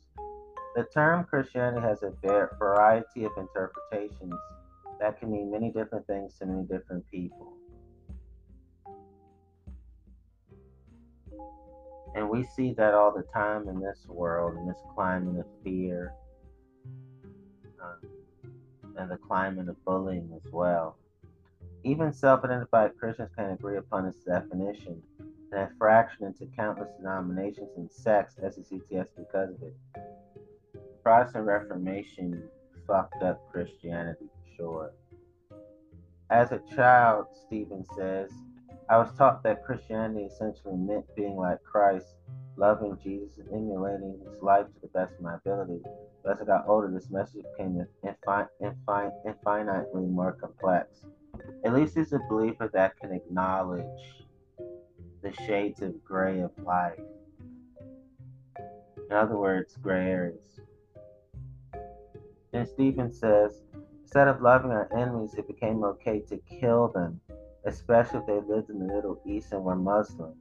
The 0.76 0.84
term 0.94 1.24
Christianity 1.24 1.80
has 1.80 2.04
a 2.04 2.12
variety 2.56 3.24
of 3.24 3.32
interpretations 3.36 4.32
that 5.00 5.18
can 5.18 5.32
mean 5.32 5.50
many 5.50 5.72
different 5.72 6.06
things 6.06 6.38
to 6.38 6.46
many 6.46 6.62
different 6.62 7.04
people. 7.10 7.52
And 12.14 12.30
we 12.30 12.44
see 12.44 12.74
that 12.74 12.94
all 12.94 13.12
the 13.12 13.24
time 13.34 13.68
in 13.68 13.80
this 13.80 14.06
world, 14.06 14.56
in 14.56 14.68
this 14.68 14.80
climate 14.94 15.40
of 15.40 15.46
fear, 15.64 16.12
and 18.98 19.10
the 19.10 19.16
climate 19.16 19.68
of 19.68 19.84
bullying 19.84 20.30
as 20.34 20.52
well. 20.52 20.96
Even 21.84 22.12
self 22.12 22.44
identified 22.44 22.98
Christians 22.98 23.30
can 23.36 23.50
agree 23.50 23.76
upon 23.76 24.06
its 24.06 24.24
definition 24.24 25.00
and 25.18 25.60
have 25.60 25.70
fractured 25.78 26.22
into 26.22 26.46
countless 26.56 26.90
denominations 26.98 27.70
and 27.76 27.90
sects, 27.90 28.36
SECTS, 28.36 29.08
because 29.16 29.50
of 29.50 29.62
it. 29.62 29.76
Protestant 31.02 31.46
Reformation 31.46 32.42
fucked 32.86 33.22
up 33.22 33.40
Christianity 33.50 34.26
for 34.26 34.56
sure. 34.56 34.92
As 36.30 36.52
a 36.52 36.60
child, 36.74 37.26
Stephen 37.46 37.84
says, 37.96 38.30
I 38.90 38.98
was 38.98 39.12
taught 39.16 39.42
that 39.44 39.64
Christianity 39.64 40.24
essentially 40.24 40.76
meant 40.76 41.04
being 41.14 41.36
like 41.36 41.62
Christ, 41.62 42.16
loving 42.58 42.98
Jesus 43.02 43.38
and 43.38 43.48
emulating 43.48 44.18
his 44.30 44.42
life 44.42 44.66
to 44.66 44.80
the 44.82 44.88
best 44.88 45.14
of 45.14 45.20
my 45.22 45.36
ability. 45.36 45.80
But 46.22 46.32
as 46.32 46.42
I 46.42 46.44
got 46.44 46.68
older, 46.68 46.90
this 46.90 47.10
message 47.10 47.44
became 47.56 47.86
infin- 48.04 48.48
infin- 48.60 49.12
infinitely 49.26 50.06
more 50.06 50.32
complex. 50.32 51.04
At 51.64 51.74
least 51.74 51.96
he's 51.96 52.12
a 52.12 52.18
believer 52.28 52.68
that 52.74 52.98
can 52.98 53.12
acknowledge 53.12 53.84
the 55.22 55.32
shades 55.46 55.82
of 55.82 56.04
gray 56.04 56.40
of 56.40 56.50
life. 56.64 56.98
In 59.10 59.16
other 59.16 59.36
words, 59.36 59.76
gray 59.80 60.10
areas. 60.10 60.60
Then 62.52 62.66
Stephen 62.66 63.12
says, 63.12 63.62
instead 64.02 64.28
of 64.28 64.42
loving 64.42 64.70
our 64.70 64.88
enemies, 64.96 65.34
it 65.38 65.46
became 65.46 65.84
okay 65.84 66.20
to 66.28 66.38
kill 66.60 66.88
them 66.88 67.20
especially 67.68 68.20
if 68.20 68.26
they 68.26 68.40
lived 68.54 68.70
in 68.70 68.78
the 68.78 68.92
Middle 68.92 69.20
East 69.26 69.52
and 69.52 69.62
were 69.62 69.76
Muslim. 69.76 70.32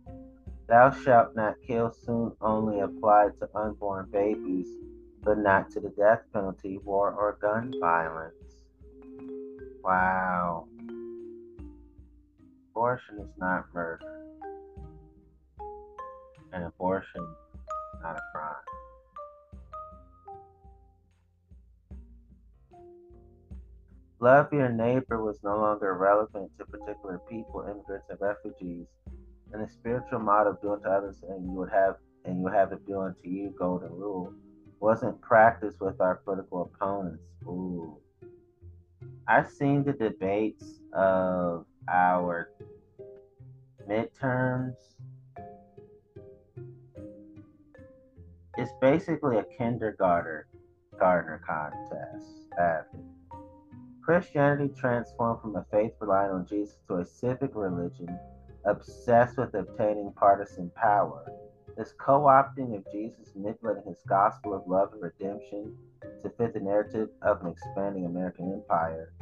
Thou 0.68 0.92
shalt 0.92 1.34
not 1.34 1.56
kill 1.66 1.92
soon 1.92 2.34
only 2.42 2.82
applied 2.82 3.40
to 3.40 3.50
unborn 3.56 4.10
babies, 4.12 4.68
but 5.24 5.38
not 5.38 5.72
to 5.72 5.80
the 5.80 5.90
death 5.90 6.24
penalty, 6.34 6.78
war, 6.80 7.14
or 7.14 7.38
gun 7.42 7.74
violence. 7.80 8.34
Wow. 9.82 10.68
Abortion 12.72 13.20
is 13.20 13.32
not 13.38 13.66
murder. 13.74 14.26
And 16.52 16.66
abortion 16.66 17.26
not 18.02 18.18
a 18.18 18.22
crime. 18.34 18.56
Love 24.20 24.52
your 24.52 24.70
neighbor 24.70 25.24
was 25.24 25.40
no 25.44 25.58
longer 25.58 25.94
relevant 25.94 26.52
to 26.58 26.66
particular 26.66 27.20
people, 27.30 27.62
immigrants, 27.62 28.08
and 28.10 28.20
refugees. 28.20 28.88
And 29.54 29.64
the 29.64 29.68
spiritual 29.68 30.20
model 30.20 30.54
of 30.54 30.62
doing 30.62 30.82
to 30.82 30.90
others 30.90 31.24
and 31.28 31.46
you 31.46 31.52
would 31.52 31.72
have 31.72 31.96
and 32.26 32.42
you 32.42 32.48
have 32.48 32.74
it 32.74 32.86
do 32.86 32.94
to 33.24 33.30
you, 33.30 33.54
golden 33.58 33.90
rule, 33.92 34.34
wasn't 34.80 35.20
practiced 35.22 35.80
with 35.80 36.00
our 36.02 36.16
political 36.16 36.64
opponents. 36.64 37.24
Ooh. 37.46 37.98
I've 39.28 39.50
seen 39.50 39.84
the 39.84 39.94
debates 39.94 40.82
of 40.94 41.66
our 41.90 42.52
midterms. 43.90 44.76
It's 48.58 48.72
basically 48.82 49.38
a 49.38 49.44
kindergarten 49.58 50.44
gardener 51.00 51.42
contest. 51.46 52.26
Christianity 54.04 54.74
transformed 54.78 55.42
from 55.42 55.56
a 55.56 55.66
faith 55.72 55.92
relying 56.00 56.32
on 56.32 56.46
Jesus 56.46 56.78
to 56.88 56.96
a 56.96 57.06
civic 57.06 57.52
religion 57.54 58.18
obsessed 58.68 59.38
with 59.38 59.54
obtaining 59.54 60.12
partisan 60.14 60.70
power. 60.76 61.26
This 61.78 61.94
co 62.00 62.22
opting 62.22 62.76
of 62.76 62.84
Jesus, 62.92 63.34
manipulating 63.36 63.84
his 63.88 64.02
gospel 64.08 64.54
of 64.54 64.68
love 64.68 64.94
and 64.94 65.02
redemption 65.02 65.76
to 66.22 66.30
fit 66.30 66.54
the 66.54 66.60
narrative 66.60 67.10
of 67.22 67.42
an 67.42 67.52
expanding 67.52 68.06
American 68.06 68.52
empire, 68.52 69.14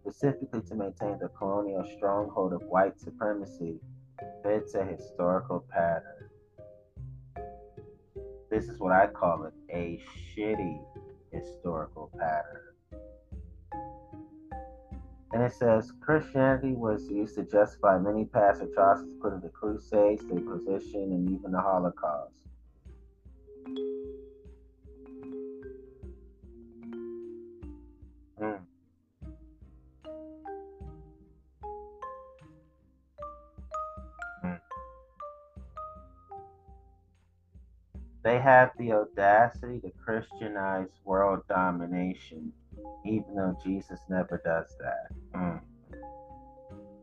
specifically 0.00 0.62
to 0.62 0.74
maintain 0.74 1.18
the 1.18 1.28
colonial 1.36 1.84
stronghold 1.96 2.52
of 2.52 2.62
white 2.62 2.98
supremacy, 2.98 3.78
fits 4.42 4.74
a 4.74 4.84
historical 4.84 5.64
pattern. 5.70 6.28
This 8.50 8.68
is 8.68 8.78
what 8.78 8.92
I 8.92 9.08
call 9.08 9.44
it 9.44 9.54
a 9.70 10.00
shitty 10.34 10.80
historical 11.32 12.10
pattern. 12.18 12.67
And 15.32 15.42
it 15.42 15.52
says 15.52 15.92
Christianity 16.00 16.72
was 16.72 17.08
used 17.08 17.34
to 17.34 17.44
justify 17.44 17.98
many 17.98 18.24
past 18.24 18.62
atrocities, 18.62 19.12
including 19.12 19.40
the 19.40 19.50
Crusades, 19.50 20.24
the 20.26 20.36
Inquisition, 20.36 21.02
and 21.12 21.30
even 21.30 21.52
the 21.52 21.60
Holocaust. 21.60 22.34
Mm. 28.40 28.60
They 38.22 38.38
have 38.38 38.70
the 38.78 38.92
audacity 38.92 39.80
to 39.80 39.90
Christianize 40.04 40.88
world 41.04 41.42
domination 41.48 42.52
even 43.04 43.34
though 43.34 43.56
Jesus 43.64 44.00
never 44.08 44.40
does 44.44 44.76
that. 44.80 45.17
Mm. 45.34 45.60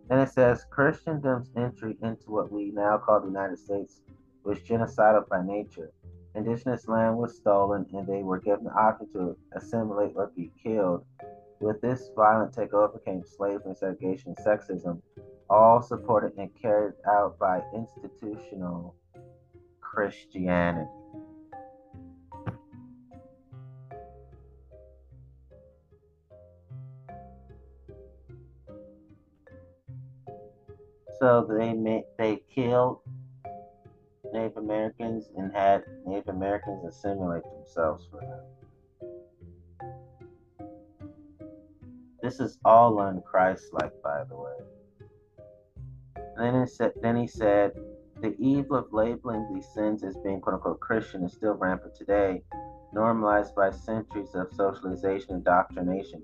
And 0.09 0.19
it 0.21 0.30
says 0.30 0.65
Christendom's 0.69 1.49
entry 1.55 1.97
into 2.03 2.32
what 2.32 2.51
we 2.51 2.71
now 2.71 2.97
call 2.97 3.21
the 3.21 3.28
United 3.28 3.57
States 3.57 4.01
was 4.43 4.59
genocidal 4.59 5.28
by 5.28 5.43
nature. 5.43 5.91
Indigenous 6.36 6.88
land 6.88 7.17
was 7.17 7.36
stolen 7.36 7.86
and 7.93 8.05
they 8.05 8.21
were 8.21 8.39
given 8.39 8.65
the 8.65 8.71
option 8.71 9.07
to 9.13 9.36
assimilate 9.55 10.13
or 10.15 10.32
be 10.36 10.51
killed. 10.61 11.05
With 11.59 11.82
this 11.82 12.09
violent 12.15 12.53
takeover 12.53 13.03
came 13.03 13.23
slavery, 13.26 13.73
segregation, 13.76 14.36
and 14.38 14.45
sexism, 14.45 15.01
all 15.49 15.82
supported 15.82 16.34
and 16.38 16.49
carried 16.61 16.93
out 17.07 17.39
by 17.39 17.61
institutional 17.73 18.95
Christianity. 19.80 20.89
So 31.20 31.45
they 31.49 31.74
made, 31.74 32.03
they 32.18 32.41
killed 32.53 32.99
Native 34.34 34.57
Americans 34.57 35.30
and 35.38 35.53
had 35.55 35.84
Native 36.05 36.30
Americans 36.30 36.84
assimilate 36.86 37.43
themselves 37.43 38.07
for 38.11 38.20
them. 38.20 38.41
This 42.22 42.39
is 42.39 42.57
all 42.66 42.95
unchristlike, 42.95 43.91
by 44.03 44.24
the 44.28 44.36
way. 44.36 44.51
And 46.38 46.45
then, 46.45 46.55
it 46.55 46.70
said, 46.70 46.93
then 47.01 47.16
he 47.16 47.28
said, 47.28 47.72
the 48.22 48.36
evil 48.39 48.78
of 48.78 48.91
labeling 48.91 49.47
these 49.53 49.68
sins 49.74 50.03
as 50.03 50.18
being 50.18 50.41
quote 50.41 50.55
unquote 50.55 50.80
Christian 50.80 51.24
is 51.24 51.34
still 51.34 51.53
rampant 51.53 51.95
today, 51.95 52.41
normalized 52.93 53.53
by 53.55 53.70
centuries 53.72 54.34
of 54.34 54.51
socialization 54.53 55.32
and 55.32 55.39
indoctrination. 55.39 56.22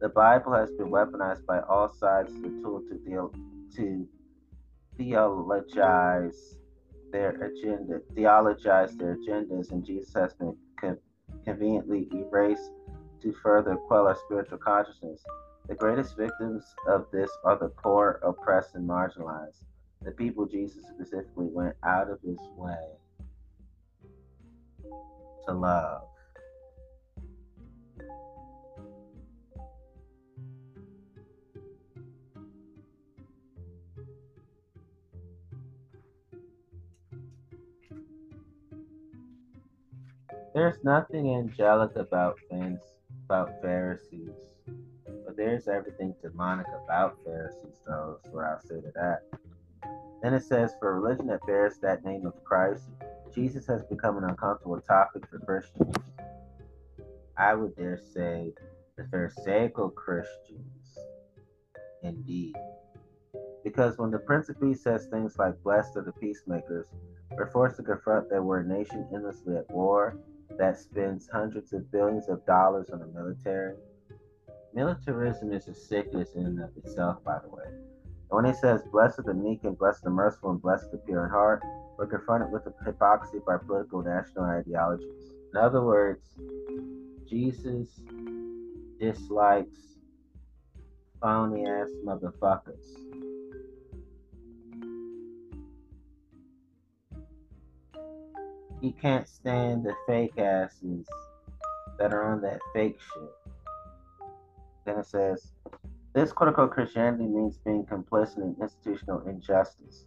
The 0.00 0.08
Bible 0.08 0.52
has 0.54 0.72
been 0.72 0.88
weaponized 0.88 1.44
by 1.46 1.60
all 1.60 1.92
sides 1.92 2.32
as 2.32 2.40
a 2.40 2.48
tool 2.62 2.82
to 2.88 2.94
deal 3.08 3.32
to 3.76 4.08
theologize 4.96 6.56
their 7.10 7.30
agenda, 7.42 8.00
theologize 8.14 8.96
their 8.96 9.16
agendas, 9.16 9.70
and 9.70 9.84
Jesus 9.84 10.12
has 10.14 10.34
been 10.34 10.56
co- 10.80 10.98
conveniently 11.44 12.08
erased 12.12 12.70
to 13.22 13.34
further 13.42 13.76
quell 13.76 14.06
our 14.06 14.16
spiritual 14.26 14.58
consciousness. 14.58 15.22
The 15.68 15.74
greatest 15.74 16.16
victims 16.16 16.64
of 16.88 17.06
this 17.12 17.30
are 17.44 17.56
the 17.56 17.68
poor, 17.68 18.20
oppressed, 18.22 18.74
and 18.74 18.88
marginalized. 18.88 19.62
The 20.02 20.10
people 20.10 20.46
Jesus 20.46 20.84
specifically 20.86 21.48
went 21.52 21.76
out 21.84 22.10
of 22.10 22.20
his 22.22 22.38
way 22.56 22.88
to 25.46 25.54
love. 25.54 26.02
There's 40.54 40.84
nothing 40.84 41.34
angelic 41.34 41.96
about 41.96 42.38
about 43.24 43.62
Pharisees, 43.62 44.34
but 45.24 45.34
there's 45.34 45.66
everything 45.66 46.14
demonic 46.22 46.66
about 46.84 47.16
Pharisees, 47.24 47.80
though. 47.86 48.18
So 48.24 48.38
I'll 48.38 48.60
say 48.60 48.82
to 48.82 48.92
that. 48.94 49.20
Then 50.22 50.34
it 50.34 50.44
says, 50.44 50.74
for 50.78 51.00
religion 51.00 51.26
that 51.28 51.46
bears 51.46 51.78
that 51.78 52.04
name 52.04 52.26
of 52.26 52.44
Christ, 52.44 52.90
Jesus 53.34 53.66
has 53.66 53.82
become 53.84 54.18
an 54.18 54.24
uncomfortable 54.24 54.80
topic 54.80 55.26
for 55.30 55.38
Christians. 55.38 55.94
I 57.38 57.54
would 57.54 57.74
dare 57.74 57.98
say 58.12 58.52
the 58.98 59.04
Pharisaical 59.04 59.88
Christians, 59.88 60.98
indeed. 62.02 62.56
Because 63.64 63.96
when 63.96 64.10
the 64.10 64.18
Prince 64.18 64.50
of 64.50 64.60
Peace 64.60 64.82
says 64.82 65.06
things 65.06 65.38
like, 65.38 65.62
blessed 65.62 65.96
are 65.96 66.04
the 66.04 66.12
peacemakers, 66.12 66.88
we're 67.30 67.50
forced 67.50 67.78
to 67.78 67.82
confront 67.82 68.28
that 68.28 68.42
we're 68.42 68.60
a 68.60 68.66
nation 68.66 69.08
endlessly 69.14 69.56
at 69.56 69.70
war 69.70 70.18
that 70.58 70.78
spends 70.78 71.28
hundreds 71.28 71.72
of 71.72 71.90
billions 71.90 72.28
of 72.28 72.44
dollars 72.46 72.90
on 72.90 73.00
the 73.00 73.06
military. 73.06 73.74
Militarism 74.74 75.52
is 75.52 75.68
a 75.68 75.74
sickness 75.74 76.34
in 76.34 76.46
and 76.46 76.62
of 76.62 76.70
itself, 76.76 77.22
by 77.24 77.38
the 77.38 77.48
way. 77.48 77.64
And 77.66 78.30
when 78.30 78.44
he 78.44 78.54
says, 78.54 78.82
Blessed 78.90 79.24
the 79.24 79.34
meek 79.34 79.64
and 79.64 79.76
blessed 79.76 80.04
the 80.04 80.10
merciful 80.10 80.50
and 80.50 80.62
blessed 80.62 80.90
the 80.90 80.98
pure 80.98 81.24
in 81.24 81.30
heart, 81.30 81.62
we're 81.98 82.06
confronted 82.06 82.50
with 82.50 82.64
the 82.64 82.72
hypocrisy 82.84 83.38
of 83.38 83.46
our 83.46 83.58
political 83.58 84.02
national 84.02 84.44
ideologies. 84.44 85.32
In 85.52 85.60
other 85.60 85.82
words, 85.82 86.24
Jesus 87.28 88.00
dislikes 88.98 89.98
phony 91.20 91.66
ass 91.66 91.90
motherfuckers. 92.04 93.11
He 98.82 98.90
can't 98.90 99.28
stand 99.28 99.84
the 99.84 99.94
fake 100.08 100.36
asses 100.38 101.06
that 101.98 102.12
are 102.12 102.32
on 102.32 102.42
that 102.42 102.58
fake 102.74 102.98
shit. 102.98 103.30
Then 104.84 104.98
it 104.98 105.06
says, 105.06 105.52
this 106.14 106.32
quote 106.32 106.48
unquote 106.48 106.72
Christianity 106.72 107.24
means 107.24 107.58
being 107.64 107.84
complicit 107.84 108.38
in 108.38 108.56
institutional 108.60 109.26
injustice. 109.28 110.06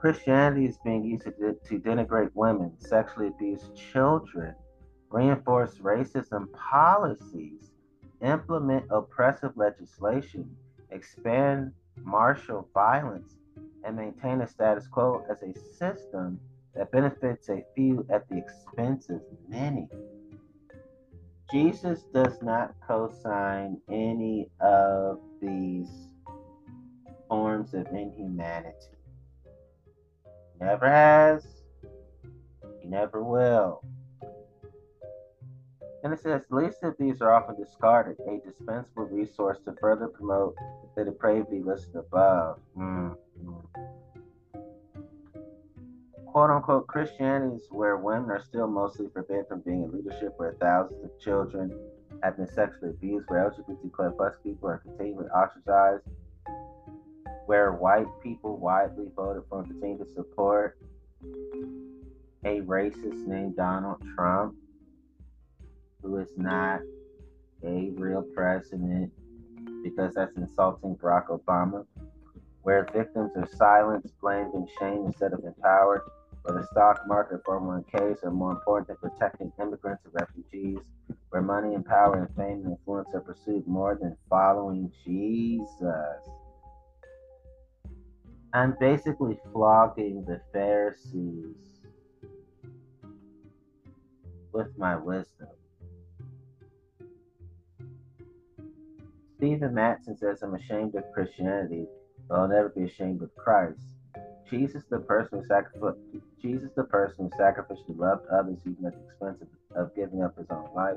Christianity 0.00 0.64
is 0.64 0.78
being 0.82 1.04
used 1.04 1.24
to, 1.24 1.30
to 1.30 1.78
denigrate 1.78 2.30
women, 2.32 2.72
sexually 2.78 3.28
abuse 3.28 3.68
children, 3.76 4.54
reinforce 5.10 5.74
racism 5.74 6.50
policies, 6.52 7.70
implement 8.22 8.86
oppressive 8.90 9.52
legislation, 9.56 10.48
expand 10.90 11.70
martial 12.02 12.66
violence, 12.72 13.36
and 13.84 13.94
maintain 13.94 14.40
a 14.40 14.48
status 14.48 14.86
quo 14.86 15.22
as 15.30 15.42
a 15.42 15.54
system 15.76 16.40
that 16.74 16.90
benefits 16.90 17.48
a 17.48 17.62
few 17.74 18.06
at 18.10 18.28
the 18.28 18.36
expense 18.36 19.08
of 19.08 19.20
many. 19.48 19.88
Jesus 21.50 22.04
does 22.12 22.42
not 22.42 22.74
co 22.86 23.12
sign 23.22 23.80
any 23.90 24.48
of 24.60 25.20
these 25.40 25.88
forms 27.28 27.74
of 27.74 27.86
inhumanity. 27.88 28.74
Never 30.60 30.90
has, 30.90 31.46
he 32.80 32.88
never 32.88 33.22
will. 33.22 33.84
And 36.02 36.12
it 36.12 36.20
says, 36.20 36.42
least 36.50 36.82
of 36.82 36.94
these 36.98 37.22
are 37.22 37.32
often 37.32 37.56
discarded, 37.56 38.16
a 38.28 38.40
dispensable 38.46 39.04
resource 39.04 39.58
to 39.64 39.74
further 39.80 40.08
promote 40.08 40.54
the 40.96 41.04
depravity 41.04 41.62
listed 41.64 41.96
above. 41.96 42.58
Mm-hmm 42.76 43.14
quote 46.34 46.50
unquote 46.50 46.88
Christianity 46.88 47.54
is 47.54 47.68
where 47.70 47.96
women 47.96 48.28
are 48.28 48.42
still 48.42 48.66
mostly 48.66 49.06
forbidden 49.14 49.44
from 49.48 49.60
being 49.60 49.84
in 49.84 49.92
leadership, 49.92 50.34
where 50.36 50.56
thousands 50.60 51.04
of 51.04 51.10
children 51.20 51.72
have 52.24 52.36
been 52.36 52.48
sexually 52.48 52.90
abused, 52.90 53.26
where 53.28 53.48
LGBTQ 53.52 54.16
plus 54.16 54.34
people 54.42 54.68
are 54.68 54.78
continually 54.78 55.28
ostracized, 55.28 56.02
where 57.46 57.70
white 57.74 58.08
people 58.20 58.56
widely 58.56 59.06
voted 59.14 59.44
for 59.48 59.60
and 59.60 59.70
continue 59.70 59.98
to 59.98 60.12
support 60.12 60.76
a 62.44 62.60
racist 62.62 63.28
named 63.28 63.54
Donald 63.54 64.02
Trump, 64.16 64.56
who 66.02 66.18
is 66.18 66.30
not 66.36 66.80
a 67.64 67.90
real 67.90 68.22
president 68.34 69.12
because 69.84 70.14
that's 70.14 70.36
insulting 70.36 70.96
Barack 70.96 71.28
Obama, 71.28 71.86
where 72.62 72.88
victims 72.92 73.30
are 73.36 73.48
silenced, 73.56 74.18
blamed, 74.20 74.52
and 74.54 74.68
shamed 74.80 75.06
instead 75.06 75.32
of 75.32 75.44
empowered, 75.44 76.00
where 76.44 76.60
the 76.60 76.66
stock 76.68 77.00
market 77.06 77.42
401ks 77.44 78.22
are 78.22 78.30
more 78.30 78.52
important 78.52 78.88
than 78.88 78.96
protecting 78.98 79.50
immigrants 79.58 80.04
and 80.04 80.14
refugees, 80.14 80.78
where 81.30 81.40
money 81.40 81.74
and 81.74 81.84
power 81.86 82.18
and 82.18 82.36
fame 82.36 82.62
and 82.64 82.72
influence 82.72 83.08
are 83.14 83.20
pursued 83.20 83.66
more 83.66 83.98
than 84.00 84.14
following 84.28 84.92
Jesus. 85.04 86.28
I'm 88.52 88.76
basically 88.78 89.38
flogging 89.52 90.24
the 90.26 90.40
Pharisees 90.52 91.56
with 94.52 94.68
my 94.76 94.96
wisdom. 94.96 95.48
Stephen 99.38 99.72
Mattson 99.72 100.18
says, 100.18 100.42
I'm 100.42 100.54
ashamed 100.54 100.94
of 100.94 101.04
Christianity, 101.12 101.86
but 102.28 102.34
I'll 102.34 102.48
never 102.48 102.68
be 102.68 102.84
ashamed 102.84 103.22
of 103.22 103.34
Christ. 103.34 103.80
Jesus, 104.50 104.84
the 104.90 104.98
person 104.98 105.40
who 105.40 105.46
sacrificed, 105.46 105.98
Jesus, 106.40 106.70
the 106.76 106.84
person 106.84 107.30
who 107.30 107.42
sacrificially 107.42 107.98
loved 107.98 108.26
others 108.28 108.58
even 108.66 108.86
at 108.86 108.94
the 108.94 109.04
expense 109.04 109.42
of, 109.42 109.48
of 109.76 109.94
giving 109.96 110.22
up 110.22 110.36
his 110.36 110.46
own 110.50 110.68
life, 110.74 110.96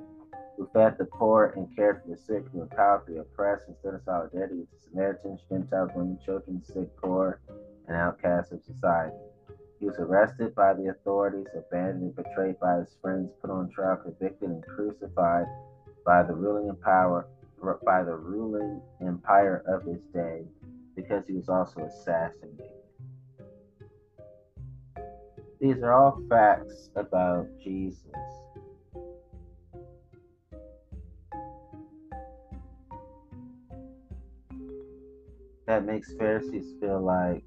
who 0.58 0.70
fed 0.74 0.98
the 0.98 1.06
poor 1.06 1.54
and 1.56 1.74
cared 1.76 2.02
for 2.02 2.12
the 2.12 2.18
sick, 2.18 2.44
who 2.52 2.62
empowered 2.62 3.04
the 3.08 3.20
oppressed, 3.20 3.64
and 3.68 3.76
stood 3.78 3.94
in 3.94 4.02
solidarity 4.04 4.56
with 4.56 4.72
the 4.72 4.90
Samaritans, 4.90 5.42
Gentiles, 5.50 5.92
women, 5.96 6.20
children, 6.24 6.62
sick, 6.64 6.96
poor, 6.98 7.40
and 7.88 7.96
outcasts 7.96 8.52
of 8.52 8.62
society. 8.64 9.16
He 9.80 9.86
was 9.86 9.98
arrested 10.00 10.56
by 10.56 10.74
the 10.74 10.88
authorities, 10.88 11.48
abandoned 11.56 12.16
betrayed 12.16 12.60
by 12.60 12.80
his 12.80 12.98
friends, 13.02 13.32
put 13.42 13.52
on 13.52 13.70
trial, 13.70 13.98
convicted, 13.98 14.50
and 14.50 14.64
crucified 14.66 15.46
by 16.06 16.24
the 16.24 16.34
ruling 16.34 16.76
power 16.84 17.28
by 17.86 18.04
the 18.04 18.16
ruling 18.16 18.82
empire 19.02 19.64
of 19.68 19.84
his 19.84 20.02
day 20.14 20.44
because 20.96 21.26
he 21.28 21.34
was 21.34 21.50
also 21.50 21.82
assassinated. 21.82 22.77
These 25.60 25.82
are 25.82 25.92
all 25.92 26.22
facts 26.30 26.90
about 26.96 27.48
Jesus. 27.64 27.98
That 35.66 35.86
makes 35.86 36.14
Pharisees 36.14 36.74
feel 36.80 37.02
like 37.02 37.44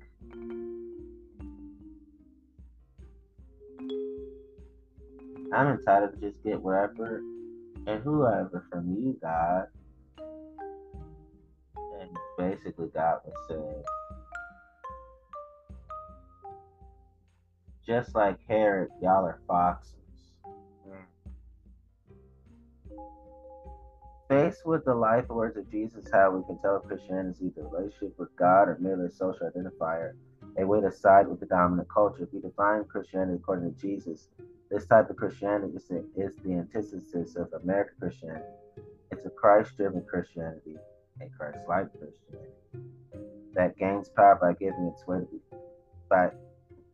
I'm 5.52 5.68
entitled 5.68 6.12
to 6.12 6.30
just 6.30 6.42
get 6.44 6.60
wherever 6.60 7.22
and 7.86 8.02
whoever 8.02 8.66
from 8.70 8.90
you, 8.90 9.16
God. 9.22 9.66
And 12.00 12.10
basically, 12.36 12.88
God 12.94 13.20
was 13.24 13.34
saying, 13.48 13.84
just 17.90 18.14
like 18.14 18.36
Herod, 18.46 18.88
y'all 19.02 19.24
are 19.24 19.40
foxes. 19.48 19.94
Faced 24.28 24.64
with 24.64 24.84
the 24.84 24.94
life 24.94 25.28
words 25.28 25.56
of 25.56 25.68
Jesus, 25.72 26.04
how 26.12 26.30
we 26.30 26.44
can 26.44 26.56
tell 26.62 26.76
if 26.76 26.84
Christianity 26.84 27.30
is 27.30 27.42
either 27.42 27.66
a 27.66 27.68
relationship 27.68 28.16
with 28.16 28.28
God 28.36 28.68
or 28.68 28.78
merely 28.78 29.06
a 29.06 29.10
social 29.10 29.50
identifier, 29.50 30.12
a 30.56 30.64
way 30.64 30.80
to 30.80 30.92
side 30.92 31.26
with 31.26 31.40
the 31.40 31.46
dominant 31.46 31.88
culture. 31.92 32.22
If 32.22 32.32
we 32.32 32.40
define 32.40 32.84
Christianity 32.84 33.38
according 33.42 33.74
to 33.74 33.80
Jesus, 33.80 34.28
this 34.70 34.86
type 34.86 35.10
of 35.10 35.16
Christianity 35.16 35.74
is 35.74 35.88
the, 35.88 36.04
is 36.16 36.36
the 36.44 36.52
antithesis 36.52 37.34
of 37.34 37.52
American 37.60 37.94
Christianity. 37.98 38.44
It's 39.10 39.26
a 39.26 39.30
Christ 39.30 39.76
driven 39.76 40.04
Christianity, 40.04 40.76
a 41.20 41.28
Christ 41.36 41.66
like 41.66 41.90
Christianity 41.90 42.54
that 43.54 43.76
gains 43.76 44.08
power 44.10 44.38
by 44.40 44.52
giving 44.52 44.92
its 44.94 45.04
way 45.08 45.18
to 45.18 45.40
by 46.08 46.30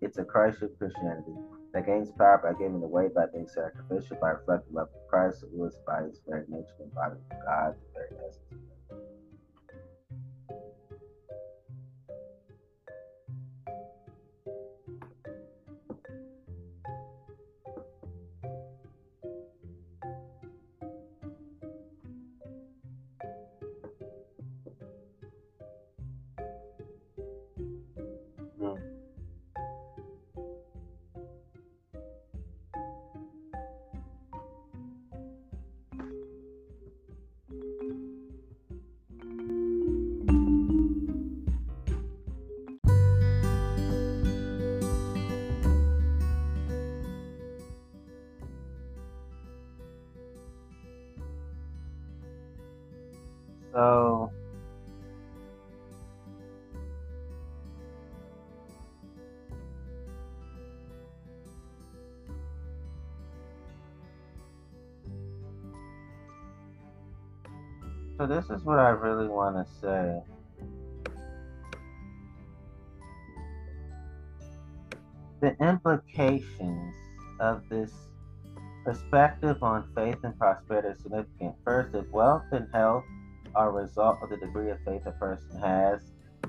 it's 0.00 0.18
a 0.18 0.24
Christ 0.24 0.58
driven 0.58 0.76
Christianity 0.76 1.32
that 1.72 1.86
gains 1.86 2.10
power 2.12 2.40
by 2.42 2.52
giving 2.58 2.82
away 2.82 3.08
by 3.14 3.26
being 3.32 3.48
sacrificial, 3.48 4.16
by 4.20 4.30
reflecting 4.30 4.74
love 4.74 4.88
of 4.94 5.08
Christ, 5.08 5.44
who 5.50 5.64
is 5.66 5.76
by 5.86 6.02
his 6.02 6.20
very 6.28 6.44
nature 6.48 6.76
embodied 6.80 7.22
God, 7.44 7.74
the 7.74 7.92
very 7.94 8.28
essence 8.28 8.75
This 68.28 68.50
is 68.50 68.64
what 68.64 68.78
I 68.78 68.88
really 68.88 69.28
want 69.28 69.56
to 69.56 69.72
say. 69.80 70.22
The 75.40 75.56
implications 75.64 76.94
of 77.38 77.68
this 77.68 77.92
perspective 78.84 79.62
on 79.62 79.88
faith 79.94 80.16
and 80.24 80.36
prosperity 80.38 80.88
is 80.88 81.02
significant. 81.02 81.54
First, 81.64 81.94
if 81.94 82.08
wealth 82.10 82.44
and 82.52 82.66
health 82.72 83.04
are 83.56 83.70
a 83.70 83.82
result 83.82 84.18
of 84.22 84.30
the 84.30 84.36
degree 84.36 84.70
of 84.70 84.78
faith 84.84 85.02
a 85.06 85.12
person 85.12 85.58
has. 85.60 86.00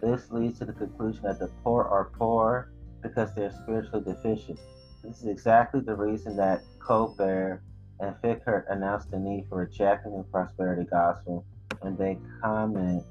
This 0.02 0.30
leads 0.30 0.60
to 0.60 0.66
the 0.66 0.74
conclusion 0.74 1.24
that 1.24 1.40
the 1.40 1.50
poor 1.64 1.84
are 1.84 2.12
poor 2.18 2.72
because 3.02 3.34
they're 3.34 3.54
spiritually 3.64 4.04
deficient. 4.04 4.60
This 5.04 5.22
is 5.22 5.28
exactly 5.28 5.80
the 5.80 5.96
reason 5.96 6.36
that 6.38 6.62
Corbett 6.80 7.60
and 8.00 8.16
Fikkert 8.22 8.66
announced 8.70 9.10
the 9.10 9.18
need 9.18 9.46
for 9.48 9.60
rejecting 9.60 10.18
the 10.18 10.24
prosperity 10.24 10.84
gospel 10.84 11.46
and 11.82 11.98
they 11.98 12.18
comment 12.42 13.04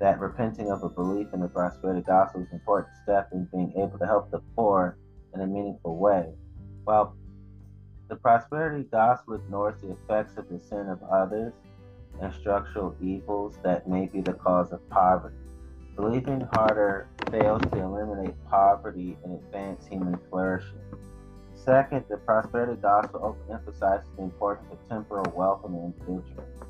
that 0.00 0.20
repenting 0.20 0.70
of 0.70 0.82
a 0.82 0.88
belief 0.88 1.28
in 1.32 1.40
the 1.40 1.48
prosperity 1.48 2.02
gospel 2.02 2.42
is 2.42 2.48
an 2.50 2.56
important 2.56 2.94
step 3.02 3.28
in 3.32 3.48
being 3.52 3.72
able 3.76 3.98
to 3.98 4.06
help 4.06 4.30
the 4.30 4.40
poor 4.54 4.98
in 5.34 5.40
a 5.40 5.46
meaningful 5.46 5.96
way. 5.96 6.32
While 6.84 7.16
the 8.08 8.16
prosperity 8.16 8.84
gospel 8.90 9.34
ignores 9.34 9.80
the 9.80 9.92
effects 9.92 10.36
of 10.36 10.48
the 10.48 10.60
sin 10.60 10.88
of 10.88 11.02
others, 11.02 11.52
and 12.20 12.32
structural 12.34 12.94
evils 13.00 13.58
that 13.62 13.88
may 13.88 14.06
be 14.06 14.20
the 14.20 14.32
cause 14.32 14.72
of 14.72 14.88
poverty. 14.88 15.36
Believing 15.96 16.46
harder 16.52 17.08
fails 17.30 17.62
to 17.72 17.78
eliminate 17.78 18.34
poverty 18.50 19.16
and 19.24 19.34
advance 19.34 19.86
human 19.86 20.18
flourishing. 20.28 20.80
Second, 21.54 22.04
the 22.08 22.18
prosperity 22.18 22.80
gospel 22.80 23.36
emphasizes 23.50 24.06
the 24.16 24.22
importance 24.22 24.68
of 24.70 24.88
temporal 24.88 25.32
wealth 25.34 25.62
in 25.64 25.72
the. 25.72 26.65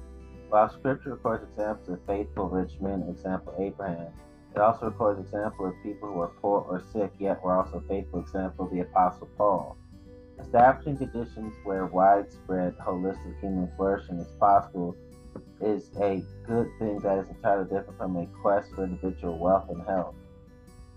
While 0.49 0.71
scripture 0.71 1.11
records 1.11 1.45
examples 1.45 1.89
of 1.89 2.01
faithful 2.07 2.49
rich 2.49 2.81
men, 2.81 3.03
example 3.09 3.55
Abraham, 3.59 4.13
it 4.55 4.61
also 4.61 4.87
records 4.87 5.21
examples 5.21 5.75
of 5.75 5.83
people 5.83 6.13
who 6.13 6.21
are 6.21 6.33
poor 6.41 6.61
or 6.61 6.83
sick, 6.93 7.13
yet 7.19 7.43
were 7.43 7.55
also 7.55 7.83
faithful, 7.89 8.21
example 8.21 8.69
the 8.69 8.81
Apostle 8.81 9.29
Paul. 9.37 9.77
Establishing 10.41 10.99
conditions 10.99 11.55
where 11.65 11.87
widespread 11.87 12.77
holistic 12.79 13.41
human 13.41 13.71
flourishing 13.77 14.19
is 14.19 14.29
possible 14.39 14.95
is 15.61 15.91
a 16.01 16.23
good 16.47 16.69
thing 16.79 16.99
that 17.01 17.19
is 17.19 17.29
entirely 17.29 17.65
different 17.65 17.99
from 17.99 18.17
a 18.17 18.27
quest 18.41 18.71
for 18.75 18.85
individual 18.85 19.39
wealth 19.39 19.69
and 19.69 19.83
health. 19.87 20.15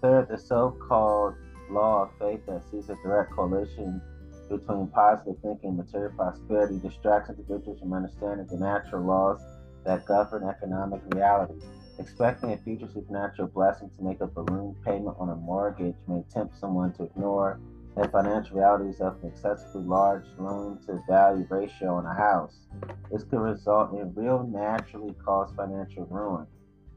Third, 0.01 0.27
the 0.29 0.37
so 0.37 0.77
called 0.87 1.35
law 1.69 2.03
of 2.03 2.09
faith 2.19 2.45
that 2.47 2.63
sees 2.69 2.89
a 2.89 2.95
direct 3.03 3.31
correlation 3.31 4.01
between 4.49 4.87
positive 4.87 5.35
thinking 5.41 5.77
material 5.77 6.11
prosperity 6.15 6.79
distracts 6.79 7.29
individuals 7.29 7.79
from 7.79 7.93
understanding 7.93 8.47
the 8.47 8.57
natural 8.57 9.03
laws 9.03 9.39
that 9.85 10.05
govern 10.05 10.43
economic 10.43 11.01
reality. 11.13 11.53
Expecting 11.99 12.53
a 12.53 12.57
future 12.57 12.87
supernatural 12.93 13.49
blessing 13.49 13.89
to 13.97 14.03
make 14.03 14.21
a 14.21 14.27
balloon 14.27 14.75
payment 14.85 15.15
on 15.19 15.29
a 15.29 15.35
mortgage 15.35 15.95
may 16.07 16.23
tempt 16.33 16.57
someone 16.57 16.93
to 16.93 17.03
ignore 17.03 17.59
the 17.95 18.07
financial 18.07 18.57
realities 18.57 19.01
of 19.01 19.21
an 19.21 19.29
excessively 19.29 19.81
large 19.81 20.23
loan 20.37 20.79
to 20.85 21.01
value 21.07 21.45
ratio 21.49 21.95
on 21.95 22.05
a 22.05 22.13
house. 22.13 22.67
This 23.11 23.23
could 23.23 23.39
result 23.39 23.93
in 23.93 24.13
real 24.15 24.43
naturally 24.43 25.13
caused 25.25 25.55
financial 25.55 26.05
ruin. 26.05 26.45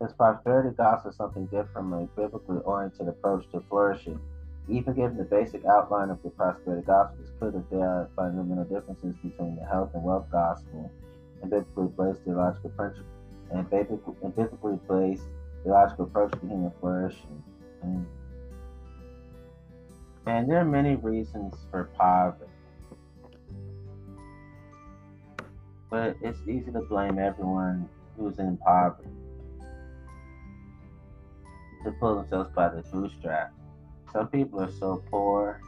This 0.01 0.13
prosperity 0.13 0.75
gospel 0.77 1.11
is 1.11 1.17
something 1.17 1.47
different 1.47 1.73
from 1.73 1.93
a 1.93 2.07
biblically 2.17 2.59
oriented 2.65 3.09
approach 3.09 3.51
to 3.53 3.61
flourishing. 3.69 4.21
Even 4.69 4.95
given 4.95 5.17
the 5.17 5.25
basic 5.25 5.65
outline 5.65 6.11
of 6.11 6.23
the 6.23 6.31
prosperity 6.31 6.87
gospel, 6.87 7.19
it's 7.21 7.33
clear 7.39 7.51
that 7.51 7.69
there 7.71 7.81
are 7.81 8.09
fundamental 8.15 8.65
differences 8.65 9.15
between 9.23 9.57
the 9.57 9.65
health 9.65 9.91
and 9.95 10.05
wealth 10.05 10.27
gospel 10.31 10.91
and 11.43 11.51
biblically 11.51 11.89
based 11.99 12.25
theological 12.25 12.71
principles 12.71 13.07
and 13.51 13.69
biblically, 13.69 14.15
and 14.23 14.89
based 14.89 15.25
theological 15.65 16.05
approach 16.05 16.33
to 16.33 16.41
human 16.41 16.73
flourishing. 16.81 17.43
Mm. 17.85 18.05
And 20.27 20.49
there 20.49 20.59
are 20.59 20.65
many 20.65 20.95
reasons 20.95 21.55
for 21.71 21.91
poverty. 21.99 22.51
But 25.91 26.17
it's 26.23 26.39
easy 26.49 26.71
to 26.73 26.81
blame 26.83 27.19
everyone 27.19 27.89
who's 28.17 28.39
in 28.39 28.57
poverty 28.59 29.09
to 31.85 31.91
pull 31.93 32.17
themselves 32.17 32.51
by 32.55 32.69
the 32.69 32.83
bootstrap. 32.83 33.53
Some 34.13 34.29
people 34.29 34.61
are 34.61 34.73
so 34.73 35.03
poor 35.11 35.61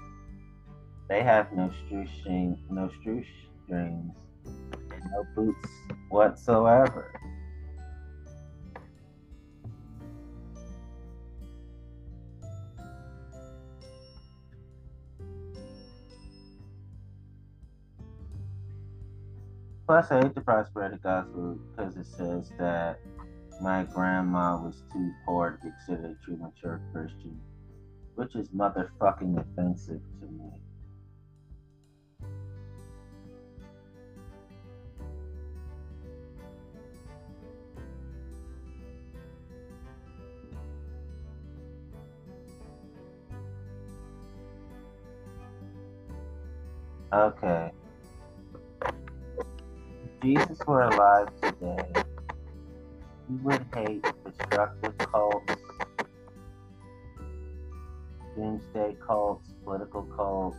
they 1.09 1.23
have 1.23 1.53
no 1.53 1.71
shoestring, 1.89 2.59
no 2.71 2.91
shoestrings, 3.03 4.15
no 4.47 5.27
boots 5.35 5.69
whatsoever. 6.09 7.13
Plus, 19.87 20.11
I 20.11 20.23
hate 20.23 20.35
the 20.35 20.41
prosperity 20.41 20.97
gospel 21.03 21.59
because 21.71 21.97
it 21.97 22.07
says 22.07 22.51
that 22.59 22.99
my 23.61 23.85
grandma 23.85 24.57
was 24.57 24.83
too 24.91 25.13
poor 25.27 25.53
to 25.53 25.67
be 25.67 25.71
considered 25.87 26.17
a 26.21 26.25
true 26.25 26.39
mature 26.39 26.81
Christian, 26.93 27.39
which 28.15 28.35
is 28.37 28.49
motherfucking 28.49 29.39
offensive 29.39 30.01
to 30.21 30.27
me. 30.27 30.51
Okay. 47.13 47.71
If 50.05 50.21
Jesus 50.23 50.59
were 50.67 50.83
alive 50.83 51.29
today, 51.43 51.87
he 53.29 53.37
would 53.43 53.65
hate 53.75 54.05
destructive 54.25 54.99
cults, 54.99 55.54
doomsday 58.35 58.97
cults, 59.07 59.49
political 59.65 60.03
cults, 60.17 60.57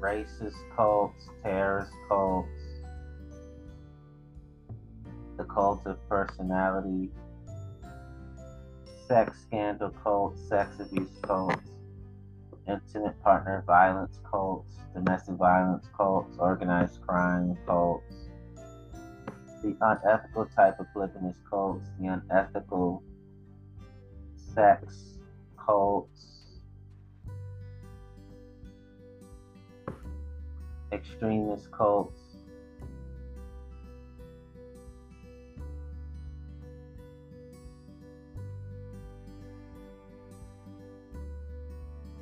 racist 0.00 0.54
cults, 0.74 1.28
terrorist 1.42 1.92
cults, 2.08 2.48
the 5.36 5.44
cult 5.44 5.86
of 5.86 5.96
personality, 6.08 7.10
sex 9.06 9.42
scandal 9.42 9.90
cults, 10.02 10.40
sex 10.48 10.80
abuse 10.80 11.08
cults, 11.22 11.69
intimate 12.70 13.20
partner 13.22 13.62
violence 13.66 14.18
cults, 14.30 14.78
domestic 14.94 15.34
violence 15.34 15.86
cults, 15.96 16.36
organized 16.38 17.00
crime 17.02 17.56
cults, 17.66 18.30
the 19.62 19.76
unethical 19.80 20.46
type 20.56 20.78
of 20.80 20.86
polygamous 20.92 21.36
cults, 21.48 21.88
the 22.00 22.06
unethical 22.06 23.02
sex 24.54 25.18
cults, 25.56 26.60
extremist 30.92 31.70
cults, 31.70 32.29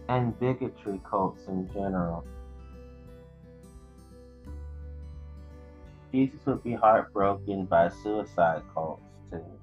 and 0.09 0.39
bigotry 0.39 1.01
cults 1.09 1.47
in 1.49 1.69
general. 1.73 2.25
Jesus 6.13 6.41
would 6.47 6.63
be 6.63 6.73
heartbroken 6.73 7.67
by 7.67 7.89
suicide 7.89 8.63
cults 8.75 9.03
too. 9.31 9.58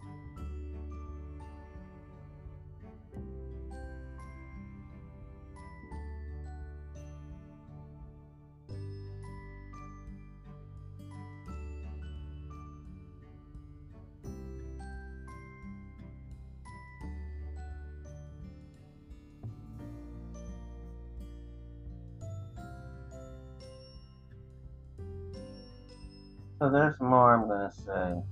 So 26.65 26.71
there's 26.71 26.99
more 26.99 27.35
I'm 27.35 27.47
to 27.47 27.69
say. 27.75 28.23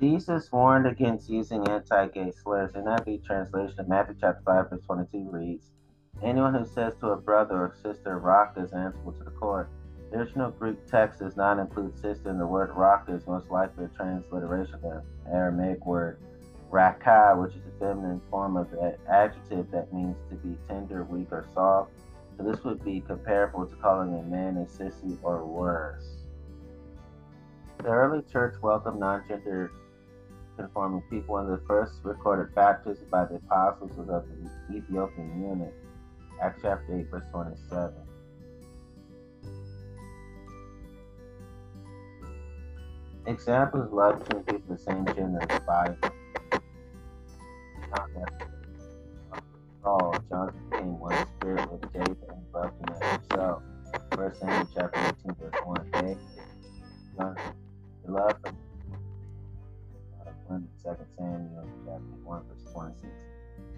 Jesus 0.00 0.50
warned 0.50 0.86
against 0.86 1.28
using 1.28 1.68
anti-gay 1.68 2.30
slurs. 2.30 2.70
In 2.74 2.84
NIV 2.84 3.26
translation, 3.26 3.78
of 3.78 3.88
Matthew 3.90 4.14
chapter 4.18 4.40
5, 4.46 4.70
verse 4.70 4.80
22 4.86 5.28
reads, 5.30 5.66
Anyone 6.22 6.54
who 6.54 6.64
says 6.64 6.94
to 7.00 7.08
a 7.08 7.16
brother 7.18 7.56
or 7.56 7.76
sister, 7.82 8.18
Raca 8.18 8.62
is 8.62 8.72
answerable 8.72 9.12
to 9.12 9.24
the 9.24 9.32
court. 9.32 9.68
The 10.10 10.20
original 10.20 10.50
Greek 10.50 10.86
text 10.86 11.20
does 11.20 11.36
not 11.36 11.58
include 11.58 11.94
sister, 11.98 12.30
and 12.30 12.40
the 12.40 12.46
word 12.46 12.70
Raca 12.74 13.14
is 13.14 13.26
most 13.26 13.50
likely 13.50 13.84
a 13.84 13.88
transliteration 13.88 14.76
of 14.76 14.80
the 14.80 15.02
Aramaic 15.30 15.84
word 15.84 16.18
Raka, 16.70 17.34
which 17.36 17.54
is 17.54 17.62
a 17.66 17.78
feminine 17.80 18.20
form 18.30 18.56
of 18.56 18.72
an 18.74 18.94
adjective 19.08 19.70
that 19.72 19.92
means 19.92 20.16
to 20.30 20.36
be 20.36 20.56
tender, 20.68 21.02
weak, 21.04 21.28
or 21.32 21.46
soft. 21.52 21.90
So 22.36 22.44
this 22.44 22.62
would 22.64 22.84
be 22.84 23.00
comparable 23.00 23.66
to 23.66 23.76
calling 23.76 24.14
a 24.14 24.22
man 24.22 24.56
a 24.56 24.66
sissy 24.66 25.18
or 25.22 25.44
worse. 25.44 26.06
The 27.78 27.88
early 27.88 28.22
church 28.30 28.54
welcomed 28.62 29.00
non-gender 29.00 29.72
conforming 30.56 31.02
people, 31.10 31.38
and 31.38 31.52
the 31.52 31.60
first 31.66 31.94
recorded 32.04 32.54
baptism 32.54 33.06
by 33.10 33.24
the 33.24 33.36
apostles 33.36 33.92
was 33.96 34.08
of 34.08 34.24
the 34.28 34.76
Ethiopian 34.76 35.42
eunuch. 35.42 35.74
Acts 36.40 36.60
chapter 36.62 36.98
8, 36.98 37.10
verse 37.10 37.24
27. 37.32 37.94
Examples 43.26 43.92
love 43.92 44.18
between 44.24 44.44
people 44.44 44.72
of 44.72 44.78
the 44.78 44.84
same 44.84 45.04
gender 45.06 45.40
in 45.40 45.48
the 45.48 45.62
Bible. 45.66 46.19
Samuel 54.40 54.68
chapter 54.74 55.14
18, 55.22 55.34
verse 55.34 55.60
1. 55.64 55.90
David, 55.92 56.18
Jonathan, 57.14 57.52
the 58.06 58.12
love 58.12 58.36
for 58.42 58.54
one, 60.46 60.66
Second 60.82 61.06
Samuel 61.18 61.68
chapter 61.84 62.00
1, 62.24 62.42
verse 62.48 62.72
26. 62.72 63.12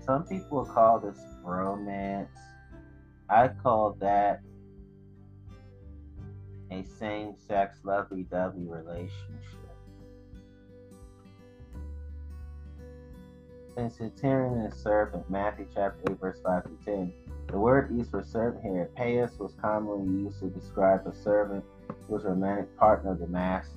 Some 0.07 0.25
people 0.25 0.65
call 0.65 1.01
this 1.01 1.19
romance. 1.43 2.39
I 3.29 3.49
call 3.49 3.97
that 4.01 4.41
a 6.71 6.85
same 6.85 7.35
sex 7.37 7.79
lovey 7.83 8.25
dovey 8.31 8.65
relationship. 8.65 9.59
Since 13.75 14.01
it's 14.01 14.21
hearing 14.21 14.61
a 14.61 14.71
servant, 14.71 15.29
Matthew 15.29 15.67
chapter 15.75 16.13
8, 16.13 16.21
verse 16.21 16.39
5 16.45 16.65
to 16.65 16.85
10. 16.85 17.13
The 17.53 17.59
word 17.59 17.95
used 17.95 18.11
for 18.11 18.24
servant 18.24 18.65
here, 18.65 18.89
pais, 18.97 19.39
was 19.39 19.53
commonly 19.61 20.24
used 20.24 20.41
to 20.41 20.49
describe 20.49 21.07
a 21.07 21.15
servant 21.15 21.62
who 21.87 22.15
was 22.15 22.24
a 22.24 22.29
romantic 22.29 22.74
partner 22.79 23.12
of 23.12 23.19
the 23.19 23.27
master. 23.27 23.77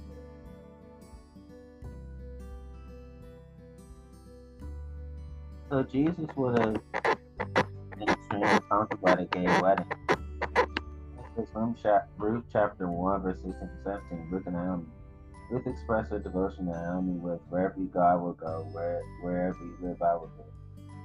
So 5.70 5.84
Jesus 5.84 6.26
would 6.38 6.58
have 6.58 6.78
been 7.98 8.08
extremely 8.08 8.60
comfortable 8.70 9.10
at 9.10 9.20
a 9.20 9.26
gay 9.26 9.46
wedding. 9.62 9.92
This 11.36 11.50
is 11.50 11.56
Ruth 12.18 12.46
chapter 12.54 12.88
1, 12.88 13.22
verse 13.24 13.42
16 13.44 13.60
to 13.60 13.70
17. 13.84 14.28
Ruth 14.32 14.44
and 14.46 14.56
Naomi. 14.56 14.86
Ruth 15.52 15.68
expressed 15.68 16.12
her 16.12 16.20
devotion 16.20 16.68
to 16.68 16.72
Naomi 16.72 17.20
with 17.20 17.42
wherever 17.50 17.76
you 17.78 17.92
will 17.94 18.38
go, 18.40 18.70
where, 18.72 19.02
wherever 19.22 19.58
you 19.60 19.76
live, 19.82 20.02
I 20.02 20.14
will 20.14 20.32
live. 20.38 20.55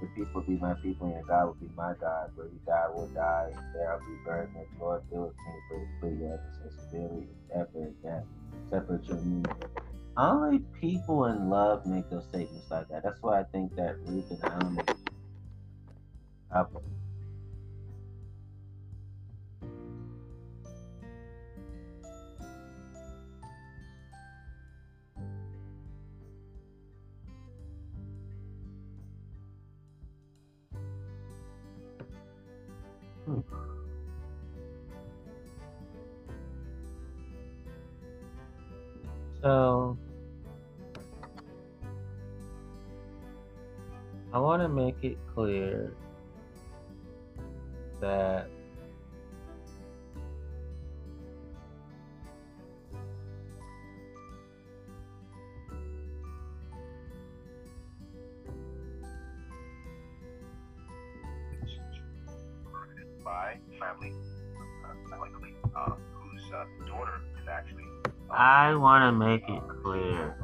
Your 0.00 0.10
people 0.10 0.40
be 0.42 0.56
my 0.56 0.74
people, 0.74 1.14
and 1.14 1.26
God 1.26 1.46
will 1.46 1.54
be 1.54 1.70
my 1.76 1.94
God. 2.00 2.30
Where 2.34 2.48
he 2.48 2.58
die, 2.66 2.86
I 2.86 2.90
will 2.90 3.08
die, 3.08 3.52
and 3.54 3.74
there 3.74 3.92
I 3.92 3.94
will 3.96 4.06
be 4.06 4.24
buried. 4.24 4.48
The 4.54 4.84
Lord 4.84 5.02
with 5.10 5.34
me 5.36 5.52
for 5.68 5.78
the 5.80 5.86
free 6.00 6.26
ever 6.26 6.42
so 6.62 6.70
severely, 6.90 7.28
ever 7.54 7.92
that 8.04 8.24
separate 8.70 9.04
your 9.06 9.18
me. 9.18 9.42
Only 10.16 10.60
people 10.80 11.26
in 11.26 11.48
love 11.50 11.86
make 11.86 12.08
those 12.10 12.24
statements 12.24 12.70
like 12.70 12.88
that. 12.88 13.02
That's 13.04 13.22
why 13.22 13.40
I 13.40 13.44
think 13.44 13.76
that 13.76 13.96
Ruth 14.06 14.30
and 14.30 14.40
Naomi 14.40 14.82
it 45.02 45.18
clear 45.34 45.92
that 48.00 48.48
by 63.24 63.56
family, 63.78 64.12
uh, 64.84 65.18
likely, 65.18 65.54
uh, 65.76 65.90
whose 66.14 66.42
uh, 66.52 66.64
daughter 66.86 67.20
is 67.40 67.48
actually. 67.48 67.84
I 68.30 68.74
want 68.74 69.02
to 69.02 69.12
make 69.12 69.42
it 69.48 69.62
clear 69.82 70.36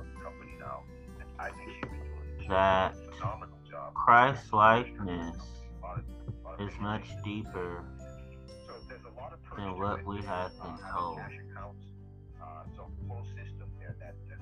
that 2.49 2.96
Christ 4.07 4.53
likeness 4.53 5.37
A 5.83 5.85
lot 5.85 5.99
of- 5.99 6.05
a 6.29 6.49
lot 6.49 6.61
of 6.61 6.69
is 6.69 6.79
much 6.79 7.09
deeper 7.25 7.85
So 8.65 8.73
there's 8.89 9.03
a 9.03 9.21
lot 9.21 9.33
of 9.33 9.41
than 9.57 9.77
what 9.77 10.05
we 10.05 10.23
have 10.23 10.53
been 10.63 10.79
told. 10.95 11.19
so 12.77 12.89
full 13.09 13.25
system 13.35 13.69
there 13.81 13.97
that, 13.99 14.15
that 14.29 14.39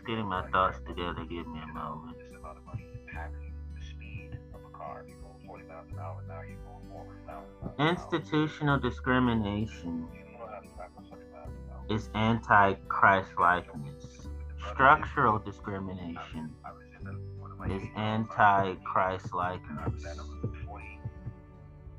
Just 0.00 0.08
getting 0.08 0.24
my 0.26 0.48
thoughts 0.50 0.78
together. 0.86 1.24
Give 1.28 1.46
me 1.46 1.60
a 1.62 1.72
moment. 1.74 2.16
This 2.18 2.32
amount 2.32 2.56
of 2.56 2.64
money 2.64 2.86
impacting 3.04 3.52
the 3.78 3.84
speed 3.84 4.38
of 4.54 4.60
a 4.64 4.74
car. 4.74 5.04
If 5.04 5.10
you're 5.10 5.18
going 5.20 5.46
40 5.46 5.64
miles 5.64 5.86
an 5.92 5.98
hour, 5.98 6.24
now 6.26 6.40
you're 6.40 6.56
going 6.56 6.88
400 6.88 7.26
miles 7.26 7.44
an 7.68 7.84
hour. 7.84 7.90
Institutional 7.90 8.78
discrimination 8.78 10.08
You 10.14 10.24
don't 10.38 10.48
have 10.48 10.62
to 10.62 10.68
drive 10.74 10.90
100 10.94 11.32
miles 11.32 11.48
an 11.52 11.70
hour. 11.70 11.94
is 11.96 12.08
anti-Christ 12.14 13.28
likeness. 13.38 14.28
Structural 14.72 15.38
discrimination 15.38 16.48
I 16.64 16.72
was 16.72 16.84
in 16.98 17.04
the, 17.04 17.12
one 17.38 17.52
of 17.52 17.58
my 17.58 17.66
is 17.66 17.82
80 17.82 17.92
anti-Christ 17.96 19.26
and 19.34 19.34
I 19.80 19.84
was 19.88 20.02
likeness. 20.02 20.06
at 20.06 20.16
140. 20.16 21.00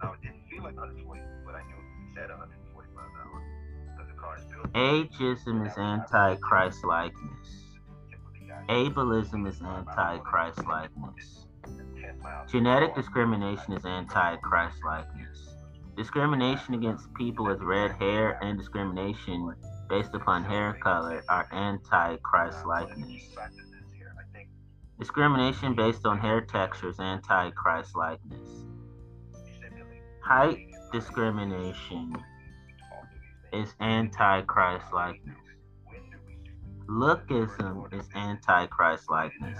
Now 0.02 0.14
it 0.14 0.22
didn't 0.24 0.42
feel 0.50 0.64
like 0.64 0.76
140, 0.76 1.22
but 1.46 1.54
I 1.54 1.62
knew 1.70 1.76
it 1.78 2.16
said 2.16 2.30
140 2.32 2.90
miles 2.96 3.12
an 3.14 3.30
hour 3.30 3.44
because 3.94 4.08
the 4.10 4.18
car 4.20 4.38
is 4.40 4.46
built. 4.46 4.74
Ageism 4.74 5.68
is 5.70 5.78
anti-Christ 5.78 6.84
likeness. 6.84 7.61
Ableism 8.70 9.48
is 9.48 9.62
anti-Christ 9.62 10.66
likeness. 10.66 11.48
Genetic 12.50 12.96
discrimination 12.96 13.74
is 13.74 13.86
anti-Christ 13.86 14.78
likeness. 14.84 15.56
Discrimination 15.98 16.74
against 16.74 17.14
people 17.14 17.46
with 17.46 17.62
red 17.62 17.92
hair 17.92 18.40
and 18.44 18.58
discrimination 18.58 19.54
based 19.90 20.14
upon 20.14 20.44
hair 20.44 20.78
color 20.82 21.24
are 21.30 21.48
anti-Christ 21.52 22.66
likeness. 22.66 23.36
Discrimination 25.00 25.76
based 25.76 26.06
on 26.06 26.18
hair 26.20 26.42
texture 26.42 26.90
is 26.90 27.00
anti-Christ 27.00 27.96
likeness. 27.96 28.66
Height 30.24 30.60
discrimination 30.94 32.16
is 33.52 33.74
anti-Christ 33.80 34.86
likeness. 34.94 35.38
Lookism 36.92 37.94
is 37.94 38.06
anti-Christ 38.16 39.10
likeness. 39.10 39.58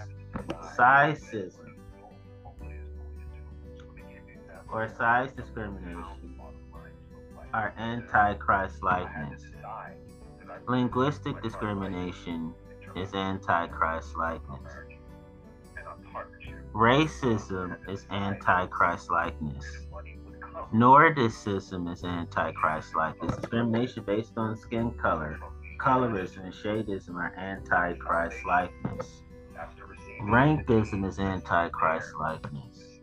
Sizeism 0.78 1.52
or 4.70 4.90
size 4.98 5.32
discrimination 5.32 6.36
are 7.54 7.74
anti-Christ 7.78 8.84
likeness. 8.84 9.44
Linguistic 10.68 11.42
discrimination 11.42 12.54
is 12.98 13.14
anti-Christ 13.14 14.18
likeness. 14.18 14.74
Racism 16.74 17.78
is 17.90 18.06
anti-Christ 18.10 19.10
likeness. 19.10 19.66
Nordicism 20.74 21.88
is 21.88 22.04
anti-Christ 22.04 22.94
likeness. 22.94 23.38
Discrimination 23.38 24.04
based 24.04 24.34
on 24.36 24.58
skin 24.58 24.92
color, 24.92 25.40
colorism, 25.82 26.44
and 26.44 26.54
shadism 26.54 27.16
are 27.16 27.34
anti-Christ 27.38 28.38
likeness. 28.46 29.24
Rankism 30.24 31.08
is 31.08 31.18
anti-Christ 31.18 32.14
likeness. 32.20 33.00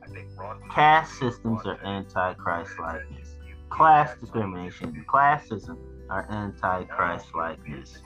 Caste 0.73 1.19
systems 1.19 1.67
are 1.67 1.79
anti-Christ 1.85 2.79
likeness. 2.79 3.37
Class 3.71 4.17
discrimination 4.19 4.89
and 4.89 5.07
classism 5.07 5.77
are 6.09 6.27
anti-Christ 6.31 7.27
likeness. 7.35 7.99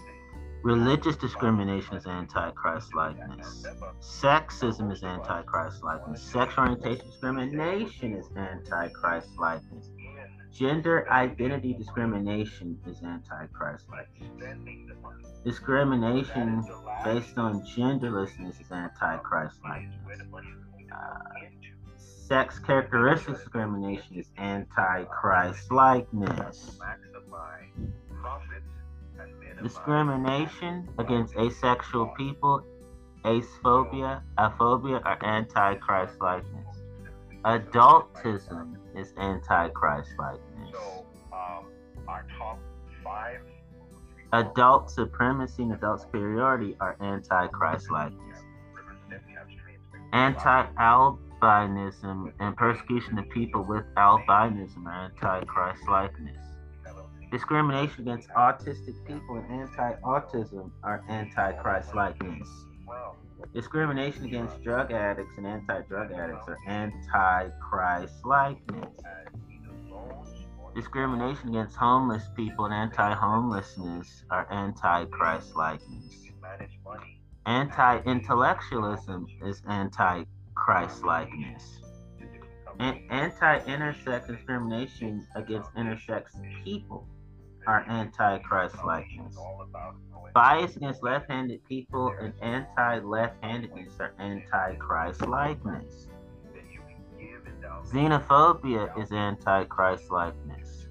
Religious 0.64 1.16
discrimination 1.16 1.96
is 1.96 2.06
anti-Christ 2.06 2.94
likeness. 2.94 3.64
Sexism 4.00 4.90
is 4.92 5.02
anti-Christ 5.02 5.84
likeness. 5.84 6.22
Sexual 6.22 6.64
orientation 6.64 7.06
discrimination 7.06 8.14
is 8.14 8.28
anti-Christ 8.36 9.28
likeness. 9.38 9.90
Gender 10.52 11.10
identity 11.10 11.72
discrimination 11.72 12.78
is 12.86 13.02
antichrist. 13.02 13.86
Like. 13.90 14.08
Discrimination 15.44 16.62
based 17.04 17.38
on 17.38 17.62
genderlessness 17.62 18.60
is 18.60 18.70
antichrist. 18.70 19.58
Like. 19.64 19.88
Uh, 20.92 21.18
sex 21.96 22.58
characteristics 22.58 23.40
discrimination 23.40 24.16
is 24.16 24.30
anti-Christ 24.36 25.70
likeness. 25.72 26.78
Discrimination 29.62 30.88
against 30.98 31.34
asexual 31.36 32.06
people, 32.16 32.62
aphobia, 33.24 34.22
aphobia 34.38 35.02
are 35.04 35.24
anti-Christ 35.24 36.20
likeness. 36.20 36.71
Adultism 37.44 38.76
is 38.96 39.12
anti-Christ 39.16 40.10
likeness. 40.16 40.72
So, 40.72 41.04
um, 41.32 41.66
our 42.06 42.24
top 42.38 42.60
five. 43.02 43.40
Adult 44.32 44.90
supremacy 44.90 45.64
and 45.64 45.72
adult 45.72 46.02
superiority 46.02 46.76
are 46.80 46.96
anti-Christ 47.00 47.90
likeness. 47.90 48.38
Anti-albinism 50.12 52.32
and 52.38 52.56
persecution 52.56 53.18
of 53.18 53.28
people 53.30 53.64
with 53.64 53.84
albinism 53.96 54.86
are 54.86 55.04
anti-Christ 55.04 55.82
likeness. 55.88 56.36
Discrimination 57.32 58.02
against 58.02 58.28
autistic 58.30 59.04
people 59.06 59.36
and 59.36 59.62
anti-autism 59.62 60.70
are 60.84 61.02
anti-Christ 61.08 61.94
likeness. 61.94 62.48
Discrimination 63.54 64.24
against 64.24 64.62
drug 64.62 64.92
addicts 64.92 65.34
and 65.36 65.46
anti-drug 65.46 66.12
addicts 66.12 66.48
are 66.48 66.58
anti-Christ 66.66 68.24
likeness. 68.24 68.96
Discrimination 70.74 71.50
against 71.50 71.76
homeless 71.76 72.24
people 72.34 72.64
and 72.64 72.74
anti-homelessness 72.74 74.24
are 74.30 74.50
anti-Christ 74.50 75.54
likeness. 75.54 76.28
Anti-intellectualism 77.44 79.26
is 79.44 79.62
anti-Christ 79.68 81.04
likeness. 81.04 81.80
And 82.78 82.98
anti-intersex 83.10 84.26
discrimination 84.26 85.26
against 85.36 85.74
intersex 85.74 86.24
people 86.64 87.06
are 87.66 87.84
anti-Christ 87.88 88.76
likeness. 88.84 89.36
Bias 90.34 90.76
against 90.76 91.02
left-handed 91.02 91.64
people 91.68 92.14
and 92.20 92.32
anti-left-handedness 92.40 93.98
are 94.00 94.14
anti-Christ 94.18 95.26
likeness. 95.26 96.08
Xenophobia 97.86 98.90
is 99.00 99.12
anti-Christ 99.12 100.10
likeness. 100.10 100.88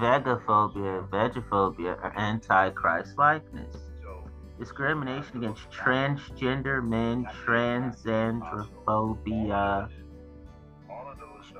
Vegophobia, 0.00 1.06
vegophobia 1.08 1.96
are 2.02 2.12
anti-Christ 2.16 3.18
likeness. 3.18 3.76
Discrimination 4.58 5.38
against 5.38 5.70
transgender 5.70 6.82
men, 6.86 7.26
transandrophobia, 7.44 9.88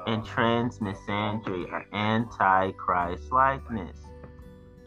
and 0.06 0.22
transmisandry 0.22 1.70
are 1.72 1.84
anti-Christ 1.92 3.32
likeness. 3.32 3.98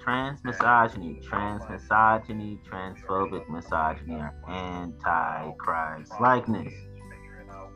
Transmisogyny, 0.02 1.22
transmisogyny, 1.24 2.58
transphobic 2.66 3.48
misogyny 3.50 4.16
are 4.16 4.34
anti-Christ 4.48 6.14
likeness. 6.22 6.74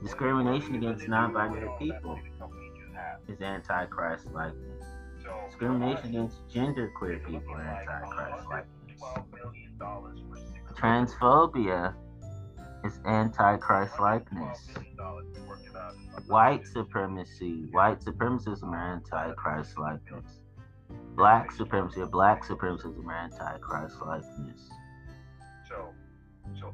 Discrimination 0.02 0.76
against 0.76 1.08
non-binary 1.08 1.70
people 1.80 2.18
is 3.28 3.42
anti-Christ 3.42 4.28
likeness. 4.32 4.84
Discrimination 5.48 6.10
against 6.10 6.48
genderqueer 6.48 7.26
people 7.28 7.54
are 7.54 7.62
anti-Christ 7.62 8.48
likeness. 8.48 8.70
Transphobia 10.76 11.94
is 12.86 13.00
anti-Christ 13.06 14.00
likeness. 14.00 14.70
White 16.28 16.66
supremacy, 16.66 17.66
white 17.72 18.00
supremacism 18.02 18.72
are 18.72 18.94
anti-Christ 18.94 19.78
likeness. 19.78 20.42
Black 21.16 21.52
supremacy 21.52 22.02
or 22.02 22.08
black 22.08 22.44
supremacism 22.46 23.06
are 23.06 23.14
anti-Christ 23.14 23.96
likeness. 24.02 24.70
So, 25.68 25.94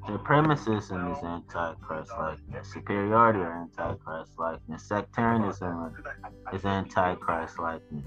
Supremacism 0.08 1.12
is 1.12 1.24
anti-Christ 1.24 2.12
likeness. 2.18 2.74
Superiority 2.74 3.40
or 3.40 3.54
anti-Christ 3.54 4.32
likeness. 4.38 4.84
Sectarianism 4.84 5.96
is 6.54 6.66
anti-Christ 6.66 7.60
likeness. 7.60 8.06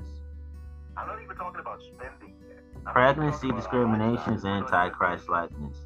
I'm 0.96 1.06
not 1.06 1.22
even 1.22 1.36
talking 1.36 1.60
about 1.60 1.82
spending 1.82 2.34
yet. 2.48 2.84
Pregnancy 2.92 3.50
discrimination 3.52 4.34
is 4.34 4.44
anti-Christ 4.44 5.28
likeness. 5.28 5.76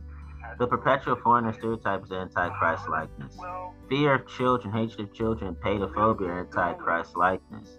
The 0.58 0.66
perpetual 0.66 1.16
foreigner 1.16 1.52
stereotype 1.52 2.04
is 2.04 2.12
anti-Christ 2.12 2.88
likeness. 2.88 3.36
Fear 3.88 4.14
of 4.14 4.26
children, 4.26 4.72
hatred 4.72 5.00
of 5.08 5.14
children, 5.14 5.54
paedophobia 5.54 6.28
are 6.28 6.40
anti-Christ 6.40 7.16
likeness. 7.16 7.78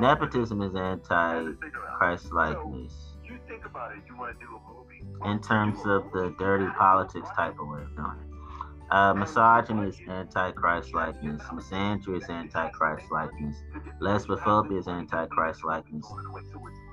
Nepotism 0.00 0.60
is 0.62 0.74
anti-Christ 0.74 2.32
likeness. 2.32 2.92
You 3.24 3.38
think 3.48 3.64
about 3.64 3.92
it, 3.92 4.02
you 4.08 4.16
want 4.16 4.38
to 4.38 4.46
do 4.46 4.52
a 4.54 4.60
movie. 4.72 5.30
In 5.30 5.40
terms 5.40 5.78
of 5.86 6.10
the 6.12 6.34
dirty 6.38 6.66
politics 6.76 7.28
type 7.34 7.58
of 7.58 7.66
way 7.68 7.82
of 7.82 7.96
doing 7.96 8.18
it. 8.20 8.33
Uh, 8.90 9.14
misogyny 9.14 9.88
is 9.88 10.00
anti-Christ 10.08 10.94
likeness. 10.94 11.42
Misandry 11.44 12.22
is 12.22 12.28
anti-Christ 12.28 13.10
likeness. 13.10 13.56
Lesbophobia 14.00 14.78
is 14.78 14.88
anti-Christ 14.88 15.64
likeness. 15.64 16.06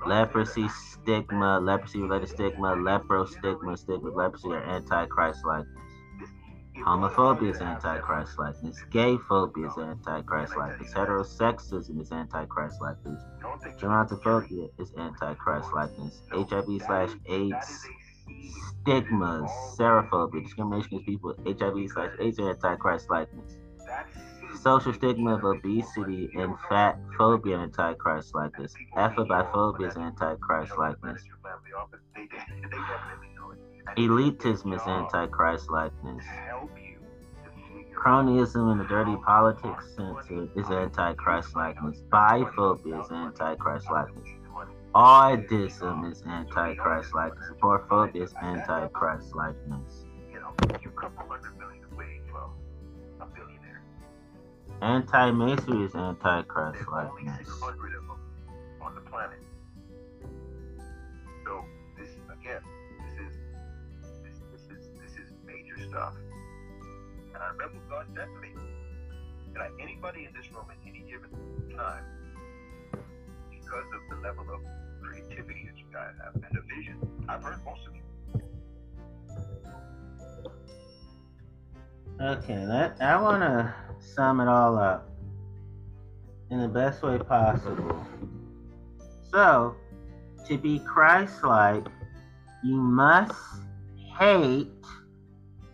Leprosy 0.06 0.68
stigma, 0.68 1.60
leprosy-related 1.60 2.28
stigma, 2.28 2.74
lepro 2.76 3.28
stigma, 3.28 3.76
stigma 3.76 4.10
leprosy 4.10 4.48
are 4.48 4.64
anti-Christ 4.64 5.44
likeness. 5.44 5.78
Homophobia 6.78 7.54
is 7.54 7.60
anti-Christ 7.60 8.38
likeness. 8.38 8.82
Gay 8.90 9.16
phobia 9.28 9.68
is 9.68 9.78
anti-Christ 9.78 10.56
likeness. 10.56 10.92
Heterosexism 10.92 12.00
is 12.00 12.10
anti-Christ 12.10 12.80
likeness. 12.80 13.22
Gerontophobia 13.78 14.68
is 14.78 14.92
anti-Christ 14.98 15.68
likeness. 15.72 16.22
HIV 16.32 16.82
slash 16.84 17.10
AIDS 17.26 17.86
stigmas, 18.82 19.50
serophobia, 19.76 20.42
discrimination 20.42 20.98
against 20.98 21.06
people 21.06 21.34
HIV 21.46 21.90
slash 21.90 22.10
AIDS 22.20 22.38
are 22.38 22.50
anti-Christ 22.50 23.10
likeness. 23.10 23.56
Social 24.60 24.92
stigma 24.92 25.34
of 25.36 25.44
obesity 25.44 26.30
and 26.34 26.54
fat 26.68 26.98
phobia 27.16 27.58
anti-Christ 27.58 28.34
likeness. 28.34 28.74
Aphobiphobia 28.96 29.88
is 29.88 29.96
anti-Christ 29.96 30.72
likeness. 30.78 31.22
Elitism 33.96 34.74
is 34.74 34.82
anti-Christ 34.86 35.70
likeness. 35.70 36.24
Cronyism 37.94 38.72
in 38.72 38.78
the 38.78 38.84
dirty 38.84 39.16
politics 39.24 39.94
sense 39.96 40.26
is 40.56 40.70
anti-Christ 40.70 41.54
likeness. 41.54 42.02
Biphobia 42.10 43.04
is 43.04 43.10
anti-Christ 43.10 43.90
likeness. 43.90 44.28
Oddism 44.94 46.10
is 46.12 46.22
anti-Christ 46.28 47.14
likeness. 47.14 47.50
Agoraphobia 47.56 48.24
is 48.24 48.34
anti-Christ 48.42 49.34
likeness. 49.34 50.04
You 50.30 50.40
know, 50.40 50.52
you 50.82 50.90
from 50.94 51.12
under 51.30 51.52
million 51.58 51.84
away 51.92 52.20
from 52.30 52.50
a 53.20 53.26
billionaire. 53.26 53.82
Anti-masonry 54.82 55.86
is 55.86 55.94
anti-Christ 55.94 56.86
likeness. 56.88 57.38
600 57.38 57.94
of 57.94 58.06
them 58.06 58.18
on 58.82 58.94
the 58.94 59.00
planet. 59.02 59.38
So 61.46 61.64
this 61.98 62.10
again, 62.30 62.60
this 63.00 63.14
is 63.26 63.36
this, 64.22 64.36
this 64.52 64.62
is 64.76 64.88
this 65.00 65.12
is 65.12 65.32
major 65.46 65.88
stuff. 65.88 66.14
And 67.34 67.42
I 67.42 67.48
remember 67.48 67.78
God 67.88 68.06
said 68.14 68.26
to 68.26 68.40
me. 68.40 68.48
That 69.54 69.70
anybody 69.78 70.24
in 70.24 70.32
this 70.32 70.50
room 70.52 70.64
at 70.70 70.78
any 70.88 71.00
given 71.00 71.28
time, 71.76 72.04
because 73.50 73.84
of 73.84 74.00
the 74.08 74.16
level 74.26 74.48
of 74.48 74.60
Okay, 82.22 82.64
that 82.66 82.98
I 83.00 83.20
want 83.20 83.42
to 83.42 83.74
sum 83.98 84.38
it 84.38 84.46
all 84.46 84.78
up 84.78 85.10
in 86.52 86.60
the 86.60 86.68
best 86.68 87.02
way 87.02 87.18
possible. 87.18 88.06
So, 89.32 89.74
to 90.46 90.56
be 90.56 90.78
Christ-like, 90.78 91.84
you 92.62 92.76
must 92.76 93.34
hate 94.20 94.68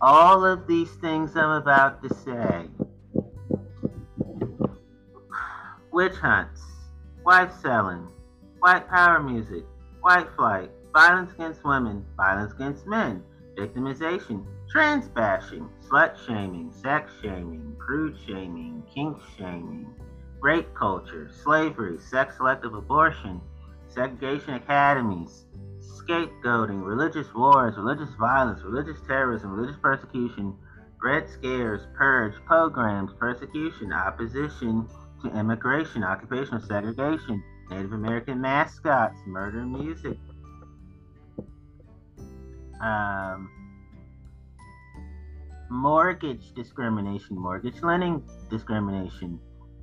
all 0.01 0.43
of 0.43 0.65
these 0.65 0.89
things 0.95 1.35
I'm 1.35 1.51
about 1.51 2.01
to 2.01 2.15
say. 2.15 2.65
Witch 5.91 6.15
hunts, 6.15 6.63
wife 7.23 7.51
selling, 7.61 8.07
white 8.57 8.89
power 8.89 9.21
music, 9.21 9.65
white 10.01 10.27
flight, 10.35 10.71
violence 10.93 11.31
against 11.33 11.63
women, 11.63 12.03
violence 12.17 12.53
against 12.53 12.87
men, 12.87 13.21
victimization, 13.55 14.43
trans 14.69 15.07
bashing, 15.09 15.67
slut 15.87 16.15
shaming, 16.25 16.71
sex 16.71 17.11
shaming, 17.21 17.75
crude 17.79 18.15
shaming, 18.25 18.83
kink 18.93 19.17
shaming, 19.37 19.87
rape 20.41 20.73
culture, 20.75 21.29
slavery, 21.43 21.97
sex 21.99 22.37
selective 22.37 22.73
abortion, 22.75 23.41
segregation 23.87 24.53
academies, 24.53 25.45
scapegoating, 25.81 26.83
religious 26.83 27.33
wars, 27.33 27.75
religious 27.77 28.13
violence, 28.19 28.61
religious 28.63 29.01
terrorism, 29.07 29.51
religious 29.51 29.79
persecution, 29.81 30.55
red 31.01 31.27
scares, 31.29 31.81
purge, 31.95 32.33
pogroms, 32.47 33.11
persecution, 33.19 33.91
opposition 33.91 34.87
to 35.23 35.29
immigration, 35.37 36.03
occupational 36.03 36.61
segregation, 36.61 37.43
Native 37.69 37.93
American 37.93 38.41
mascots, 38.41 39.19
murder 39.27 39.63
music. 39.63 40.17
Um, 42.81 43.49
mortgage 45.69 46.53
discrimination, 46.53 47.37
mortgage 47.37 47.81
lending 47.81 48.23
discrimination, 48.49 49.39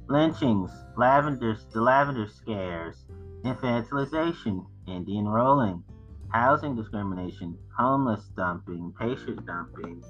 lynchings, 0.09 0.71
lavenders, 0.97 1.67
the 1.73 1.81
lavender 1.81 2.27
scares, 2.27 3.07
infantilization, 3.45 4.65
Indian 4.89 5.27
rolling, 5.27 5.83
housing 6.31 6.75
discrimination, 6.75 7.57
homeless 7.77 8.25
dumping, 8.37 8.93
patient 8.99 9.45
dumping, 9.47 10.03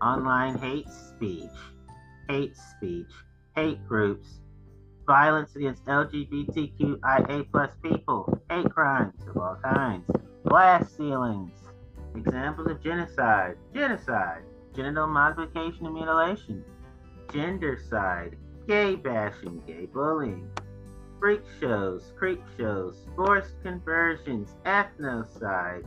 online 0.00 0.56
hate 0.58 0.88
speech, 0.88 1.50
hate 2.28 2.56
speech, 2.56 3.10
hate 3.56 3.84
groups, 3.88 4.40
violence 5.06 5.54
against 5.56 5.84
LGBTQIA 5.86 7.50
plus 7.50 7.72
people, 7.82 8.40
hate 8.50 8.70
crimes 8.70 9.14
of 9.28 9.36
all 9.36 9.58
kinds, 9.62 10.08
glass 10.46 10.90
ceilings, 10.96 11.52
examples 12.14 12.70
of 12.70 12.82
genocide, 12.82 13.56
genocide, 13.74 14.42
genital 14.74 15.06
modification 15.06 15.86
and 15.86 15.94
mutilation, 15.94 16.64
gendercide, 17.28 18.34
gay 18.66 18.96
bashing, 18.96 19.62
gay 19.66 19.86
bullying, 19.86 20.48
freak 21.20 21.42
shows, 21.60 22.12
creep 22.16 22.42
shows, 22.58 23.06
forced 23.16 23.62
conversions, 23.62 24.56
ethnocide, 24.64 25.84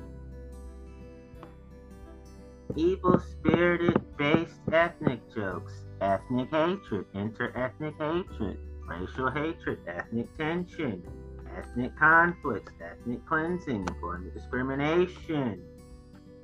evil 2.76 3.19
spirited 3.19 4.01
based 4.18 4.59
ethnic 4.72 5.19
jokes, 5.34 5.73
ethnic 6.01 6.49
hatred, 6.51 7.05
inter-ethnic 7.14 7.93
hatred, 7.99 8.57
racial 8.88 9.31
hatred, 9.31 9.80
ethnic 9.88 10.35
tension, 10.38 11.03
ethnic 11.57 11.97
conflicts, 11.97 12.73
ethnic 12.81 13.26
cleansing, 13.26 13.85
employment 13.88 14.34
discrimination, 14.34 15.61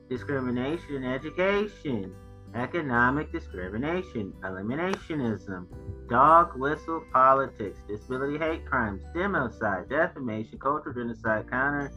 discrimination 0.10 0.96
in 0.96 1.04
education, 1.06 2.14
economic 2.56 3.32
discrimination, 3.32 4.34
eliminationism, 4.44 5.66
dog 6.10 6.58
whistle 6.58 7.04
politics, 7.12 7.80
disability 7.88 8.38
hate 8.38 8.66
crimes, 8.66 9.04
democide, 9.16 9.90
defamation, 9.90 10.60
cultural 10.60 10.94
genocide, 10.94 11.50
counter 11.50 11.92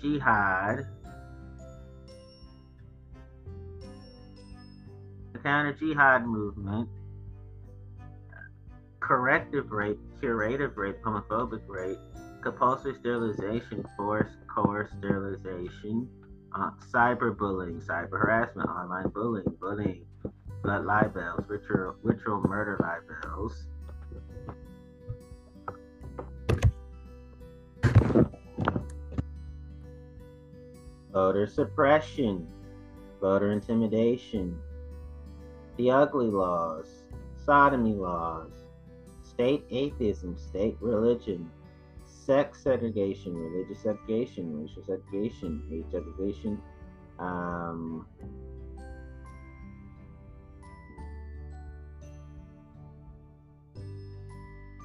jihad, 0.00 0.86
the 5.32 5.38
counter 5.38 5.72
jihad 5.72 6.26
movement, 6.26 6.88
corrective 9.00 9.70
rape, 9.70 9.98
curative 10.18 10.76
rape, 10.76 11.00
homophobic 11.02 11.62
rape, 11.68 11.98
compulsory 12.42 12.94
sterilization, 12.98 13.84
forced 13.96 14.36
coerced 14.48 14.94
sterilization, 14.98 16.08
uh, 16.54 16.70
cyberbullying, 16.92 17.82
cyber 17.84 18.10
harassment, 18.10 18.68
online 18.68 19.08
bullying, 19.08 19.56
bullying, 19.60 20.04
blood 20.62 20.84
libels, 20.84 21.44
ritual, 21.48 21.96
ritual 22.02 22.40
murder 22.42 22.78
libels. 22.80 23.66
Voter 31.12 31.46
suppression, 31.46 32.46
voter 33.20 33.52
intimidation, 33.52 34.58
the 35.76 35.90
ugly 35.90 36.26
laws, 36.26 36.86
sodomy 37.44 37.94
laws, 37.94 38.50
state 39.22 39.64
atheism, 39.70 40.36
state 40.36 40.76
religion, 40.80 41.50
sex 42.24 42.62
segregation, 42.62 43.36
religious 43.36 43.82
segregation, 43.82 44.60
racial 44.60 44.82
segregation, 44.84 45.62
age 45.72 45.84
segregation, 45.90 46.60
Um, 47.18 48.06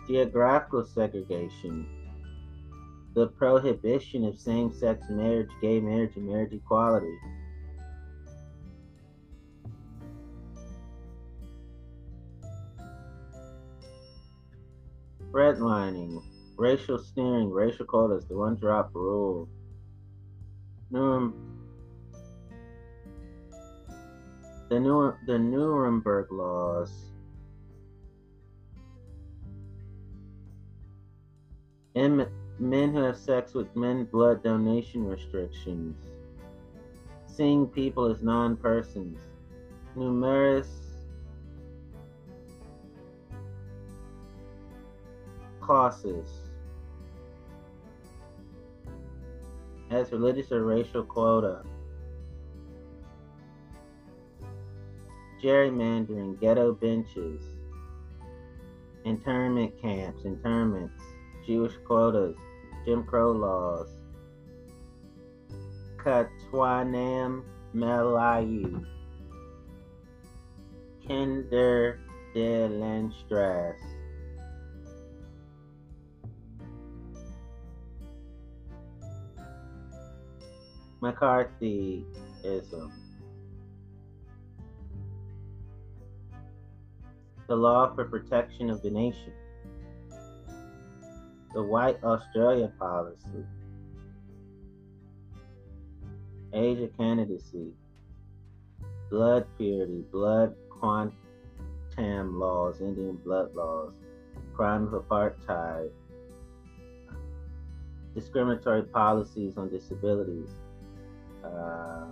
geographical 0.08 0.86
segregation, 0.86 1.88
the 3.16 3.28
prohibition 3.30 4.26
of 4.26 4.38
same 4.38 4.72
sex 4.72 5.08
marriage, 5.10 5.50
gay 5.60 5.80
marriage, 5.80 6.16
and 6.18 6.28
marriage 6.28 6.54
equality. 6.54 7.18
Redlining, 15.32 16.22
racial 16.60 17.00
sneering, 17.00 17.50
racial 17.50 17.86
quotas, 17.86 18.26
the 18.28 18.36
one 18.36 18.56
drop 18.58 18.92
rule. 18.94 19.48
Nurem- 20.92 21.34
the, 24.70 24.80
New- 24.80 25.16
the 25.26 25.40
Nuremberg 25.40 26.32
laws. 26.32 27.10
Men 32.60 32.94
who 32.94 33.04
have 33.04 33.18
sex 33.18 33.54
with 33.54 33.74
men, 33.76 34.04
blood 34.04 34.44
donation 34.44 35.06
restrictions. 35.08 35.96
Seeing 37.26 37.68
people 37.68 38.06
as 38.12 38.22
non 38.22 38.58
persons. 38.58 39.18
Numerus 39.96 40.68
clausus. 45.62 46.49
As 49.90 50.12
religious 50.12 50.52
or 50.52 50.64
racial 50.64 51.04
quota. 51.04 51.64
Gerrymandering, 55.42 56.40
ghetto 56.40 56.74
benches, 56.74 57.42
internment 59.06 59.82
camps, 59.82 60.26
internments, 60.26 61.02
Jewish 61.46 61.74
quotas, 61.86 62.36
Jim 62.86 63.04
Crow 63.04 63.32
laws, 63.32 63.88
Ketuanan 65.98 67.44
Melayu, 67.74 68.86
Kinder 71.08 72.00
de 72.34 72.68
Landstrasse. 72.68 73.99
McCarthyism. 81.02 82.74
Um, 82.74 82.92
the 87.48 87.56
law 87.56 87.94
for 87.96 88.06
protection 88.06 88.70
of 88.70 88.82
the 88.82 88.90
nation. 88.90 89.34
The 91.54 91.64
White 91.64 92.04
Australia 92.04 92.72
policy. 92.78 93.46
Of 96.52 96.98
candidacy. 96.98 97.72
Blood 99.10 99.48
purity. 99.58 100.04
Blood 100.12 100.56
quantum 100.70 101.14
laws. 102.40 102.82
Indian 102.82 103.16
blood 103.16 103.56
laws. 103.56 103.94
Crime 104.54 104.94
of 104.94 105.04
apartheid. 105.04 105.92
Discriminatory 108.14 108.84
policies 108.84 109.58
on 109.58 109.70
disabilities 109.70 110.50
uh, 111.56 112.06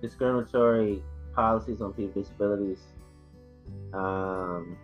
discriminatory 0.00 1.02
policies 1.34 1.80
on 1.80 1.92
people 1.92 2.12
with 2.14 2.24
disabilities 2.24 2.78
um, 3.92 4.76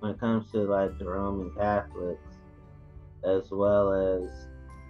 when 0.00 0.12
it 0.12 0.20
comes 0.20 0.50
to 0.52 0.58
like 0.58 0.98
the 0.98 1.04
Roman 1.04 1.50
Catholics, 1.54 2.36
as 3.24 3.50
well 3.50 3.92
as 3.92 4.30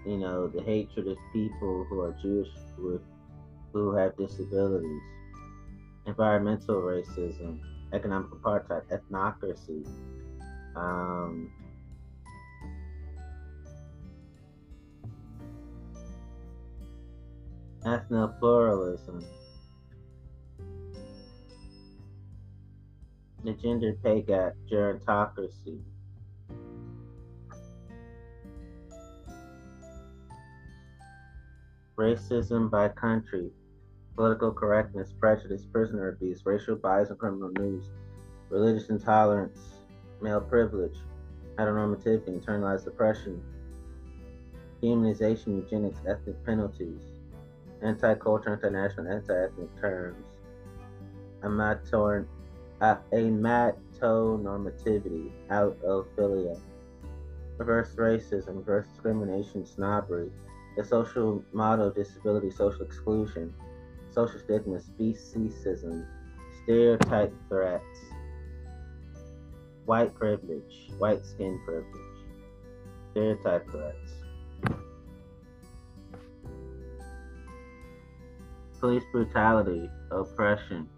you 0.06 0.16
know 0.18 0.48
the 0.48 0.62
hatred 0.62 1.09
of 1.09 1.16
people 1.32 1.86
who 1.88 2.01
are 2.01 2.16
Jewish 2.22 2.48
with 2.78 3.02
who 3.72 3.94
have 3.94 4.16
disabilities, 4.16 5.02
environmental 6.06 6.76
racism, 6.76 7.60
economic 7.92 8.30
apartheid, 8.30 8.82
ethnocracy. 8.90 9.86
Um, 10.76 11.51
ethnopluralism, 17.85 19.24
the 23.44 23.52
gender 23.55 23.97
pay 24.02 24.20
gap, 24.20 24.55
gerontocracy. 24.70 25.81
Racism 31.97 32.70
by 32.70 32.89
country, 32.89 33.51
political 34.16 34.52
correctness, 34.52 35.12
prejudice, 35.19 35.66
prisoner 35.70 36.09
abuse, 36.09 36.44
racial 36.44 36.77
bias 36.77 37.11
and 37.11 37.19
criminal 37.19 37.51
news, 37.59 37.85
religious 38.48 38.89
intolerance, 38.89 39.59
male 40.20 40.40
privilege, 40.40 40.97
heteronormativity, 41.59 42.28
internalized 42.28 42.86
oppression, 42.86 43.43
demonization, 44.82 45.48
eugenics, 45.62 46.01
ethnic 46.09 46.43
penalties, 46.44 47.10
anti-culture, 47.82 48.52
anti-national, 48.52 49.09
anti-ethnic 49.09 49.81
terms, 49.81 50.24
amator, 51.43 52.27
uh, 52.81 52.97
amatonormativity, 53.12 55.31
out 55.51 55.77
of 55.85 56.07
philia, 56.16 56.59
reverse 57.59 57.94
racism, 57.97 58.57
reverse 58.57 58.86
discrimination, 58.89 59.66
snobbery, 59.66 60.31
the 60.77 60.85
social 60.85 61.43
model 61.52 61.89
of 61.89 61.94
disability, 61.94 62.51
social 62.51 62.82
exclusion, 62.82 63.52
social 64.11 64.40
stigma, 64.40 64.78
speciesism, 64.78 66.07
stereotype 66.62 67.32
threats, 67.48 68.01
white 69.85 70.15
privilege, 70.15 70.90
white 70.98 71.24
skin 71.24 71.61
privilege, 71.65 71.86
stereotype 73.11 73.69
threats. 73.70 74.19
Police 78.81 79.05
brutality, 79.12 79.90
oppression, 80.11 80.89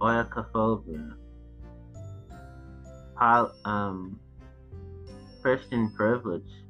oikophobia, 0.00 1.14
pol- 3.16 3.54
um, 3.64 4.18
Christian 5.42 5.90
privilege. 5.94 6.63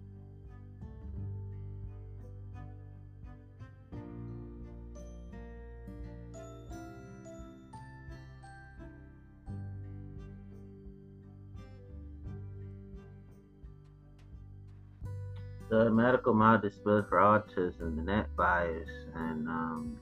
The 15.75 15.91
medical 15.91 16.33
model 16.33 16.71
for 16.85 17.03
autism, 17.19 17.97
the 17.97 18.03
net 18.03 18.29
bias, 18.37 18.89
and 19.17 19.49
um, 19.49 19.99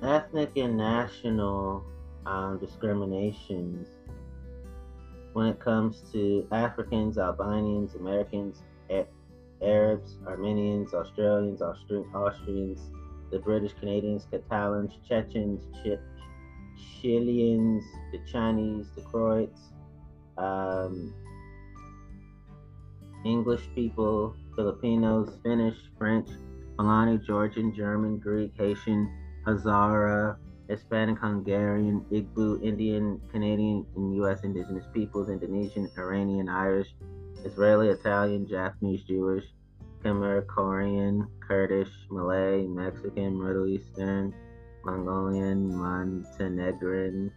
ethnic 0.00 0.52
and 0.56 0.76
national 0.76 1.82
um, 2.26 2.58
discriminations 2.58 3.88
when 5.32 5.46
it 5.46 5.58
comes 5.58 6.04
to 6.12 6.46
Africans, 6.52 7.18
Albanians, 7.18 7.96
Americans, 7.96 8.62
a- 8.90 9.08
Arabs, 9.60 10.18
Armenians, 10.24 10.94
Australians, 10.94 11.60
Austri- 11.60 12.06
Austrians, 12.14 12.92
the 13.32 13.40
British, 13.40 13.72
Canadians, 13.80 14.28
Catalans, 14.30 14.92
Chechens, 15.08 15.64
Ch- 15.82 15.98
Chileans, 16.76 17.84
the 18.12 18.18
Chinese, 18.30 18.86
the 18.94 19.02
Croats, 19.02 19.60
um, 20.38 21.14
English 23.24 23.62
people, 23.74 24.34
Filipinos, 24.54 25.38
Finnish, 25.42 25.76
French, 25.98 26.28
Malani, 26.78 27.24
Georgian, 27.24 27.74
German, 27.74 28.18
Greek, 28.18 28.52
Haitian, 28.56 29.10
Hazara, 29.46 30.36
Hispanic, 30.68 31.18
Hungarian, 31.18 32.04
Igbo, 32.10 32.62
Indian, 32.62 33.20
Canadian, 33.30 33.86
and 33.96 34.14
U.S. 34.16 34.40
indigenous 34.42 34.84
peoples, 34.92 35.28
Indonesian, 35.28 35.90
Iranian, 35.98 36.48
Irish, 36.48 36.88
Israeli, 37.44 37.88
Italian, 37.88 38.46
Japanese, 38.48 39.02
Jewish, 39.04 39.44
Khmer, 40.02 40.46
Korean, 40.46 41.26
Kurdish, 41.46 41.90
Malay, 42.10 42.66
Mexican, 42.66 43.42
Middle 43.42 43.66
Eastern, 43.66 44.34
Mongolian, 44.84 45.74
Montenegrin, 45.76 47.30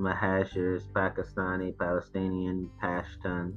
Muhajirs, 0.00 0.82
Pakistani, 0.92 1.76
Palestinian, 1.76 2.70
Pashtun, 2.82 3.54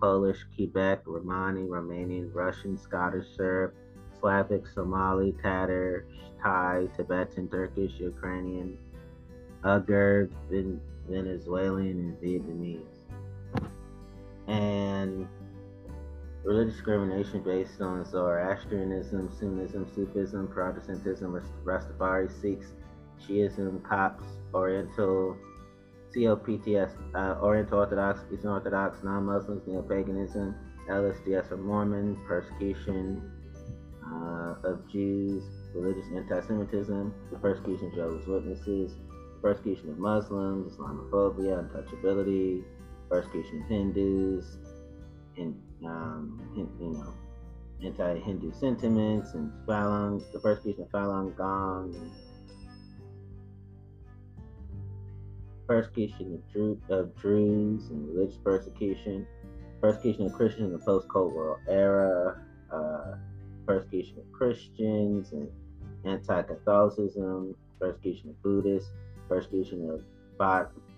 Polish, 0.00 0.44
Quebec, 0.56 1.02
Romani, 1.06 1.62
Romanian, 1.62 2.34
Russian, 2.34 2.76
Scottish, 2.76 3.26
Serb, 3.36 3.74
Slavic, 4.18 4.66
Somali, 4.66 5.32
Tatar, 5.42 6.06
Thai, 6.42 6.88
Tibetan, 6.96 7.48
Turkish, 7.48 8.00
Ukrainian, 8.00 8.76
Uighur, 9.64 10.30
Venezuelan, 11.08 11.86
and 11.86 12.20
Vietnamese. 12.20 12.80
And 14.48 15.28
religious 16.44 16.74
discrimination 16.74 17.42
based 17.42 17.80
on 17.80 18.04
Zoroastrianism, 18.04 19.28
Sunnism, 19.28 19.94
Sufism, 19.94 20.48
Protestantism, 20.48 21.40
Rastafari, 21.64 22.30
Sikhs, 22.40 22.72
Shiism, 23.20 23.82
Copts, 23.88 24.24
Oriental, 24.52 25.36
COPTS, 26.12 26.94
uh, 27.14 27.36
Oriental 27.40 27.78
Orthodox, 27.78 28.20
Eastern 28.32 28.50
Orthodox, 28.50 28.98
non-Muslims, 29.04 29.62
neo-paganism, 29.66 30.54
LSDS 30.90 31.48
for 31.48 31.56
Mormon, 31.56 32.16
persecution 32.26 33.30
uh, 34.04 34.54
of 34.64 34.90
Jews, 34.90 35.44
religious 35.74 36.06
anti-Semitism, 36.14 37.14
the 37.30 37.38
persecution 37.38 37.86
of 37.86 37.94
Jehovah's 37.94 38.26
Witnesses, 38.26 38.94
persecution 39.40 39.90
of 39.90 39.98
Muslims, 39.98 40.76
Islamophobia, 40.76 41.68
untouchability, 41.68 42.64
persecution 43.08 43.62
of 43.62 43.68
Hindus, 43.68 44.58
and 45.36 45.60
you 46.56 46.68
know, 46.80 47.14
anti-Hindu 47.84 48.52
sentiments, 48.52 49.34
and 49.34 49.52
Falun, 49.66 50.22
the 50.32 50.38
persecution 50.38 50.82
of 50.82 50.88
Falun 50.90 51.36
Gong, 51.36 52.12
persecution 55.66 56.34
of, 56.34 56.52
Drew, 56.52 56.80
of 56.90 57.16
Druze 57.16 57.88
and 57.90 58.08
religious 58.14 58.38
persecution, 58.38 59.26
persecution 59.80 60.26
of 60.26 60.32
Christians 60.32 60.66
in 60.66 60.72
the 60.72 60.84
post-Cold 60.84 61.32
War 61.32 61.60
era, 61.68 62.40
uh, 62.72 63.16
persecution 63.66 64.18
of 64.18 64.30
Christians 64.32 65.32
and 65.32 65.48
anti-Catholicism, 66.04 67.54
persecution 67.80 68.30
of 68.30 68.42
Buddhists, 68.42 68.90
persecution 69.28 69.90
of 69.90 70.02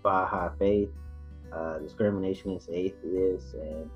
Baha'i 0.02 0.50
faith, 0.58 0.90
uh, 1.52 1.78
discrimination 1.78 2.50
against 2.50 2.70
atheists, 2.70 3.54
and 3.54 3.90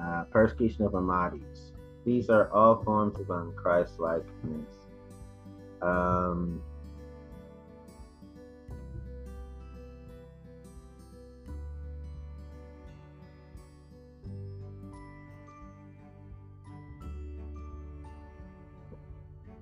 uh, 0.00 0.24
persecution 0.30 0.84
of 0.84 0.92
Ahmadis. 0.92 1.72
These 2.04 2.30
are 2.30 2.50
all 2.52 2.82
forms 2.84 3.18
of 3.18 3.26
unChristlikeness. 3.26 4.64
Um, 5.82 6.62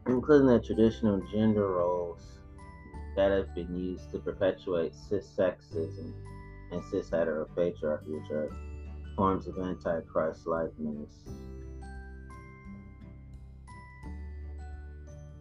including 0.07 0.47
the 0.47 0.61
traditional 0.61 1.21
gender 1.33 1.67
roles 1.67 2.41
that 3.17 3.31
have 3.31 3.55
been 3.55 3.75
used 3.77 4.11
to 4.13 4.19
perpetuate 4.19 4.95
cis 4.95 5.29
sexism 5.37 6.13
and 6.71 6.83
cis 6.91 7.11
heteropatriarchy, 7.11 8.09
which 8.09 8.31
are 8.31 8.51
forms 9.17 9.47
of 9.47 9.59
antichrist 9.59 10.47
likeness 10.47 11.11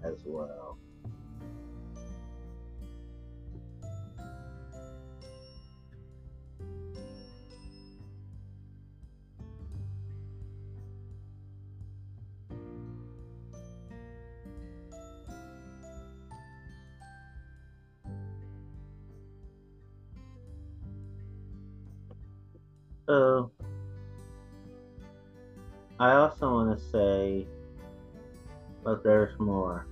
as 0.04 0.24
well. 0.26 0.78
Uh, 23.08 23.44
I 26.00 26.12
also 26.12 26.52
want 26.52 26.78
to 26.78 26.86
say, 26.90 27.48
but 28.84 29.04
there's 29.04 29.38
more. 29.40 29.88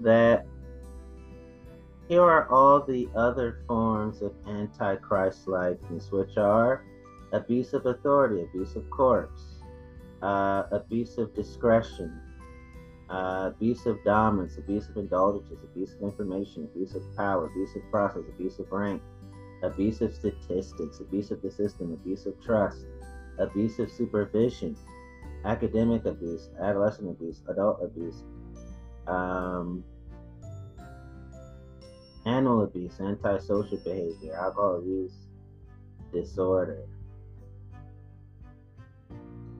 That 0.00 0.46
here 2.08 2.22
are 2.22 2.48
all 2.50 2.82
the 2.82 3.08
other 3.16 3.60
forms 3.66 4.20
of 4.20 4.32
antichrist 4.46 5.48
likeness, 5.48 6.12
which 6.12 6.36
are 6.36 6.84
abuse 7.32 7.72
of 7.72 7.86
authority, 7.86 8.42
abuse 8.42 8.76
of 8.76 8.88
corpse, 8.90 9.62
uh, 10.22 10.64
abuse 10.70 11.16
of 11.16 11.34
discretion, 11.34 12.20
uh, 13.10 13.50
abuse 13.54 13.86
of 13.86 14.02
dominance, 14.04 14.58
abuse 14.58 14.88
of 14.88 14.96
indulgences, 14.96 15.58
abuse 15.62 15.94
of 15.94 16.02
information, 16.02 16.64
abuse 16.64 16.94
of 16.94 17.02
power, 17.16 17.46
abuse 17.46 17.74
of 17.76 17.82
process, 17.90 18.22
abuse 18.28 18.58
of 18.58 18.70
rank, 18.72 19.00
abuse 19.62 20.00
of 20.00 20.14
statistics, 20.14 21.00
abuse 21.00 21.30
of 21.30 21.40
the 21.42 21.50
system, 21.50 21.92
abuse 21.92 22.26
of 22.26 22.34
trust, 22.42 22.84
abuse 23.38 23.78
of 23.78 23.90
supervision, 23.90 24.76
academic 25.44 26.04
abuse, 26.04 26.50
adolescent 26.60 27.08
abuse, 27.08 27.42
adult 27.48 27.78
abuse, 27.82 28.24
um, 29.06 29.84
animal 32.24 32.64
abuse, 32.64 32.98
antisocial 33.00 33.78
behavior, 33.78 34.34
alcohol 34.34 34.78
abuse, 34.78 35.12
disorder, 36.12 36.86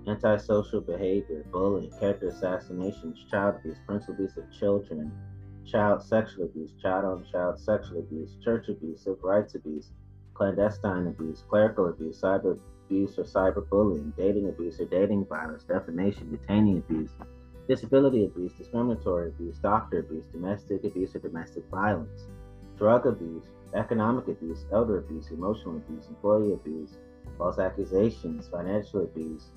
antisocial 0.06 0.80
behavior, 0.80 1.44
bullying, 1.50 1.90
character 1.98 2.28
assassinations, 2.28 3.24
child 3.30 3.56
abuse, 3.56 3.76
parental 3.86 4.14
abuse 4.14 4.36
of 4.36 4.44
children, 4.52 5.12
child 5.66 6.02
sexual 6.02 6.44
abuse, 6.44 6.70
child 6.80 7.04
on 7.04 7.24
child 7.30 7.58
sexual 7.58 7.98
abuse, 7.98 8.36
church 8.42 8.68
abuse, 8.68 9.02
civil 9.02 9.18
rights 9.22 9.54
abuse, 9.54 9.90
clandestine 10.34 11.08
abuse, 11.08 11.42
clerical 11.48 11.88
abuse, 11.88 12.20
cyber 12.20 12.58
abuse 12.86 13.18
or 13.18 13.24
cyberbullying, 13.24 14.14
dating 14.16 14.48
abuse 14.48 14.80
or 14.80 14.84
dating 14.86 15.24
violence, 15.26 15.64
defamation, 15.64 16.30
detaining 16.30 16.78
abuse, 16.78 17.10
disability 17.68 18.24
abuse, 18.24 18.52
discriminatory 18.52 19.28
abuse, 19.28 19.58
doctor 19.58 20.00
abuse, 20.00 20.26
domestic 20.26 20.84
abuse 20.84 21.16
or 21.16 21.18
domestic 21.18 21.64
violence, 21.68 22.26
drug 22.78 23.06
abuse, 23.06 23.44
economic 23.74 24.28
abuse, 24.28 24.66
elder 24.72 24.98
abuse, 24.98 25.30
emotional 25.30 25.76
abuse, 25.76 26.06
employee 26.08 26.52
abuse, 26.52 26.98
false 27.36 27.58
accusations, 27.58 28.48
financial 28.48 29.02
abuse, 29.02 29.50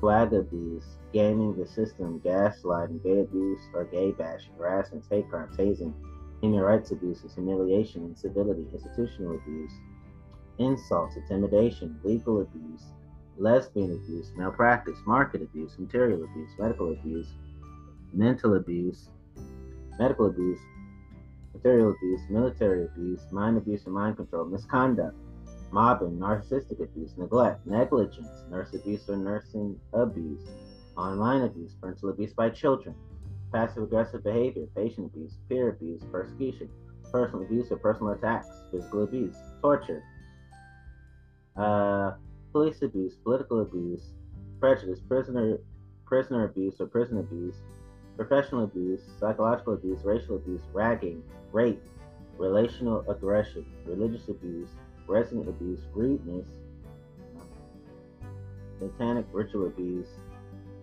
flag 0.00 0.32
abuse, 0.32 0.84
gaming 1.12 1.56
the 1.56 1.66
system, 1.66 2.20
gaslighting, 2.20 3.02
gay 3.02 3.20
abuse 3.20 3.60
or 3.74 3.84
gay 3.84 4.12
bashing, 4.12 4.52
harassment, 4.58 5.04
hate 5.10 5.28
crime, 5.28 5.48
tasing, 5.56 5.92
human 6.40 6.60
rights 6.60 6.90
abuses, 6.90 7.34
humiliation, 7.34 8.04
incivility, 8.04 8.64
institutional 8.72 9.34
abuse, 9.36 9.72
insults, 10.58 11.16
intimidation, 11.16 11.98
legal 12.04 12.42
abuse, 12.42 12.82
lesbian 13.36 13.92
abuse, 13.92 14.32
malpractice, 14.36 14.98
market 15.06 15.42
abuse, 15.42 15.78
material 15.78 16.22
abuse, 16.24 16.50
medical 16.58 16.92
abuse, 16.92 17.28
mental 18.12 18.56
abuse, 18.56 19.08
medical 19.98 20.26
abuse, 20.26 20.58
material 21.54 21.90
abuse, 21.90 22.20
military 22.30 22.84
abuse, 22.84 23.20
mind 23.32 23.56
abuse 23.56 23.84
and 23.84 23.94
mind 23.94 24.16
control, 24.16 24.44
misconduct, 24.44 25.16
mobbing, 25.70 26.18
narcissistic 26.18 26.82
abuse, 26.82 27.12
neglect, 27.16 27.66
negligence, 27.66 28.44
nurse 28.50 28.74
abuse 28.74 29.08
or 29.08 29.16
nursing 29.16 29.78
abuse, 29.92 30.42
online 30.96 31.42
abuse, 31.42 31.74
parental 31.80 32.10
abuse 32.10 32.32
by 32.32 32.48
children, 32.48 32.94
passive 33.52 33.82
aggressive 33.82 34.24
behavior, 34.24 34.66
patient 34.74 35.06
abuse, 35.06 35.38
peer 35.48 35.70
abuse, 35.70 36.02
persecution, 36.10 36.68
personal 37.12 37.44
abuse 37.44 37.70
or 37.70 37.76
personal 37.76 38.12
attacks, 38.12 38.48
physical 38.70 39.04
abuse, 39.04 39.36
torture, 39.60 40.02
uh, 41.56 42.12
police 42.52 42.80
abuse, 42.82 43.14
political 43.24 43.60
abuse, 43.62 44.12
prejudice, 44.60 45.00
prisoner 45.00 45.58
prisoner 46.06 46.44
abuse 46.46 46.80
or 46.80 46.86
prison 46.86 47.18
abuse, 47.18 47.56
professional 48.16 48.64
abuse, 48.64 49.00
psychological 49.20 49.74
abuse, 49.74 50.00
racial 50.04 50.36
abuse, 50.36 50.62
ragging, 50.72 51.22
rape, 51.52 51.82
relational 52.38 53.04
aggression, 53.10 53.64
religious 53.84 54.28
abuse, 54.28 54.70
resident 55.08 55.48
abuse, 55.48 55.80
rudeness, 55.94 56.46
satanic 58.78 59.26
ritual 59.32 59.66
abuse, 59.66 60.08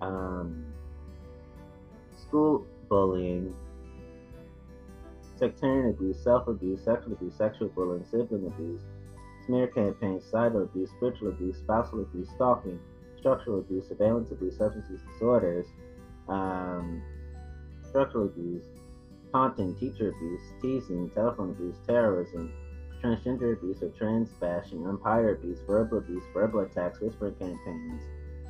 um, 0.01 0.65
school 2.19 2.65
bullying, 2.89 3.55
sectarian 5.37 5.89
abuse, 5.89 6.17
self 6.21 6.47
abuse, 6.47 6.81
sexual 6.83 7.13
abuse, 7.13 7.33
sexual 7.35 7.69
bullying, 7.69 8.03
sibling 8.09 8.47
abuse, 8.47 8.81
smear 9.45 9.67
campaigns, 9.67 10.23
cyber 10.31 10.63
abuse, 10.63 10.89
spiritual 10.97 11.29
abuse, 11.29 11.57
spousal 11.57 12.01
abuse, 12.01 12.29
stalking, 12.35 12.79
structural 13.17 13.59
abuse, 13.59 13.87
surveillance 13.87 14.31
abuse, 14.31 14.57
substance 14.57 14.85
use 14.89 15.01
disorders, 15.13 15.67
um, 16.27 17.01
structural 17.87 18.25
abuse, 18.25 18.63
taunting, 19.31 19.75
teacher 19.75 20.09
abuse, 20.09 20.41
teasing, 20.61 21.09
telephone 21.11 21.51
abuse, 21.51 21.75
terrorism, 21.87 22.51
transgender 23.05 23.53
abuse 23.53 23.81
or 23.81 23.89
trans 23.89 24.29
bashing, 24.39 24.87
umpire 24.87 25.35
abuse, 25.35 25.59
verbal 25.67 25.99
abuse, 25.99 26.23
verbal 26.33 26.61
attacks, 26.61 26.99
whispering 26.99 27.35
campaigns, 27.35 28.01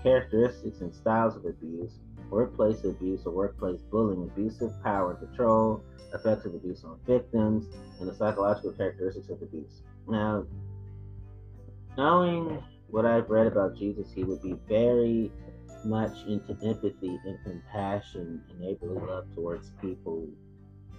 characteristics 0.02 0.82
and 0.82 0.94
styles 0.94 1.36
of 1.36 1.46
abuse, 1.46 2.00
workplace 2.30 2.84
abuse 2.86 3.22
or 3.26 3.32
workplace 3.32 3.82
bullying, 3.92 4.24
abusive 4.24 4.72
power 4.84 5.16
control, 5.16 5.84
effects 6.14 6.46
of 6.46 6.56
abuse 6.56 6.84
on 6.84 6.98
victims, 7.06 7.66
and 8.00 8.10
the 8.10 8.16
psychological 8.16 8.72
characteristics 8.72 9.30
of 9.30 9.42
abuse. 9.42 9.82
Now, 10.08 10.46
knowing 11.98 12.64
what 12.90 13.06
I've 13.06 13.30
read 13.30 13.48
about 13.48 13.76
Jesus, 13.76 14.08
he 14.14 14.24
would 14.24 14.42
be 14.42 14.56
very 14.68 15.32
much 15.84 16.16
into 16.28 16.58
empathy 16.64 17.20
and 17.26 17.38
compassion 17.44 18.42
and 18.50 18.60
neighborly 18.60 19.00
love 19.06 19.26
towards 19.36 19.72
people 19.82 20.28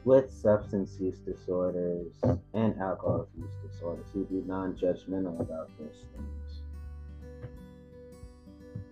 with 0.06 0.32
substance 0.32 0.96
use 1.00 1.18
disorders 1.18 2.12
and 2.54 2.80
alcohol 2.80 3.26
use 3.36 3.50
disorders. 3.68 4.06
He'd 4.14 4.30
be 4.30 4.40
non 4.46 4.74
judgmental 4.74 5.40
about 5.40 5.68
those 5.80 6.04
things. 6.14 6.62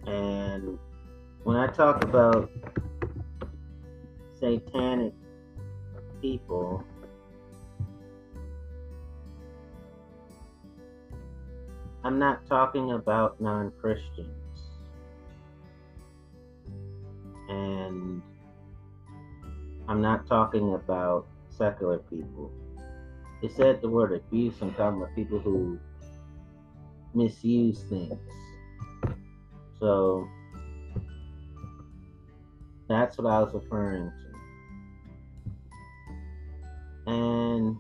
And 0.09 0.77
when 1.45 1.57
I 1.57 1.69
talk 1.69 2.03
about 2.03 2.51
satanic 4.41 5.15
people, 6.21 6.83
I'm 12.03 12.19
not 12.19 12.45
talking 12.49 12.91
about 12.91 13.41
non 13.41 13.71
Christians. 13.81 14.29
And 17.49 18.21
I'm 19.89 20.01
not 20.01 20.27
talking 20.27 20.75
about 20.75 21.27
secular 21.51 21.99
people. 21.99 22.51
It 23.43 23.53
said 23.53 23.83
the 23.83 23.89
word 23.89 24.13
abuse, 24.13 24.55
I'm 24.63 24.73
talking 24.75 25.03
about 25.03 25.15
people 25.15 25.39
who 25.39 25.79
misuse 27.15 27.83
things. 27.91 28.19
So 29.79 30.27
that's 32.89 33.19
what 33.19 33.27
I 33.31 33.41
was 33.41 33.53
referring 33.53 34.11
to. 37.07 37.11
And 37.13 37.77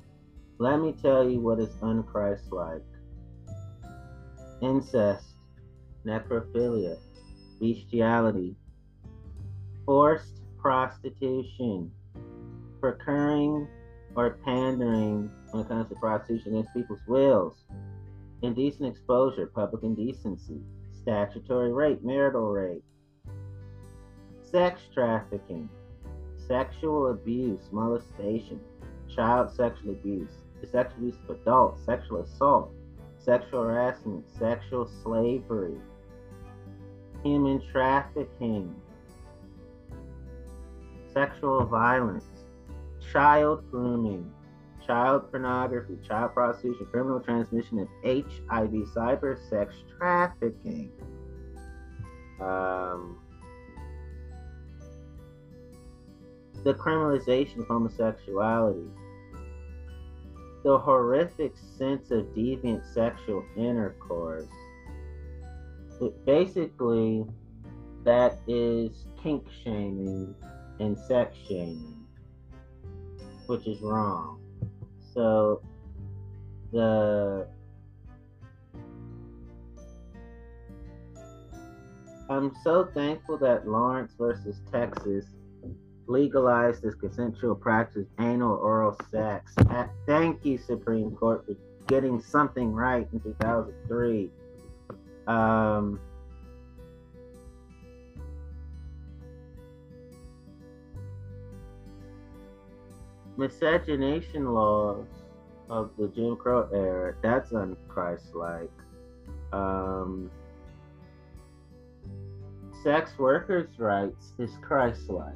let 0.58 0.80
me 0.80 0.92
tell 0.92 1.28
you 1.28 1.40
what 1.40 1.58
is 1.58 1.70
unchristlike 1.76 2.82
incest, 4.60 5.26
necrophilia, 6.06 6.98
bestiality, 7.60 8.56
forced 9.84 10.40
prostitution, 10.64 11.90
procuring 12.80 13.68
or 14.16 14.38
pandering 14.46 15.30
when 15.50 15.62
it 15.62 15.68
comes 15.68 15.90
to 15.90 15.94
prostitution 15.96 16.56
against 16.56 16.72
people's 16.72 17.06
wills, 17.06 17.66
indecent 18.40 18.88
exposure, 18.88 19.46
public 19.54 19.82
indecency, 19.82 20.62
statutory 20.98 21.70
rape, 21.70 22.02
marital 22.02 22.50
rape, 22.50 22.82
sex 24.40 24.80
trafficking, 24.94 25.68
sexual 26.48 27.10
abuse, 27.10 27.60
molestation, 27.70 28.58
child 29.14 29.54
sexual 29.54 29.90
abuse, 29.90 30.32
sexual 30.72 30.96
abuse 30.96 31.16
of 31.28 31.36
adults, 31.42 31.84
sexual 31.84 32.22
assault, 32.22 32.72
sexual 33.18 33.64
harassment, 33.64 34.24
sexual 34.38 34.90
slavery, 35.02 35.76
human 37.22 37.60
trafficking, 37.70 38.74
sexual 41.14 41.64
violence, 41.64 42.24
child 43.12 43.70
grooming, 43.70 44.30
child 44.86 45.30
pornography, 45.30 45.96
child 46.06 46.34
prostitution, 46.34 46.86
criminal 46.90 47.20
transmission 47.20 47.78
of 47.78 47.88
HIV, 48.04 48.72
cyber 48.94 49.38
sex 49.48 49.74
trafficking. 49.96 50.90
Um, 52.40 53.18
the 56.64 56.74
criminalization 56.74 57.60
of 57.60 57.68
homosexuality, 57.68 58.88
the 60.64 60.78
horrific 60.78 61.54
sense 61.78 62.10
of 62.10 62.24
deviant 62.34 62.82
sexual 62.92 63.44
intercourse. 63.56 64.48
It 66.00 66.26
basically, 66.26 67.24
that 68.04 68.40
is 68.48 69.06
kink 69.22 69.46
shaming 69.62 70.34
and 70.80 70.98
sex 70.98 71.36
shaming, 71.48 72.06
which 73.46 73.66
is 73.66 73.80
wrong. 73.80 74.40
So 75.12 75.62
the 76.72 77.46
I'm 82.28 82.52
so 82.62 82.88
thankful 82.94 83.38
that 83.38 83.68
Lawrence 83.68 84.12
versus 84.18 84.60
Texas 84.72 85.26
legalized 86.06 86.82
this 86.82 86.94
consensual 86.94 87.54
practice, 87.54 88.06
anal 88.18 88.56
oral 88.56 88.96
sex. 89.10 89.54
Thank 90.06 90.44
you, 90.44 90.58
Supreme 90.58 91.10
Court, 91.12 91.44
for 91.46 91.54
getting 91.86 92.20
something 92.20 92.72
right 92.72 93.06
in 93.12 93.20
2003. 93.20 94.30
Um, 95.26 96.00
miscegenation 103.36 104.52
laws 104.52 105.06
of 105.70 105.90
the 105.98 106.08
Jim 106.08 106.36
Crow 106.36 106.68
era, 106.72 107.14
that's 107.22 107.50
unchristlike. 107.50 108.68
Um, 109.52 110.30
sex 112.82 113.18
workers' 113.18 113.78
rights 113.78 114.32
is 114.38 114.50
Christ-like. 114.60 115.34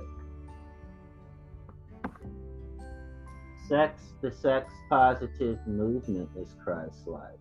Sex, 3.68 4.02
the 4.22 4.30
sex 4.30 4.72
positive 4.90 5.58
movement 5.66 6.28
is 6.36 6.54
Christ-like. 6.62 7.38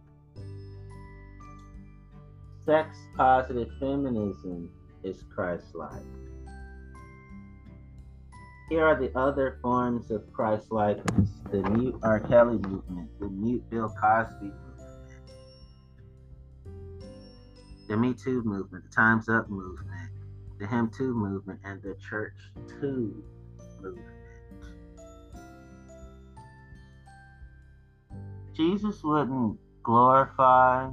Sex 2.65 2.97
positive 3.15 3.69
feminism 3.79 4.69
is 5.03 5.23
Christ-like. 5.33 6.03
Here 8.69 8.85
are 8.85 8.99
the 8.99 9.17
other 9.17 9.59
forms 9.61 10.11
of 10.11 10.31
Christ-likeness: 10.33 11.29
the 11.51 11.61
mute 11.69 11.95
R. 12.03 12.19
Kelly 12.19 12.57
movement, 12.57 13.09
the 13.17 13.29
mute 13.29 13.63
Bill 13.69 13.87
Cosby 13.87 14.51
movement, 14.51 15.21
the 17.87 17.95
Me 17.95 18.13
Too 18.13 18.43
movement, 18.43 18.83
the 18.83 18.93
Times 18.93 19.29
Up 19.29 19.49
movement, 19.49 20.11
the 20.59 20.67
Him 20.67 20.89
Too 20.89 21.13
movement, 21.13 21.61
and 21.63 21.81
the 21.81 21.95
Church 21.95 22.35
Too 22.67 23.23
movement. 23.81 24.05
Jesus 28.53 29.01
wouldn't 29.01 29.57
glorify 29.81 30.89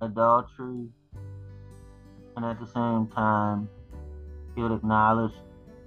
adultery, 0.00 0.90
and 2.36 2.44
at 2.44 2.60
the 2.60 2.66
same 2.68 3.08
time, 3.08 3.68
he 4.54 4.62
would 4.62 4.70
acknowledge 4.70 5.32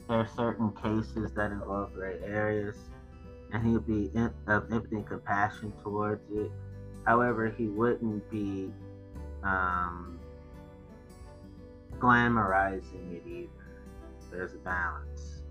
there 0.08 0.20
are 0.20 0.30
certain 0.36 0.72
cases 0.72 1.32
that 1.34 1.52
involve 1.52 1.94
gray 1.94 2.18
areas, 2.24 2.78
and 3.52 3.66
he 3.66 3.74
would 3.74 3.88
be 3.88 4.10
in, 4.16 4.32
of 4.48 4.72
empathy 4.72 4.96
and 4.96 5.08
compassion 5.08 5.74
towards 5.84 6.24
it. 6.32 6.52
However, 7.06 7.50
he 7.50 7.68
wouldn't 7.68 8.30
be 8.30 8.72
um, 9.44 10.20
glamorizing 12.00 13.14
it 13.14 13.24
either. 13.28 13.50
There's 14.32 14.54
a 14.54 14.58
balance. 14.58 15.42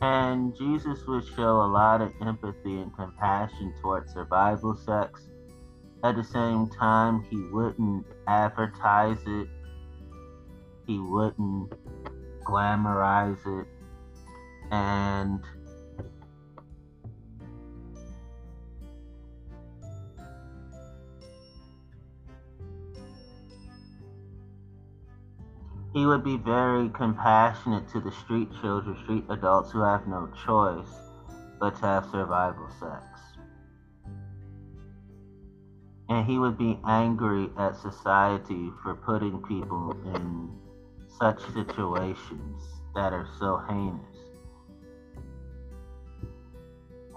And 0.00 0.56
Jesus 0.56 1.06
would 1.06 1.24
show 1.24 1.62
a 1.62 1.70
lot 1.70 2.00
of 2.00 2.12
empathy 2.20 2.80
and 2.80 2.94
compassion 2.96 3.72
towards 3.80 4.12
survival 4.12 4.74
sex 4.74 5.28
at 6.04 6.16
the 6.16 6.24
same 6.24 6.68
time, 6.68 7.22
he 7.30 7.36
wouldn't 7.52 8.04
advertise 8.26 9.18
it, 9.26 9.48
he 10.86 10.98
wouldn't 10.98 11.72
glamorize 12.44 13.38
it, 13.60 13.68
and 14.72 15.40
he 25.92 26.04
would 26.04 26.24
be 26.24 26.36
very 26.36 26.88
compassionate 26.88 27.88
to 27.90 28.00
the 28.00 28.10
street 28.10 28.48
children, 28.60 28.96
street 29.04 29.24
adults 29.28 29.70
who 29.70 29.82
have 29.82 30.06
no 30.08 30.28
choice 30.44 30.88
but 31.60 31.76
to 31.76 31.82
have 31.82 32.04
survival 32.10 32.68
sex. 32.80 33.11
And 36.12 36.26
he 36.26 36.38
would 36.38 36.58
be 36.58 36.78
angry 36.86 37.48
at 37.56 37.74
society 37.74 38.70
for 38.82 38.94
putting 38.94 39.40
people 39.44 39.96
in 40.14 40.50
such 41.18 41.40
situations 41.54 42.62
that 42.94 43.14
are 43.14 43.26
so 43.38 43.62
heinous. 43.66 44.18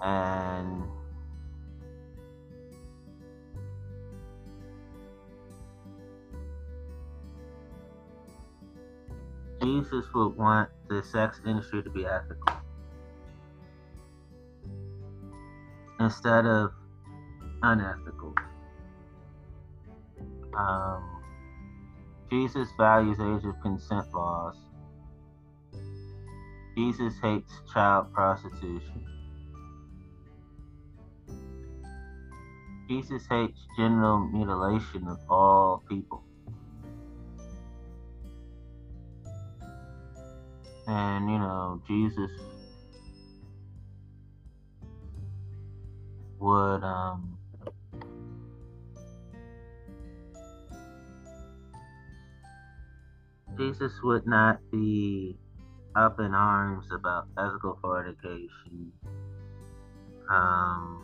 And 0.02 0.82
Jesus 9.60 10.06
would 10.14 10.36
want 10.38 10.70
the 10.88 11.02
sex 11.02 11.42
industry 11.46 11.82
to 11.82 11.90
be 11.90 12.06
ethical 12.06 12.56
instead 16.00 16.46
of 16.46 16.70
unethical. 17.62 18.15
Um, 20.56 21.22
Jesus 22.30 22.68
values 22.78 23.18
age 23.20 23.46
of 23.46 23.60
consent 23.60 24.06
laws. 24.14 24.56
Jesus 26.76 27.14
hates 27.22 27.52
child 27.72 28.12
prostitution. 28.12 29.04
Jesus 32.88 33.26
hates 33.28 33.58
genital 33.76 34.18
mutilation 34.32 35.06
of 35.08 35.18
all 35.28 35.82
people. 35.88 36.22
And, 40.86 41.28
you 41.28 41.38
know, 41.38 41.82
Jesus 41.88 42.30
would, 46.38 46.84
um, 46.84 47.35
Jesus 53.56 53.92
would 54.02 54.26
not 54.26 54.60
be 54.70 55.38
up 55.94 56.20
in 56.20 56.34
arms 56.34 56.86
about 56.92 57.26
ethical 57.38 57.78
fornication. 57.80 58.92
Um, 60.30 61.02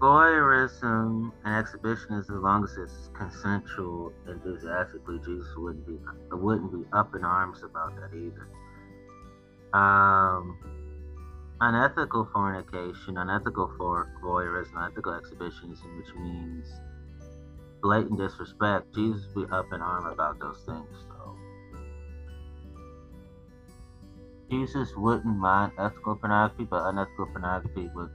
voyeurism 0.00 1.30
and 1.44 1.54
exhibitionism, 1.54 2.36
as 2.36 2.42
long 2.42 2.64
as 2.64 2.76
it's 2.76 3.10
consensual, 3.16 4.12
enthusiastically, 4.28 5.18
Jesus 5.24 5.48
wouldn't 5.56 5.86
be 5.86 5.98
wouldn't 6.32 6.72
be 6.72 6.84
up 6.92 7.14
in 7.14 7.24
arms 7.24 7.62
about 7.62 7.94
that 7.96 8.16
either. 8.16 8.48
Um, 9.72 10.58
unethical 11.60 12.28
fornication, 12.32 13.18
unethical 13.18 13.72
for 13.76 14.08
voyeurism, 14.22 14.76
unethical 14.76 15.14
exhibitionism, 15.14 15.96
which 15.98 16.14
means 16.16 16.68
blatant 17.82 18.18
disrespect. 18.18 18.94
Jesus 18.94 19.26
be 19.34 19.44
up 19.52 19.66
in 19.72 19.80
arm 19.80 20.06
about 20.06 20.38
those 20.40 20.62
things, 20.66 21.06
though. 21.08 21.36
Jesus 24.50 24.94
wouldn't 24.96 25.36
mind 25.36 25.72
ethical 25.78 26.16
pornography, 26.16 26.64
but 26.64 26.84
unethical 26.86 27.26
pornography 27.26 27.90
would 27.94 28.10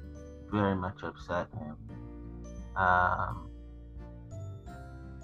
very 0.52 0.76
much 0.76 1.04
upset 1.04 1.48
him. 1.54 1.78
Um, 2.76 3.50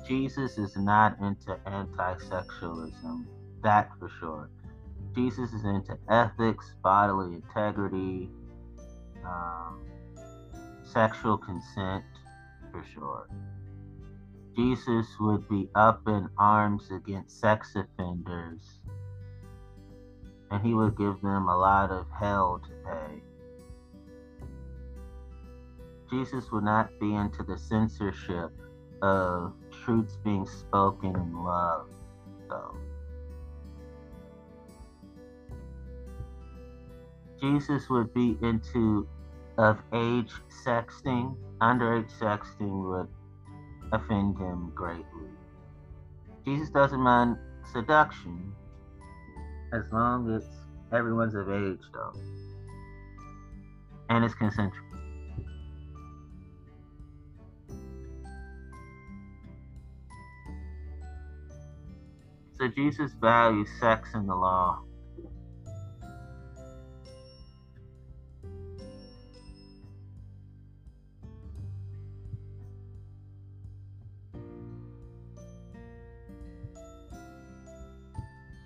Jesus 0.08 0.58
is 0.58 0.76
not 0.76 1.20
into 1.20 1.58
anti 1.66 2.16
sexualism, 2.16 3.26
that 3.64 3.90
for 4.00 4.10
sure. 4.20 4.50
Jesus 5.16 5.54
is 5.54 5.64
into 5.66 5.98
ethics, 6.10 6.74
bodily 6.84 7.36
integrity, 7.36 8.30
um, 9.26 9.86
sexual 10.84 11.38
consent 11.38 12.04
for 12.72 12.84
sure. 12.94 13.28
Jesus 14.56 15.08
would 15.20 15.48
be 15.48 15.70
up 15.76 16.08
in 16.08 16.30
arms 16.38 16.90
against 16.92 17.40
sex 17.40 17.76
offenders 17.76 18.80
and 20.52 20.66
he 20.66 20.74
would 20.74 20.98
give 20.98 21.22
them 21.22 21.48
a 21.48 21.58
lot 21.58 21.92
of 21.92 22.08
hell 22.18 22.62
to 22.66 22.90
pay. 22.90 23.22
Jesus 26.10 26.52
would 26.52 26.64
not 26.64 26.90
be 27.00 27.14
into 27.14 27.44
the 27.44 27.58
censorship 27.58 28.52
of 29.02 29.54
truths 29.84 30.18
being 30.24 30.46
spoken 30.46 31.16
in 31.16 31.44
love, 31.44 31.88
though. 32.50 32.76
Jesus 37.42 37.90
would 37.90 38.14
be 38.14 38.38
into 38.42 39.08
of 39.58 39.78
age 39.94 40.32
sexting, 40.66 41.36
underage 41.62 42.10
sexting 42.20 42.90
would 42.90 43.08
offend 43.92 44.38
him 44.38 44.72
greatly. 44.74 45.04
Jesus 46.46 46.70
doesn't 46.70 47.00
mind 47.00 47.38
seduction 47.72 48.54
as 49.74 49.84
long 49.92 50.34
as 50.34 50.44
everyone's 50.92 51.36
of 51.36 51.50
age, 51.50 51.82
though, 51.94 52.14
and 54.10 54.24
it's 54.24 54.34
consensual. 54.34 54.86
So 62.58 62.68
Jesus 62.68 63.14
values 63.22 63.70
sex 63.80 64.10
in 64.14 64.26
the 64.26 64.36
law. 64.36 64.82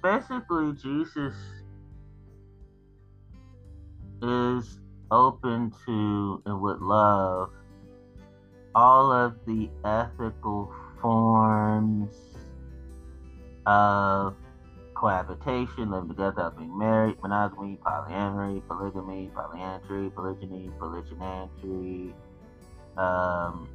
Basically, 0.03 0.73
Jesus 0.73 1.33
is 4.21 4.79
open 5.09 5.71
to 5.85 6.41
and 6.45 6.59
would 6.59 6.81
love 6.81 7.49
all 8.75 9.13
of 9.13 9.35
the 9.45 9.69
ethical 9.85 10.73
forms 11.01 12.13
of 13.65 14.35
cohabitation, 14.93 15.91
living 15.91 16.09
together, 16.09 16.51
being 16.57 16.77
married, 16.77 17.15
monogamy, 17.21 17.79
polyamory, 17.85 18.61
polygamy, 18.67 19.31
polyandry, 19.33 20.09
polygyny, 20.09 20.69
polygyny, 20.79 22.13
um, 22.97 23.69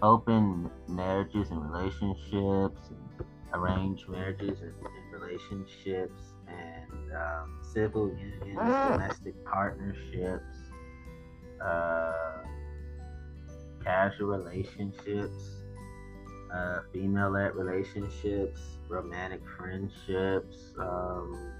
open 0.00 0.70
marriages 0.88 1.50
and 1.50 1.60
relationships, 1.62 2.80
and 2.90 3.27
arranged 3.54 4.08
marriages 4.08 4.60
and, 4.60 4.74
and 4.74 5.12
relationships, 5.12 6.22
and 6.46 7.12
um, 7.12 7.58
civil 7.72 8.08
unions, 8.08 8.58
domestic 8.58 9.34
partnerships, 9.44 10.56
uh, 11.64 12.42
casual 13.82 14.38
relationships 14.38 15.58
uh, 16.52 16.80
female 16.92 17.30
led 17.30 17.54
relationships, 17.54 18.60
romantic 18.88 19.40
friendships. 19.56 20.72
Um, 20.78 21.52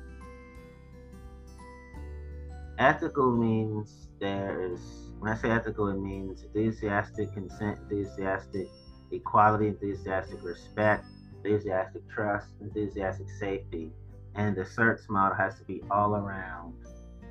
ethical 2.78 3.32
means 3.36 4.08
there 4.18 4.72
is, 4.72 4.80
when 5.18 5.32
I 5.32 5.36
say 5.36 5.50
ethical, 5.50 5.88
it 5.88 6.00
means 6.00 6.42
enthusiastic 6.42 7.32
consent, 7.34 7.78
enthusiastic 7.80 8.68
equality, 9.10 9.68
enthusiastic 9.68 10.42
respect, 10.42 11.04
enthusiastic 11.44 12.08
trust, 12.08 12.48
enthusiastic 12.60 13.28
safety. 13.30 13.92
And 14.34 14.56
the 14.56 14.62
CERTS 14.62 15.08
model 15.08 15.36
has 15.36 15.58
to 15.58 15.64
be 15.64 15.82
all 15.90 16.14
around 16.14 16.74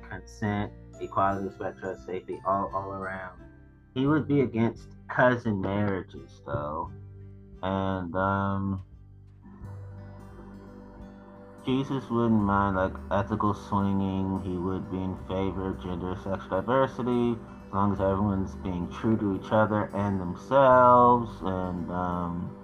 consent, 0.08 0.72
equality, 1.00 1.46
respect, 1.46 1.78
trust, 1.78 2.06
safety, 2.06 2.40
all, 2.46 2.70
all 2.74 2.92
around. 2.92 3.40
He 3.94 4.06
would 4.06 4.28
be 4.28 4.40
against 4.40 4.88
cousin 5.08 5.60
marriages, 5.60 6.42
though 6.46 6.90
and 7.62 8.14
um, 8.14 8.82
Jesus 11.64 12.08
wouldn't 12.10 12.42
mind 12.42 12.76
like 12.76 12.92
ethical 13.10 13.54
swinging. 13.54 14.40
He 14.44 14.56
would 14.56 14.90
be 14.90 14.98
in 14.98 15.16
favor 15.26 15.70
of 15.70 15.82
gender 15.82 16.14
sexual 16.22 16.60
diversity 16.60 17.38
as 17.66 17.74
long 17.74 17.92
as 17.92 18.00
everyone's 18.00 18.54
being 18.56 18.88
true 18.90 19.16
to 19.16 19.36
each 19.36 19.52
other 19.52 19.90
and 19.94 20.20
themselves. 20.20 21.30
And 21.42 21.90
um, 21.90 22.56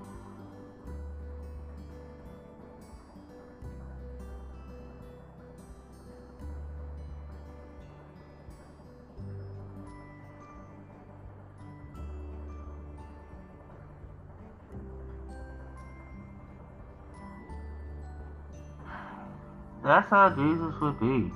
That's 19.85 20.09
how 20.09 20.31
Jesus 20.31 20.75
would 20.81 20.99
be. 20.99 21.31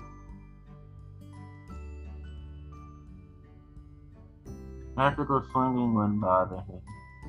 Ethical 4.98 5.44
swinging 5.52 5.94
wouldn't 5.94 6.20
bother 6.22 6.56
him. 6.56 6.80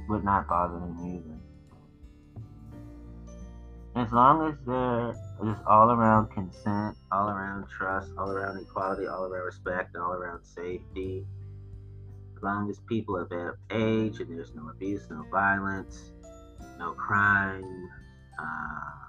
Would 0.07 0.23
not 0.23 0.47
bother 0.47 0.79
him 0.79 0.97
either. 1.05 1.35
As 3.95 4.13
long 4.13 4.47
as 4.49 4.55
there 4.65 5.09
is 5.43 5.57
all 5.67 5.91
around 5.91 6.31
consent, 6.31 6.95
all 7.11 7.27
around 7.29 7.67
trust, 7.67 8.11
all 8.17 8.31
around 8.31 8.57
equality, 8.57 9.07
all 9.07 9.25
around 9.25 9.43
respect, 9.45 9.97
all 9.97 10.13
around 10.13 10.45
safety, 10.45 11.25
as 12.37 12.41
long 12.41 12.69
as 12.69 12.79
people 12.87 13.17
are 13.17 13.49
of 13.49 13.55
age 13.71 14.21
and 14.21 14.29
there's 14.37 14.55
no 14.55 14.69
abuse, 14.69 15.03
no 15.09 15.25
violence, 15.29 16.11
no 16.77 16.93
crime, 16.93 17.89
uh, 18.41 19.08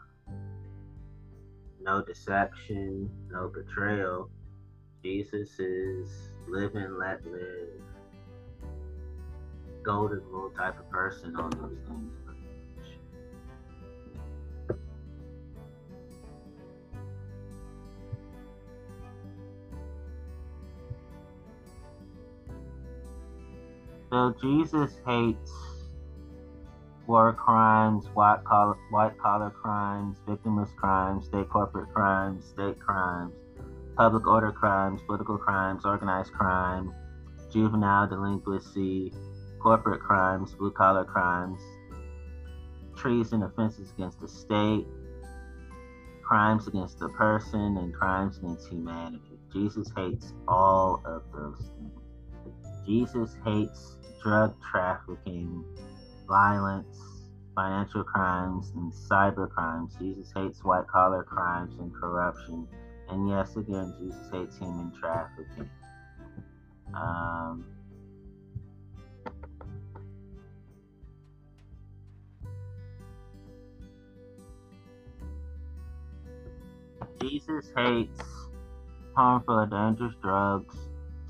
no 1.91 2.01
deception, 2.03 3.11
no 3.33 3.49
betrayal, 3.53 4.31
Jesus 5.03 5.59
is 5.59 6.09
live 6.47 6.77
and 6.77 6.97
let 6.99 7.25
live 7.27 7.83
golden 9.83 10.21
rule 10.31 10.53
type 10.57 10.79
of 10.79 10.89
person 10.91 11.35
on 11.35 11.51
those 11.51 11.79
things. 11.89 12.13
So 24.13 24.35
Jesus 24.41 25.01
hates 25.05 25.70
war 27.11 27.33
crimes, 27.33 28.07
white 28.15 28.45
collar, 28.45 28.77
white 28.91 29.19
collar 29.19 29.51
crimes, 29.51 30.19
victimless 30.29 30.73
crimes, 30.77 31.27
state 31.27 31.49
corporate 31.49 31.93
crimes, 31.93 32.45
state 32.45 32.79
crimes, 32.79 33.35
public 33.97 34.25
order 34.29 34.53
crimes, 34.53 35.01
political 35.09 35.37
crimes, 35.37 35.85
organized 35.85 36.33
crime, 36.33 36.95
juvenile 37.53 38.07
delinquency, 38.07 39.13
corporate 39.61 40.01
crimes, 40.01 40.55
blue 40.55 40.71
collar 40.71 41.05
crimes, 41.05 41.61
treason, 42.97 43.43
offenses 43.43 43.91
against 43.91 44.21
the 44.21 44.29
state, 44.29 44.87
crimes 46.23 46.69
against 46.69 47.01
the 47.01 47.09
person, 47.09 47.77
and 47.77 47.93
crimes 47.93 48.39
against 48.39 48.69
humanity. 48.69 49.37
Jesus 49.53 49.91
hates 49.97 50.33
all 50.47 51.03
of 51.05 51.25
those 51.35 51.59
things. 51.77 52.87
Jesus 52.87 53.37
hates 53.45 53.97
drug 54.23 54.55
trafficking, 54.63 55.65
violence, 56.31 56.97
financial 57.57 58.05
crimes, 58.05 58.73
and 58.77 58.93
cyber 58.93 59.51
crimes. 59.51 59.97
Jesus 59.99 60.33
hates 60.35 60.63
white 60.63 60.87
collar 60.87 61.25
crimes 61.25 61.75
and 61.81 61.93
corruption. 61.93 62.69
And 63.09 63.29
yes, 63.29 63.57
again, 63.57 63.93
Jesus 63.99 64.31
hates 64.33 64.57
human 64.57 64.93
trafficking. 64.99 65.69
Um, 66.95 67.67
Jesus 77.21 77.73
hates 77.77 78.23
harmful 79.17 79.55
or 79.55 79.67
dangerous 79.67 80.15
drugs, 80.23 80.77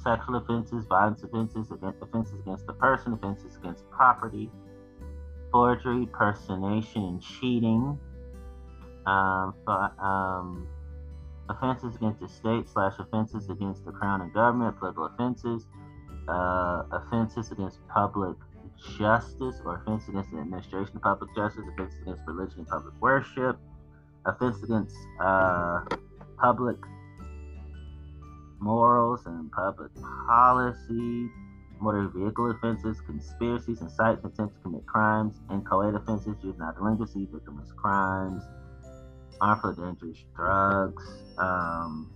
sexual 0.05 0.37
offenses, 0.37 0.85
violence 0.87 1.23
offenses, 1.23 1.71
offenses 2.03 2.39
against 2.41 2.67
the 2.67 2.75
person, 2.75 3.15
offenses 3.15 3.57
against 3.57 3.89
property, 3.91 4.51
forgery, 5.51 6.07
personation, 6.07 7.03
and 7.05 7.23
cheating, 7.23 7.99
um, 9.07 9.55
for, 9.65 9.93
um, 10.01 10.67
offenses 11.49 11.97
against 11.97 12.21
the 12.21 12.29
state 12.29 12.69
slash 12.69 12.95
offenses 12.99 13.51
against 13.51 13.85
the 13.85 13.93
crown 13.93 14.21
and 14.21 14.33
government, 14.33 14.79
political 14.79 15.07
offenses, 15.07 15.67
uh, 16.29 16.85
offenses 16.93 17.51
against 17.51 17.79
public 17.89 18.37
justice 18.99 19.61
or 19.65 19.77
offenses 19.77 20.09
against 20.09 20.31
the 20.31 20.39
administration 20.39 20.97
of 20.97 21.03
public 21.03 21.35
justice, 21.35 21.65
offenses 21.73 22.01
against 22.03 22.23
religion 22.27 22.61
and 22.61 22.69
public 22.69 22.95
worship, 23.01 23.59
offense 24.27 24.63
against 24.63 24.97
uh, 25.21 25.81
public 26.39 26.77
morals 28.61 29.27
and 29.27 29.51
public 29.53 29.91
policy, 30.27 31.29
motor 31.81 32.09
vehicle 32.15 32.51
offenses, 32.51 33.01
conspiracies, 33.07 33.81
incite 33.81 34.19
intent 34.23 34.53
to 34.53 34.61
commit 34.61 34.87
crimes, 34.87 35.41
inchoate 35.51 35.95
offenses, 35.95 36.37
juvenile 36.41 36.75
delinquency, 36.75 37.27
victimless 37.27 37.75
crimes, 37.75 38.43
harmful 39.41 39.73
dangerous 39.73 40.25
drugs. 40.35 41.05
Um, 41.39 42.13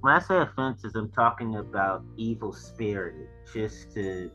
when 0.00 0.14
I 0.14 0.18
say 0.18 0.38
offenses, 0.38 0.94
I'm 0.94 1.10
talking 1.10 1.56
about 1.56 2.02
evil 2.16 2.52
spirited, 2.52 3.28
just 3.52 3.92
to 3.94 4.30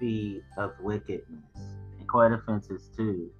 be 0.00 0.40
of 0.56 0.72
wickedness, 0.80 1.44
and 1.98 2.08
quite 2.08 2.32
offenses 2.32 2.88
too. 2.96 3.30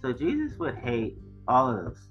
So 0.00 0.12
Jesus 0.12 0.58
would 0.58 0.76
hate 0.76 1.18
all 1.46 1.68
of 1.68 1.84
those 1.84 2.08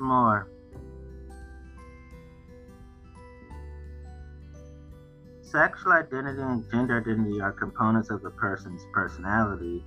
More. 0.00 0.48
Sexual 5.42 5.92
identity 5.92 6.42
and 6.42 6.70
gender 6.70 7.00
identity 7.00 7.40
are 7.40 7.52
components 7.52 8.10
of 8.10 8.24
a 8.24 8.30
person's 8.30 8.84
personality, 8.92 9.84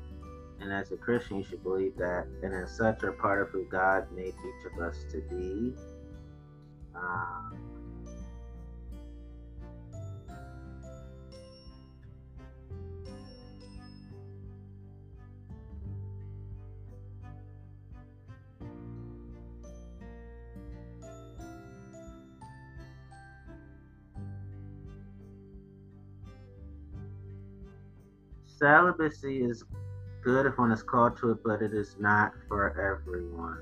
and 0.59 0.73
as 0.73 0.91
a 0.91 0.97
Christian, 0.97 1.37
you 1.37 1.43
should 1.43 1.63
believe 1.63 1.95
that, 1.97 2.25
and 2.41 2.53
as 2.53 2.75
such, 2.75 3.03
are 3.03 3.11
part 3.11 3.41
of 3.41 3.49
who 3.49 3.65
God 3.65 4.11
made 4.11 4.33
each 4.33 4.71
of 4.71 4.79
us 4.81 5.05
to 5.11 5.21
be. 5.29 5.73
Um, 6.95 7.60
celibacy 28.61 29.43
is 29.43 29.63
good 30.23 30.45
if 30.45 30.57
one 30.59 30.71
is 30.71 30.83
called 30.83 31.17
to 31.17 31.31
it, 31.31 31.39
but 31.43 31.63
it 31.63 31.73
is 31.73 31.95
not 31.99 32.31
for 32.47 32.79
everyone. 32.79 33.57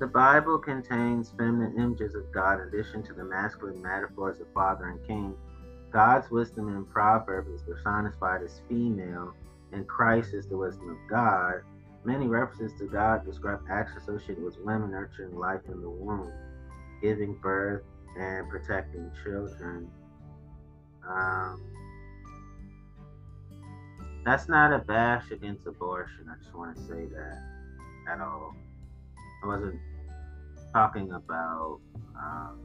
The 0.00 0.08
Bible 0.08 0.58
contains 0.58 1.30
feminine 1.38 1.78
images 1.78 2.16
of 2.16 2.32
God 2.32 2.60
in 2.60 2.66
addition 2.66 3.04
to 3.04 3.12
the 3.12 3.22
masculine 3.22 3.80
metaphors 3.80 4.40
of 4.40 4.48
father 4.52 4.88
and 4.88 5.06
king. 5.06 5.36
God's 5.92 6.28
wisdom 6.32 6.68
in 6.74 6.84
Proverbs 6.86 7.48
is 7.48 7.62
personified 7.62 8.42
as 8.42 8.60
female, 8.68 9.34
and 9.70 9.86
Christ 9.86 10.34
is 10.34 10.48
the 10.48 10.56
wisdom 10.56 10.90
of 10.90 10.96
God. 11.08 11.62
Many 12.04 12.26
references 12.26 12.76
to 12.80 12.88
God 12.88 13.24
describe 13.24 13.60
acts 13.70 13.92
associated 13.96 14.42
with 14.42 14.58
women 14.64 14.90
nurturing 14.90 15.38
life 15.38 15.60
in 15.68 15.80
the 15.80 15.88
womb 15.88 16.32
giving 17.02 17.34
birth 17.34 17.82
and 18.18 18.48
protecting 18.48 19.10
children. 19.22 19.90
Um, 21.06 21.60
that's 24.24 24.48
not 24.48 24.72
a 24.72 24.78
bash 24.78 25.30
against 25.32 25.66
abortion. 25.66 26.30
I 26.30 26.40
just 26.42 26.54
want 26.54 26.76
to 26.76 26.82
say 26.82 27.06
that 27.06 27.42
at 28.08 28.20
all. 28.20 28.54
I 29.42 29.46
wasn't 29.48 29.80
talking 30.72 31.12
about 31.12 31.80
um, 32.16 32.60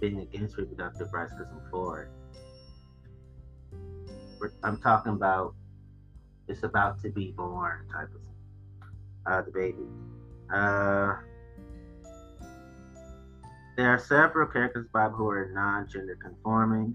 being 0.00 0.20
against 0.20 0.58
reproductive 0.58 1.12
rights 1.12 1.32
because 1.36 1.50
I'm 1.50 1.70
for 1.70 2.02
it. 2.02 2.10
I'm 4.62 4.78
talking 4.82 5.12
about 5.12 5.54
it's 6.48 6.62
about 6.62 7.00
to 7.02 7.08
be 7.08 7.32
born 7.32 7.88
type 7.90 8.08
of 8.08 8.20
thing. 8.20 8.34
Uh, 9.26 9.40
the 9.40 9.50
baby. 9.50 9.88
Uh, 10.52 11.14
there 13.76 13.90
are 13.90 13.98
several 13.98 14.46
characters 14.46 14.86
Bible 14.92 15.16
who 15.16 15.28
are 15.28 15.50
non-gender 15.52 16.16
conforming. 16.22 16.94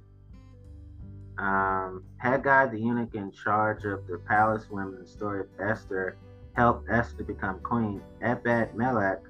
Um, 1.37 2.03
Hegai, 2.23 2.71
the 2.71 2.79
eunuch 2.79 3.15
in 3.15 3.31
charge 3.31 3.85
of 3.85 4.05
the 4.07 4.17
palace 4.27 4.69
women, 4.69 4.99
the 5.01 5.07
story 5.07 5.41
of 5.41 5.47
Esther, 5.59 6.17
helped 6.53 6.89
Esther 6.89 7.23
become 7.23 7.59
queen. 7.59 8.01
Ebed 8.21 8.75
Melech 8.75 9.21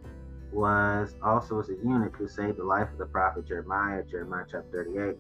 was 0.52 1.16
also 1.24 1.56
was 1.56 1.70
a 1.70 1.76
eunuch 1.76 2.16
who 2.16 2.28
saved 2.28 2.58
the 2.58 2.64
life 2.64 2.92
of 2.92 2.98
the 2.98 3.06
prophet 3.06 3.48
Jeremiah, 3.48 4.04
Jeremiah 4.04 4.46
chapter 4.50 4.86
38. 4.86 5.18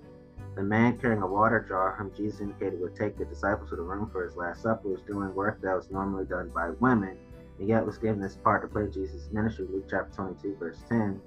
The 0.55 0.63
man 0.63 0.97
carrying 0.97 1.21
a 1.21 1.27
water 1.27 1.63
jar, 1.67 1.95
whom 1.95 2.11
Jesus 2.15 2.41
indicated 2.41 2.81
would 2.81 2.95
take 2.95 3.17
the 3.17 3.25
disciples 3.25 3.69
to 3.69 3.75
the 3.75 3.83
room 3.83 4.09
for 4.11 4.23
his 4.23 4.35
last 4.35 4.63
supper, 4.63 4.89
was 4.89 5.01
doing 5.03 5.33
work 5.35 5.61
that 5.61 5.75
was 5.75 5.91
normally 5.91 6.25
done 6.25 6.49
by 6.49 6.71
women, 6.79 7.17
and 7.59 7.67
yet 7.67 7.85
was 7.85 7.97
given 7.97 8.19
this 8.19 8.35
part 8.35 8.63
to 8.63 8.67
play 8.67 8.87
Jesus' 8.87 9.29
ministry. 9.31 9.67
Luke 9.71 9.85
chapter 9.89 10.11
22, 10.15 10.57
verse 10.59 10.79
10. 10.89 11.21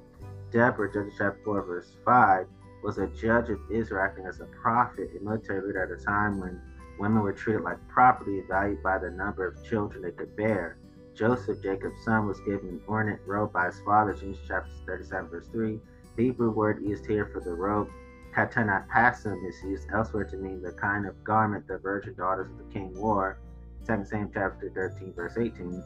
Deborah, 0.53 0.93
Judges 0.93 1.15
chapter 1.17 1.41
4, 1.45 1.63
verse 1.63 1.97
5, 2.05 2.47
was 2.83 2.99
a 2.99 3.07
judge 3.07 3.49
of 3.49 3.59
Israel 3.71 4.03
acting 4.05 4.27
as 4.27 4.41
a 4.41 4.45
prophet, 4.45 5.11
and 5.15 5.23
military 5.23 5.67
leader 5.67 5.83
at 5.83 5.99
a 5.99 6.05
time 6.05 6.39
when 6.41 6.61
women 6.99 7.23
were 7.23 7.33
treated 7.33 7.63
like 7.63 7.79
property 7.89 8.43
valued 8.47 8.83
by 8.83 8.99
the 8.99 9.11
number 9.11 9.47
of 9.47 9.65
children 9.65 10.03
they 10.03 10.11
could 10.11 10.37
bear. 10.37 10.77
Joseph, 11.15 11.63
Jacob's 11.63 12.05
son, 12.05 12.27
was 12.27 12.41
given 12.41 12.69
an 12.69 12.81
ornate 12.87 13.21
robe 13.27 13.53
by 13.53 13.67
his 13.67 13.81
father, 13.81 14.13
Genesis 14.13 14.45
chapter 14.47 14.71
37, 14.87 15.31
verse 15.31 15.47
3. 15.49 15.81
The 16.17 16.25
Hebrew 16.25 16.51
word 16.51 16.83
used 16.83 17.07
here 17.07 17.31
for 17.33 17.41
the 17.41 17.55
robe, 17.55 17.89
katanat 18.35 18.89
pasim, 18.89 19.49
is 19.49 19.57
used 19.63 19.89
elsewhere 19.91 20.25
to 20.25 20.37
mean 20.37 20.61
the 20.61 20.73
kind 20.73 21.07
of 21.07 21.25
garment 21.25 21.67
the 21.67 21.79
virgin 21.79 22.15
daughters 22.15 22.51
of 22.51 22.59
the 22.59 22.73
king 22.73 22.95
wore. 22.95 23.39
2 23.87 24.05
Samuel 24.05 24.31
chapter 24.35 24.71
13, 24.75 25.15
verse 25.15 25.39
18. 25.39 25.83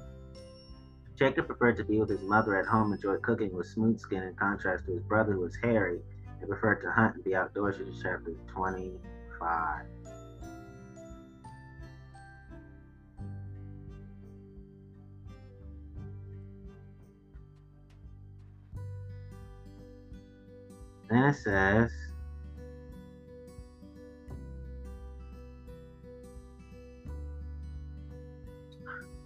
Jacob 1.19 1.47
preferred 1.47 1.77
to 1.79 1.85
be 1.85 1.99
with 1.99 2.11
his 2.11 2.21
mother 2.21 2.59
at 2.59 2.67
home, 2.67 2.93
enjoyed 2.93 3.23
cooking 3.23 3.51
with 3.55 3.67
smooth 3.67 3.99
skin 3.99 4.23
in 4.23 4.35
contrast 4.35 4.85
to 4.85 4.93
his 4.93 5.03
brother 5.03 5.33
who 5.33 5.41
was 5.41 5.57
hairy 5.63 5.99
and 6.41 6.49
preferred 6.49 6.83
to 6.83 6.91
hunt 6.91 7.15
and 7.15 7.25
be 7.25 7.35
outdoors. 7.35 7.79
in 7.79 7.91
chapter 8.03 8.33
25. 8.53 9.87
Then 21.09 21.23
it 21.23 21.35
says, 21.35 21.93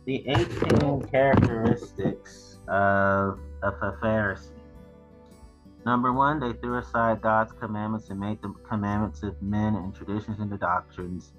the 0.06 0.24
18 0.28 1.02
characteristics 1.10 2.58
of, 2.68 3.38
of 3.62 3.74
a 3.82 3.96
Pharisee. 4.02 4.50
Number 5.86 6.12
one, 6.12 6.40
they 6.40 6.52
threw 6.52 6.78
aside 6.78 7.22
God's 7.22 7.52
commandments 7.52 8.10
and 8.10 8.20
made 8.20 8.42
the 8.42 8.54
commandments 8.68 9.22
of 9.22 9.40
men 9.40 9.76
and 9.76 9.94
traditions 9.94 10.38
into 10.40 10.56
doctrines. 10.56 11.32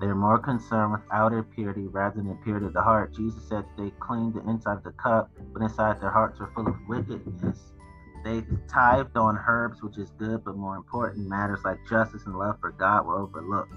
They 0.00 0.06
are 0.06 0.14
more 0.14 0.38
concerned 0.38 0.92
with 0.92 1.00
outer 1.10 1.42
purity 1.42 1.86
rather 1.86 2.16
than 2.16 2.28
the 2.28 2.34
purity 2.44 2.66
of 2.66 2.74
the 2.74 2.82
heart. 2.82 3.14
Jesus 3.14 3.42
said 3.48 3.64
they 3.78 3.90
cleaned 3.98 4.34
the 4.34 4.48
inside 4.48 4.78
of 4.78 4.84
the 4.84 4.92
cup, 4.92 5.30
but 5.52 5.62
inside 5.62 6.00
their 6.00 6.10
hearts 6.10 6.38
were 6.38 6.50
full 6.54 6.68
of 6.68 6.76
wickedness. 6.86 7.72
They 8.24 8.42
tithed 8.68 9.16
on 9.16 9.38
herbs, 9.46 9.82
which 9.82 9.98
is 9.98 10.10
good, 10.18 10.44
but 10.44 10.56
more 10.56 10.76
important, 10.76 11.28
matters 11.28 11.60
like 11.64 11.78
justice 11.88 12.22
and 12.26 12.36
love 12.36 12.56
for 12.60 12.72
God 12.72 13.06
were 13.06 13.18
overlooked. 13.18 13.74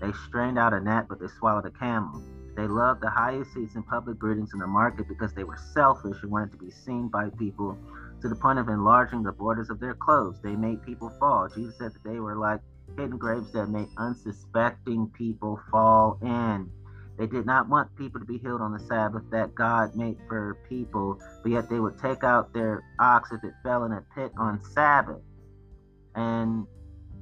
They 0.00 0.12
strained 0.26 0.58
out 0.58 0.72
a 0.72 0.80
gnat, 0.80 1.08
but 1.08 1.20
they 1.20 1.28
swallowed 1.28 1.66
a 1.66 1.70
camel. 1.70 2.22
They 2.56 2.66
loved 2.66 3.00
the 3.00 3.10
highest 3.10 3.54
seats 3.54 3.74
in 3.76 3.82
public 3.82 4.18
greetings 4.18 4.50
in 4.52 4.60
the 4.60 4.66
market 4.66 5.08
because 5.08 5.32
they 5.32 5.44
were 5.44 5.58
selfish 5.72 6.22
and 6.22 6.30
wanted 6.30 6.52
to 6.52 6.58
be 6.58 6.70
seen 6.70 7.08
by 7.08 7.30
people 7.38 7.78
to 8.20 8.28
the 8.28 8.36
point 8.36 8.58
of 8.58 8.68
enlarging 8.68 9.22
the 9.22 9.32
borders 9.32 9.70
of 9.70 9.80
their 9.80 9.94
clothes. 9.94 10.36
They 10.42 10.54
made 10.54 10.82
people 10.82 11.10
fall. 11.18 11.48
Jesus 11.48 11.76
said 11.78 11.92
that 11.94 12.04
they 12.04 12.20
were 12.20 12.36
like 12.36 12.60
hidden 12.96 13.16
graves 13.16 13.52
that 13.52 13.68
made 13.68 13.88
unsuspecting 13.96 15.10
people 15.16 15.60
fall 15.70 16.18
in. 16.22 16.70
They 17.18 17.26
did 17.26 17.46
not 17.46 17.68
want 17.68 17.94
people 17.96 18.20
to 18.20 18.26
be 18.26 18.38
healed 18.38 18.60
on 18.60 18.72
the 18.72 18.80
Sabbath 18.80 19.22
that 19.30 19.54
God 19.54 19.94
made 19.94 20.16
for 20.28 20.58
people, 20.68 21.18
but 21.42 21.52
yet 21.52 21.68
they 21.68 21.78
would 21.78 21.98
take 21.98 22.24
out 22.24 22.52
their 22.52 22.82
ox 22.98 23.30
if 23.32 23.44
it 23.44 23.52
fell 23.62 23.84
in 23.84 23.92
a 23.92 24.02
pit 24.14 24.32
on 24.38 24.62
Sabbath. 24.72 25.20
And 26.14 26.66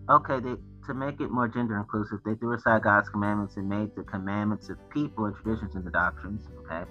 okay, 0.08 0.40
they 0.40 0.54
to 0.86 0.94
make 0.94 1.20
it 1.20 1.30
more 1.30 1.48
gender 1.48 1.76
inclusive, 1.76 2.20
they 2.24 2.34
threw 2.34 2.54
aside 2.54 2.82
God's 2.82 3.08
commandments 3.08 3.56
and 3.56 3.68
made 3.68 3.94
the 3.96 4.02
commandments 4.02 4.68
of 4.68 4.76
people 4.90 5.26
and 5.26 5.34
traditions 5.36 5.74
into 5.74 5.90
doctrines. 5.90 6.46
Okay. 6.60 6.84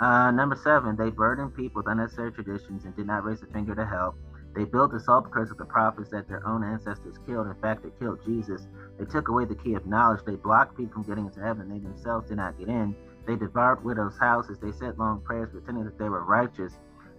Uh, 0.00 0.30
number 0.30 0.56
seven, 0.56 0.96
they 0.96 1.10
burdened 1.10 1.54
people 1.54 1.80
with 1.80 1.90
unnecessary 1.90 2.32
traditions 2.32 2.84
and 2.84 2.96
did 2.96 3.06
not 3.06 3.24
raise 3.24 3.42
a 3.42 3.46
finger 3.46 3.74
to 3.74 3.86
help. 3.86 4.16
They 4.54 4.64
built 4.64 4.92
this 4.92 5.08
all 5.08 5.22
because 5.22 5.50
of 5.50 5.56
the 5.56 5.64
prophets 5.64 6.10
that 6.10 6.28
their 6.28 6.46
own 6.46 6.62
ancestors 6.62 7.16
killed. 7.26 7.46
In 7.46 7.54
fact, 7.62 7.82
they 7.82 7.90
killed 7.98 8.18
Jesus. 8.24 8.66
They 8.98 9.06
took 9.06 9.28
away 9.28 9.46
the 9.46 9.54
key 9.54 9.74
of 9.74 9.86
knowledge. 9.86 10.20
They 10.26 10.34
blocked 10.34 10.76
people 10.76 10.92
from 10.92 11.02
getting 11.04 11.26
into 11.26 11.40
heaven. 11.40 11.68
They 11.68 11.78
themselves 11.78 12.28
did 12.28 12.36
not 12.36 12.58
get 12.58 12.68
in. 12.68 12.94
They 13.26 13.36
devoured 13.36 13.84
widows' 13.84 14.18
houses. 14.18 14.58
They 14.58 14.72
said 14.72 14.98
long 14.98 15.22
prayers, 15.22 15.50
pretending 15.52 15.84
that 15.84 15.98
they 15.98 16.08
were 16.08 16.24
righteous. 16.24 16.74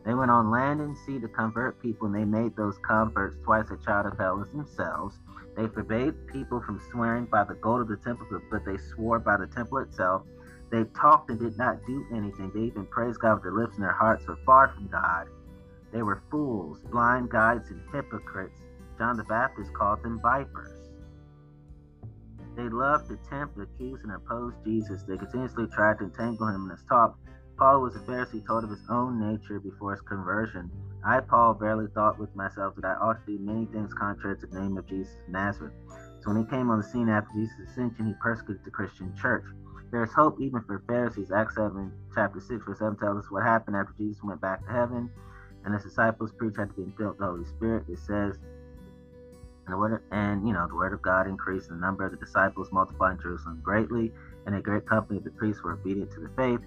They 0.05 0.13
went 0.13 0.31
on 0.31 0.51
land 0.51 0.81
and 0.81 0.97
sea 0.97 1.19
to 1.19 1.27
convert 1.29 1.81
people, 1.81 2.07
and 2.07 2.15
they 2.15 2.25
made 2.25 2.55
those 2.55 2.77
converts 2.79 3.37
twice 3.43 3.71
a 3.71 3.77
child 3.77 4.05
of 4.05 4.17
hell 4.17 4.41
as 4.41 4.51
themselves. 4.51 5.19
They 5.55 5.67
forbade 5.67 6.27
people 6.27 6.61
from 6.61 6.81
swearing 6.91 7.25
by 7.25 7.45
the 7.45 7.55
gold 7.55 7.81
of 7.81 7.87
the 7.87 7.97
temple, 7.97 8.27
but 8.51 8.65
they 8.65 8.77
swore 8.77 9.19
by 9.19 9.37
the 9.37 9.47
temple 9.47 9.77
itself. 9.77 10.23
They 10.71 10.83
talked 10.99 11.29
and 11.29 11.39
did 11.39 11.57
not 11.57 11.85
do 11.85 12.05
anything. 12.11 12.51
They 12.53 12.61
even 12.61 12.85
praised 12.87 13.19
God 13.19 13.35
with 13.35 13.43
their 13.43 13.53
lips, 13.53 13.75
and 13.75 13.83
their 13.83 13.93
hearts 13.93 14.27
were 14.27 14.39
far 14.45 14.69
from 14.69 14.87
God. 14.87 15.27
They 15.93 16.01
were 16.01 16.23
fools, 16.31 16.81
blind 16.91 17.29
guides, 17.29 17.69
and 17.69 17.79
hypocrites. 17.93 18.59
John 18.97 19.15
the 19.15 19.23
Baptist 19.23 19.73
called 19.73 20.03
them 20.03 20.19
vipers. 20.21 20.89
They 22.55 22.69
loved 22.69 23.09
to 23.09 23.17
tempt, 23.29 23.57
accuse, 23.59 24.01
and 24.03 24.11
oppose 24.11 24.53
Jesus. 24.65 25.03
They 25.03 25.17
continuously 25.17 25.67
tried 25.67 25.99
to 25.99 26.05
entangle 26.05 26.47
him 26.47 26.65
in 26.65 26.71
his 26.71 26.83
talk. 26.89 27.17
Paul 27.57 27.81
was 27.81 27.95
a 27.95 27.99
Pharisee, 27.99 28.45
told 28.45 28.63
of 28.63 28.69
his 28.69 28.85
own 28.89 29.19
nature 29.19 29.59
before 29.59 29.91
his 29.91 30.01
conversion. 30.01 30.69
I, 31.05 31.19
Paul, 31.19 31.53
barely 31.53 31.87
thought 31.93 32.19
with 32.19 32.35
myself 32.35 32.75
that 32.75 32.85
I 32.85 32.95
ought 32.95 33.25
to 33.25 33.37
do 33.37 33.43
many 33.43 33.65
things 33.67 33.93
contrary 33.93 34.37
to 34.39 34.47
the 34.47 34.59
name 34.59 34.77
of 34.77 34.87
Jesus 34.87 35.13
of 35.27 35.33
Nazareth. 35.33 35.73
So 36.21 36.31
when 36.31 36.43
he 36.43 36.49
came 36.49 36.69
on 36.69 36.79
the 36.79 36.87
scene 36.87 37.09
after 37.09 37.29
Jesus' 37.33 37.69
ascension, 37.69 38.07
he 38.07 38.13
persecuted 38.21 38.63
the 38.63 38.71
Christian 38.71 39.13
church. 39.15 39.43
There 39.91 40.03
is 40.03 40.13
hope 40.13 40.39
even 40.41 40.61
for 40.61 40.81
Pharisees. 40.87 41.31
Acts 41.31 41.55
7, 41.55 41.91
chapter 42.15 42.39
6, 42.39 42.65
verse 42.65 42.79
7 42.79 42.97
tells 42.97 43.25
us 43.25 43.31
what 43.31 43.43
happened 43.43 43.75
after 43.75 43.93
Jesus 43.97 44.23
went 44.23 44.41
back 44.41 44.65
to 44.65 44.71
heaven 44.71 45.11
and 45.65 45.73
his 45.73 45.83
disciples 45.83 46.31
preached 46.37 46.59
after 46.59 46.73
being 46.73 46.93
filled 46.97 47.11
with 47.11 47.19
the 47.19 47.25
Holy 47.25 47.45
Spirit. 47.45 47.85
It 47.87 47.99
says, 47.99 48.37
and, 49.65 49.73
the 49.73 49.77
word, 49.77 50.03
and 50.11 50.45
you 50.47 50.53
know, 50.53 50.67
the 50.67 50.75
word 50.75 50.93
of 50.93 51.01
God 51.01 51.27
increased, 51.27 51.69
the 51.69 51.75
number 51.75 52.05
of 52.05 52.11
the 52.11 52.17
disciples 52.17 52.69
multiplied 52.71 53.17
in 53.17 53.21
Jerusalem 53.21 53.61
greatly, 53.63 54.11
and 54.45 54.55
a 54.55 54.61
great 54.61 54.85
company 54.85 55.19
of 55.19 55.23
the 55.23 55.31
priests 55.31 55.63
were 55.63 55.73
obedient 55.73 56.11
to 56.11 56.19
the 56.19 56.29
faith. 56.35 56.59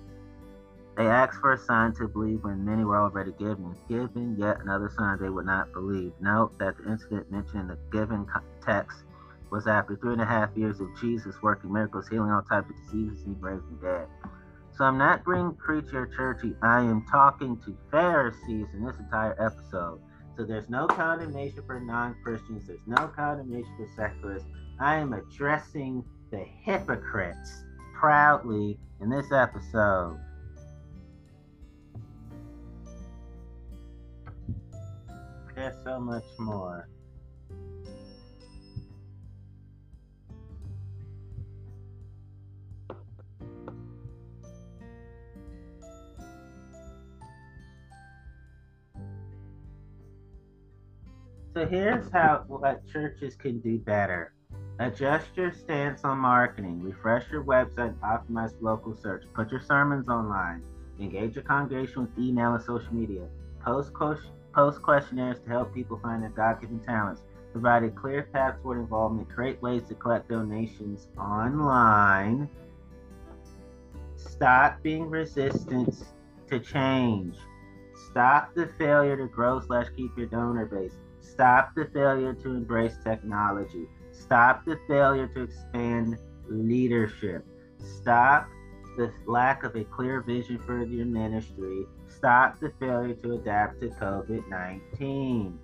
They 0.97 1.09
asked 1.09 1.41
for 1.41 1.53
a 1.53 1.59
sign 1.59 1.93
to 1.95 2.09
believe 2.09 2.43
when 2.43 2.65
many 2.65 2.85
were 2.85 2.97
already 2.97 3.33
given. 3.33 3.77
Given 3.89 4.37
yet 4.39 4.61
another 4.61 4.91
sign 4.97 5.19
they 5.21 5.29
would 5.29 5.45
not 5.45 5.73
believe. 5.73 6.13
Note 6.21 6.59
that 6.59 6.79
the 6.79 6.91
incident 6.91 7.31
mentioned 7.31 7.61
in 7.61 7.69
the 7.69 7.79
given 7.93 8.27
text 8.65 9.05
was 9.51 9.67
after 9.67 9.97
three 9.97 10.15
and 10.15 10.23
a 10.23 10.27
half 10.27 10.51
years 10.57 10.81
of 10.81 10.89
Jesus 10.99 11.35
working 11.43 11.73
miracles, 11.73 12.09
healing 12.09 12.31
all 12.31 12.43
types 12.43 12.71
of 12.71 12.77
diseases, 12.77 13.25
and 13.27 13.41
raising 13.43 13.79
the 13.81 13.87
dead. 13.87 14.07
So 14.77 14.85
I'm 14.85 14.99
not 14.99 15.23
bringing 15.23 15.55
preacher 15.55 16.07
churchy. 16.17 16.55
I 16.63 16.81
am 16.81 17.05
talking 17.11 17.59
to 17.65 17.77
Pharisees 17.91 18.67
in 18.75 18.85
this 18.85 18.97
entire 18.99 19.37
episode. 19.39 20.01
So 20.37 20.45
there's 20.45 20.69
no 20.69 20.87
condemnation 20.87 21.63
for 21.67 21.81
non-Christians. 21.81 22.67
There's 22.67 22.87
no 22.87 23.09
condemnation 23.09 23.71
for 23.79 23.89
secularists. 23.97 24.49
I 24.79 24.97
am 24.97 25.13
addressing 25.13 26.05
the 26.31 26.45
hypocrites 26.63 27.65
proudly 27.95 28.79
in 29.01 29.09
this 29.09 29.33
episode. 29.33 30.19
There's 35.57 35.75
so 35.85 35.99
much 35.99 36.25
more. 36.39 36.87
So 51.55 51.65
here's 51.65 52.13
how 52.13 52.45
what 52.49 52.87
churches 52.87 53.35
can 53.35 53.61
do 53.61 53.79
better. 53.79 54.35
Adjust 54.79 55.29
your 55.37 55.51
stance 55.51 56.05
on 56.05 56.19
marketing. 56.19 56.83
Refresh 56.83 57.31
your 57.31 57.43
website. 57.45 57.95
Optimize 58.01 58.53
local 58.61 58.95
search. 58.95 59.25
Put 59.33 59.51
your 59.51 59.63
sermons 59.63 60.07
online. 60.07 60.63
Engage 61.01 61.35
your 61.35 61.45
congregation 61.45 62.03
with 62.03 62.19
email 62.19 62.53
and 62.53 62.63
social 62.63 62.93
media. 62.93 63.27
Post 63.65 63.95
post 64.57 64.83
questionnaires 64.83 65.39
to 65.45 65.49
help 65.49 65.73
people 65.73 66.01
find 66.03 66.23
their 66.23 66.31
God-given 66.31 66.81
talents. 66.81 67.23
Provide 67.53 67.85
a 67.85 67.91
clear 67.91 68.29
path 68.33 68.57
toward 68.63 68.79
involvement. 68.79 69.29
Create 69.29 69.63
ways 69.63 69.83
to 69.89 69.95
collect 69.95 70.29
donations 70.29 71.09
online. 71.17 72.49
Stop 74.17 74.83
being 74.83 75.09
resistant 75.09 75.95
to 76.49 76.59
change. 76.59 77.37
Stop 78.11 78.55
the 78.55 78.69
failure 78.79 79.17
to 79.17 79.27
grow 79.29 79.61
slash 79.61 79.87
keep 79.97 80.11
your 80.17 80.27
donor 80.27 80.67
base 80.67 80.97
Stop 81.37 81.75
the 81.75 81.85
failure 81.93 82.33
to 82.33 82.51
embrace 82.51 82.97
technology. 83.05 83.87
Stop 84.11 84.65
the 84.65 84.79
failure 84.89 85.27
to 85.29 85.43
expand 85.43 86.17
leadership. 86.49 87.45
Stop 87.79 88.49
the 88.97 89.13
lack 89.27 89.63
of 89.65 89.77
a 89.77 89.85
clear 89.85 90.23
vision 90.23 90.59
for 90.59 90.83
your 90.83 91.05
ministry. 91.05 91.85
Stop 92.17 92.59
the 92.61 92.73
failure 92.81 93.15
to 93.15 93.35
adapt 93.35 93.81
to 93.81 93.89
COVID 93.89 94.49
19. 94.49 95.59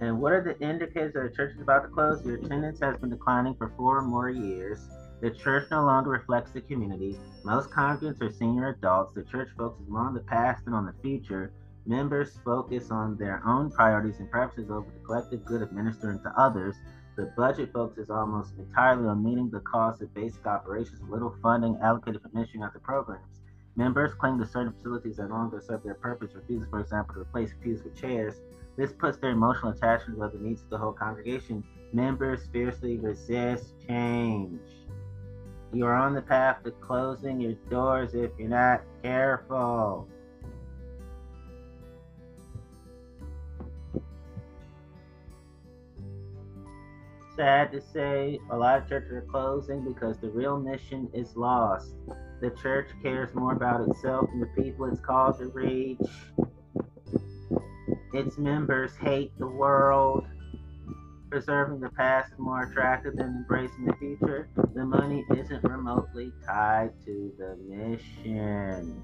And 0.00 0.20
what 0.20 0.32
are 0.32 0.42
the 0.42 0.58
indicators 0.66 1.14
that 1.14 1.30
the 1.30 1.34
church 1.34 1.54
is 1.54 1.62
about 1.62 1.84
to 1.84 1.88
close? 1.88 2.24
Your 2.26 2.36
attendance 2.36 2.80
has 2.80 2.98
been 2.98 3.08
declining 3.08 3.54
for 3.54 3.72
four 3.78 3.98
or 3.98 4.02
more 4.02 4.28
years. 4.28 4.86
The 5.22 5.30
church 5.30 5.70
no 5.70 5.84
longer 5.86 6.10
reflects 6.10 6.50
the 6.50 6.60
community. 6.60 7.16
Most 7.44 7.70
congregants 7.70 8.20
are 8.20 8.30
senior 8.30 8.68
adults. 8.68 9.14
The 9.14 9.22
church 9.22 9.48
focuses 9.56 9.88
more 9.88 10.02
on 10.02 10.12
the 10.12 10.20
past 10.20 10.66
than 10.66 10.74
on 10.74 10.84
the 10.84 10.94
future. 11.00 11.52
Members 11.86 12.38
focus 12.44 12.90
on 12.90 13.16
their 13.16 13.42
own 13.46 13.70
priorities 13.70 14.18
and 14.18 14.30
preferences 14.30 14.70
over 14.70 14.90
the 14.90 15.04
collective 15.06 15.46
good 15.46 15.62
of 15.62 15.72
ministering 15.72 16.18
to 16.24 16.32
others. 16.36 16.76
The 17.16 17.32
budget 17.36 17.72
focuses 17.72 18.10
almost 18.10 18.52
entirely 18.58 19.06
on 19.06 19.24
meeting 19.24 19.48
the 19.48 19.60
cost 19.60 20.02
of 20.02 20.12
basic 20.12 20.44
operations, 20.46 21.00
little 21.08 21.34
funding 21.42 21.78
allocated 21.82 22.20
for 22.20 22.28
ministry 22.34 22.60
other 22.62 22.80
programs. 22.80 23.33
Members 23.76 24.14
claim 24.14 24.38
that 24.38 24.52
certain 24.52 24.72
facilities 24.72 25.16
that 25.16 25.28
no 25.28 25.34
longer 25.34 25.60
serve 25.60 25.82
their 25.82 25.94
purpose, 25.94 26.34
refuses, 26.34 26.68
for 26.70 26.80
example, 26.80 27.14
to 27.14 27.20
replace 27.22 27.52
pews 27.60 27.82
with 27.82 28.00
chairs. 28.00 28.40
This 28.76 28.92
puts 28.92 29.18
their 29.18 29.30
emotional 29.30 29.72
attachment 29.72 30.18
with 30.18 30.32
the 30.32 30.38
needs 30.38 30.62
of 30.62 30.70
the 30.70 30.78
whole 30.78 30.92
congregation. 30.92 31.64
Members 31.92 32.46
fiercely 32.52 32.98
resist 32.98 33.74
change. 33.86 34.60
You 35.72 35.86
are 35.86 35.94
on 35.94 36.14
the 36.14 36.22
path 36.22 36.62
to 36.64 36.70
closing 36.70 37.40
your 37.40 37.54
doors 37.68 38.14
if 38.14 38.30
you're 38.38 38.48
not 38.48 38.82
careful. 39.02 40.08
Sad 47.36 47.72
to 47.72 47.80
say 47.80 48.38
a 48.50 48.56
lot 48.56 48.82
of 48.82 48.88
churches 48.88 49.12
are 49.12 49.26
closing 49.30 49.84
because 49.84 50.18
the 50.18 50.30
real 50.30 50.58
mission 50.58 51.08
is 51.12 51.36
lost. 51.36 51.94
The 52.40 52.50
church 52.50 52.88
cares 53.02 53.34
more 53.34 53.52
about 53.52 53.88
itself 53.88 54.28
and 54.32 54.42
the 54.42 54.62
people 54.62 54.86
it's 54.86 55.00
called 55.00 55.38
to 55.38 55.46
reach. 55.46 55.98
Its 58.12 58.38
members 58.38 58.96
hate 58.96 59.36
the 59.38 59.46
world. 59.46 60.26
Preserving 61.30 61.80
the 61.80 61.90
past 61.90 62.32
is 62.32 62.38
more 62.38 62.62
attractive 62.62 63.16
than 63.16 63.26
embracing 63.26 63.86
the 63.86 63.94
future. 63.94 64.48
The 64.74 64.84
money 64.84 65.24
isn't 65.36 65.64
remotely 65.64 66.32
tied 66.46 66.92
to 67.06 67.32
the 67.38 67.56
mission. 67.66 69.02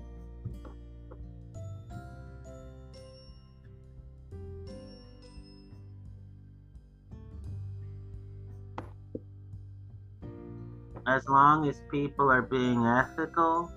As 11.11 11.29
long 11.29 11.69
as 11.69 11.81
people 11.91 12.31
are 12.31 12.43
being 12.43 12.87
ethical, 12.87 13.69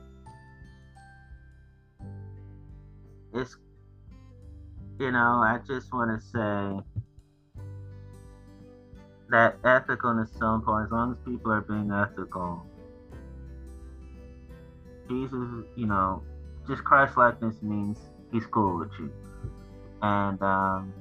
it's, 3.34 3.58
you 5.00 5.12
know, 5.12 5.42
I 5.44 5.60
just 5.68 5.92
want 5.92 6.12
to 6.12 6.26
say 6.28 7.02
that 9.30 9.60
ethicalness 9.64 10.32
is 10.32 10.38
so 10.38 10.54
important. 10.54 10.90
As 10.90 10.92
long 10.92 11.12
as 11.14 11.18
people 11.26 11.52
are 11.52 11.62
being 11.62 11.92
ethical, 11.92 12.68
Jesus, 15.10 15.66
you 15.76 15.88
know, 15.88 16.22
just 16.68 16.84
Christ 16.84 17.18
likeness 17.18 17.56
means 17.64 17.98
he's 18.32 18.46
cool 18.46 18.78
with 18.78 18.92
you. 19.00 19.12
And, 20.04 20.40
um, 20.44 20.94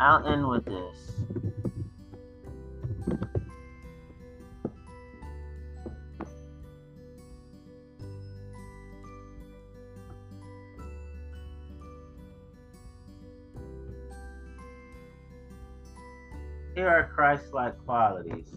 I'll 0.00 0.26
end 0.26 0.48
with 0.48 0.64
this. 0.64 1.12
Here 16.74 16.88
are 16.88 17.10
Christ 17.12 17.52
like 17.52 17.76
qualities 17.84 18.54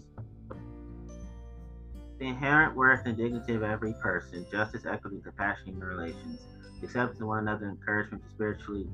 the 2.22 2.28
inherent 2.28 2.76
worth 2.76 3.04
and 3.04 3.16
dignity 3.16 3.54
of 3.54 3.64
every 3.64 3.94
person, 3.94 4.46
justice, 4.48 4.86
equity, 4.88 5.20
compassion, 5.24 5.72
human 5.72 5.88
relations, 5.88 6.38
acceptance 6.80 7.20
of 7.20 7.26
one 7.26 7.40
another, 7.40 7.68
encouragement 7.68 8.22
to 8.22 8.30
spiritually 8.30 8.86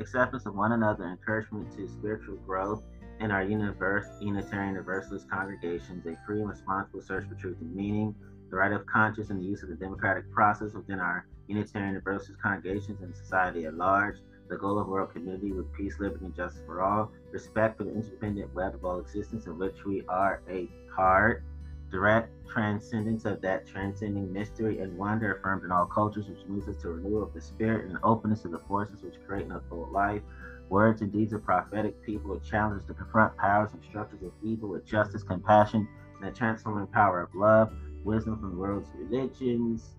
acceptance 0.00 0.46
of 0.46 0.54
one 0.54 0.72
another, 0.72 1.04
encouragement 1.04 1.70
to 1.76 1.88
spiritual 1.88 2.36
growth 2.46 2.82
in 3.20 3.30
our 3.30 3.42
universe, 3.42 4.06
Unitarian 4.20 4.74
Universalist 4.74 5.28
congregations, 5.30 6.06
a 6.06 6.16
free 6.26 6.40
and 6.40 6.48
responsible 6.48 7.02
search 7.02 7.28
for 7.28 7.34
truth 7.34 7.56
and 7.60 7.74
meaning, 7.74 8.14
the 8.50 8.56
right 8.56 8.72
of 8.72 8.84
conscience 8.86 9.30
and 9.30 9.40
the 9.40 9.44
use 9.44 9.62
of 9.62 9.68
the 9.68 9.74
democratic 9.74 10.30
process 10.32 10.72
within 10.72 10.98
our 10.98 11.26
Unitarian 11.46 11.90
Universalist 11.90 12.40
congregations 12.42 13.00
and 13.02 13.14
society 13.14 13.66
at 13.66 13.74
large, 13.74 14.16
the 14.48 14.56
goal 14.56 14.78
of 14.78 14.88
world 14.88 15.12
community 15.12 15.52
with 15.52 15.72
peace, 15.72 15.96
liberty, 16.00 16.24
and 16.24 16.34
justice 16.34 16.62
for 16.66 16.82
all, 16.82 17.12
respect 17.30 17.76
for 17.78 17.84
the 17.84 17.92
independent 17.92 18.52
web 18.54 18.74
of 18.74 18.84
all 18.84 18.98
existence 18.98 19.46
in 19.46 19.56
which 19.58 19.84
we 19.84 20.02
are 20.08 20.42
a 20.48 20.68
part, 20.94 21.44
direct 21.90 22.30
transcendence 22.48 23.24
of 23.24 23.40
that 23.40 23.66
transcending 23.66 24.32
mystery 24.32 24.80
and 24.80 24.96
wonder 24.96 25.34
affirmed 25.34 25.64
in 25.64 25.72
all 25.72 25.86
cultures, 25.86 26.28
which 26.28 26.46
moves 26.46 26.68
us 26.68 26.76
to 26.82 26.90
renewal 26.90 27.22
of 27.22 27.32
the 27.32 27.40
spirit 27.40 27.86
and 27.86 27.98
openness 28.02 28.42
to 28.42 28.48
the 28.48 28.58
forces 28.60 29.02
which 29.02 29.14
create 29.26 29.44
and 29.44 29.52
uphold 29.52 29.90
life. 29.92 30.22
Words 30.68 31.00
and 31.02 31.12
deeds 31.12 31.32
of 31.32 31.44
prophetic 31.44 32.00
people 32.02 32.30
with 32.30 32.44
challenges 32.44 32.86
to 32.86 32.94
confront 32.94 33.36
powers 33.36 33.70
and 33.72 33.82
structures 33.82 34.22
of 34.22 34.32
evil 34.42 34.68
with 34.68 34.86
justice, 34.86 35.22
compassion, 35.22 35.88
and 36.20 36.30
the 36.32 36.36
transforming 36.36 36.86
power 36.86 37.20
of 37.20 37.34
love, 37.34 37.72
wisdom 38.04 38.38
from 38.38 38.50
the 38.50 38.56
world's 38.56 38.88
religions, 38.96 39.96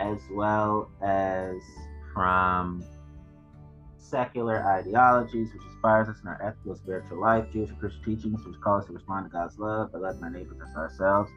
as 0.00 0.18
well 0.30 0.90
as 1.02 1.56
from 2.12 2.84
secular 4.04 4.64
ideologies, 4.66 5.52
which 5.52 5.62
inspires 5.64 6.08
us 6.08 6.20
in 6.22 6.28
our 6.28 6.40
ethical 6.42 6.76
spiritual 6.76 7.20
life, 7.20 7.46
Jewish 7.52 7.70
and 7.70 7.78
Christian 7.78 8.04
teachings, 8.04 8.44
which 8.44 8.60
call 8.60 8.78
us 8.78 8.86
to 8.86 8.92
respond 8.92 9.26
to 9.26 9.30
God's 9.30 9.58
love 9.58 9.92
by 9.92 9.98
loving 9.98 10.22
our 10.22 10.30
neighbors 10.30 10.58
as 10.62 10.76
ourselves, 10.76 11.30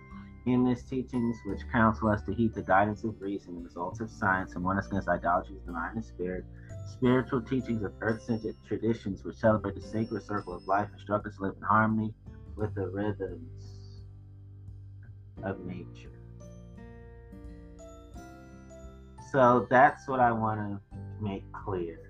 humanist 0.45 0.89
teachings, 0.89 1.37
which 1.45 1.61
counsel 1.71 2.09
us 2.09 2.21
to 2.23 2.33
heed 2.33 2.53
the 2.53 2.61
guidance 2.61 3.03
of 3.03 3.19
reason 3.21 3.55
and 3.55 3.59
the 3.59 3.67
results 3.67 3.99
of 3.99 4.09
science 4.09 4.53
and 4.55 4.63
warn 4.63 4.77
us 4.77 4.87
against 4.87 5.07
idolatries 5.07 5.59
of 5.59 5.65
the 5.65 5.71
mind 5.71 5.95
and 5.95 6.05
spirit, 6.05 6.43
spiritual 6.91 7.41
teachings 7.41 7.83
of 7.83 7.93
earth-centered 8.01 8.55
traditions, 8.67 9.23
which 9.23 9.37
celebrate 9.37 9.75
the 9.75 9.81
sacred 9.81 10.23
circle 10.23 10.53
of 10.53 10.65
life, 10.67 10.89
instruct 10.93 11.25
us 11.25 11.35
to 11.37 11.43
live 11.43 11.55
in 11.57 11.63
harmony 11.63 12.13
with 12.55 12.73
the 12.75 12.87
rhythms 12.87 14.01
of 15.43 15.59
nature. 15.65 16.11
So 19.31 19.67
that's 19.69 20.07
what 20.07 20.19
I 20.19 20.31
want 20.31 20.59
to 20.59 20.97
make 21.21 21.43
clear 21.51 22.06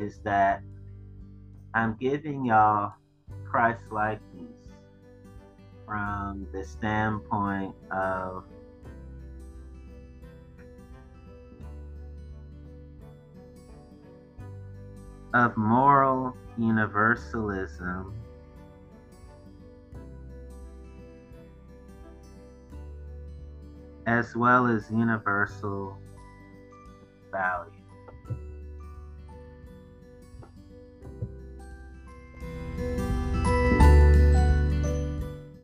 is 0.00 0.18
that 0.24 0.62
I'm 1.74 1.96
giving 2.00 2.44
y'all 2.44 2.92
Christ 3.44 3.84
likeness 3.90 4.68
from 5.86 6.46
the 6.52 6.64
standpoint 6.64 7.74
of 7.90 8.44
of 15.34 15.56
moral 15.56 16.34
universalism 16.56 18.14
as 24.06 24.34
well 24.34 24.66
as 24.66 24.90
universal 24.90 25.98
values. 27.30 27.77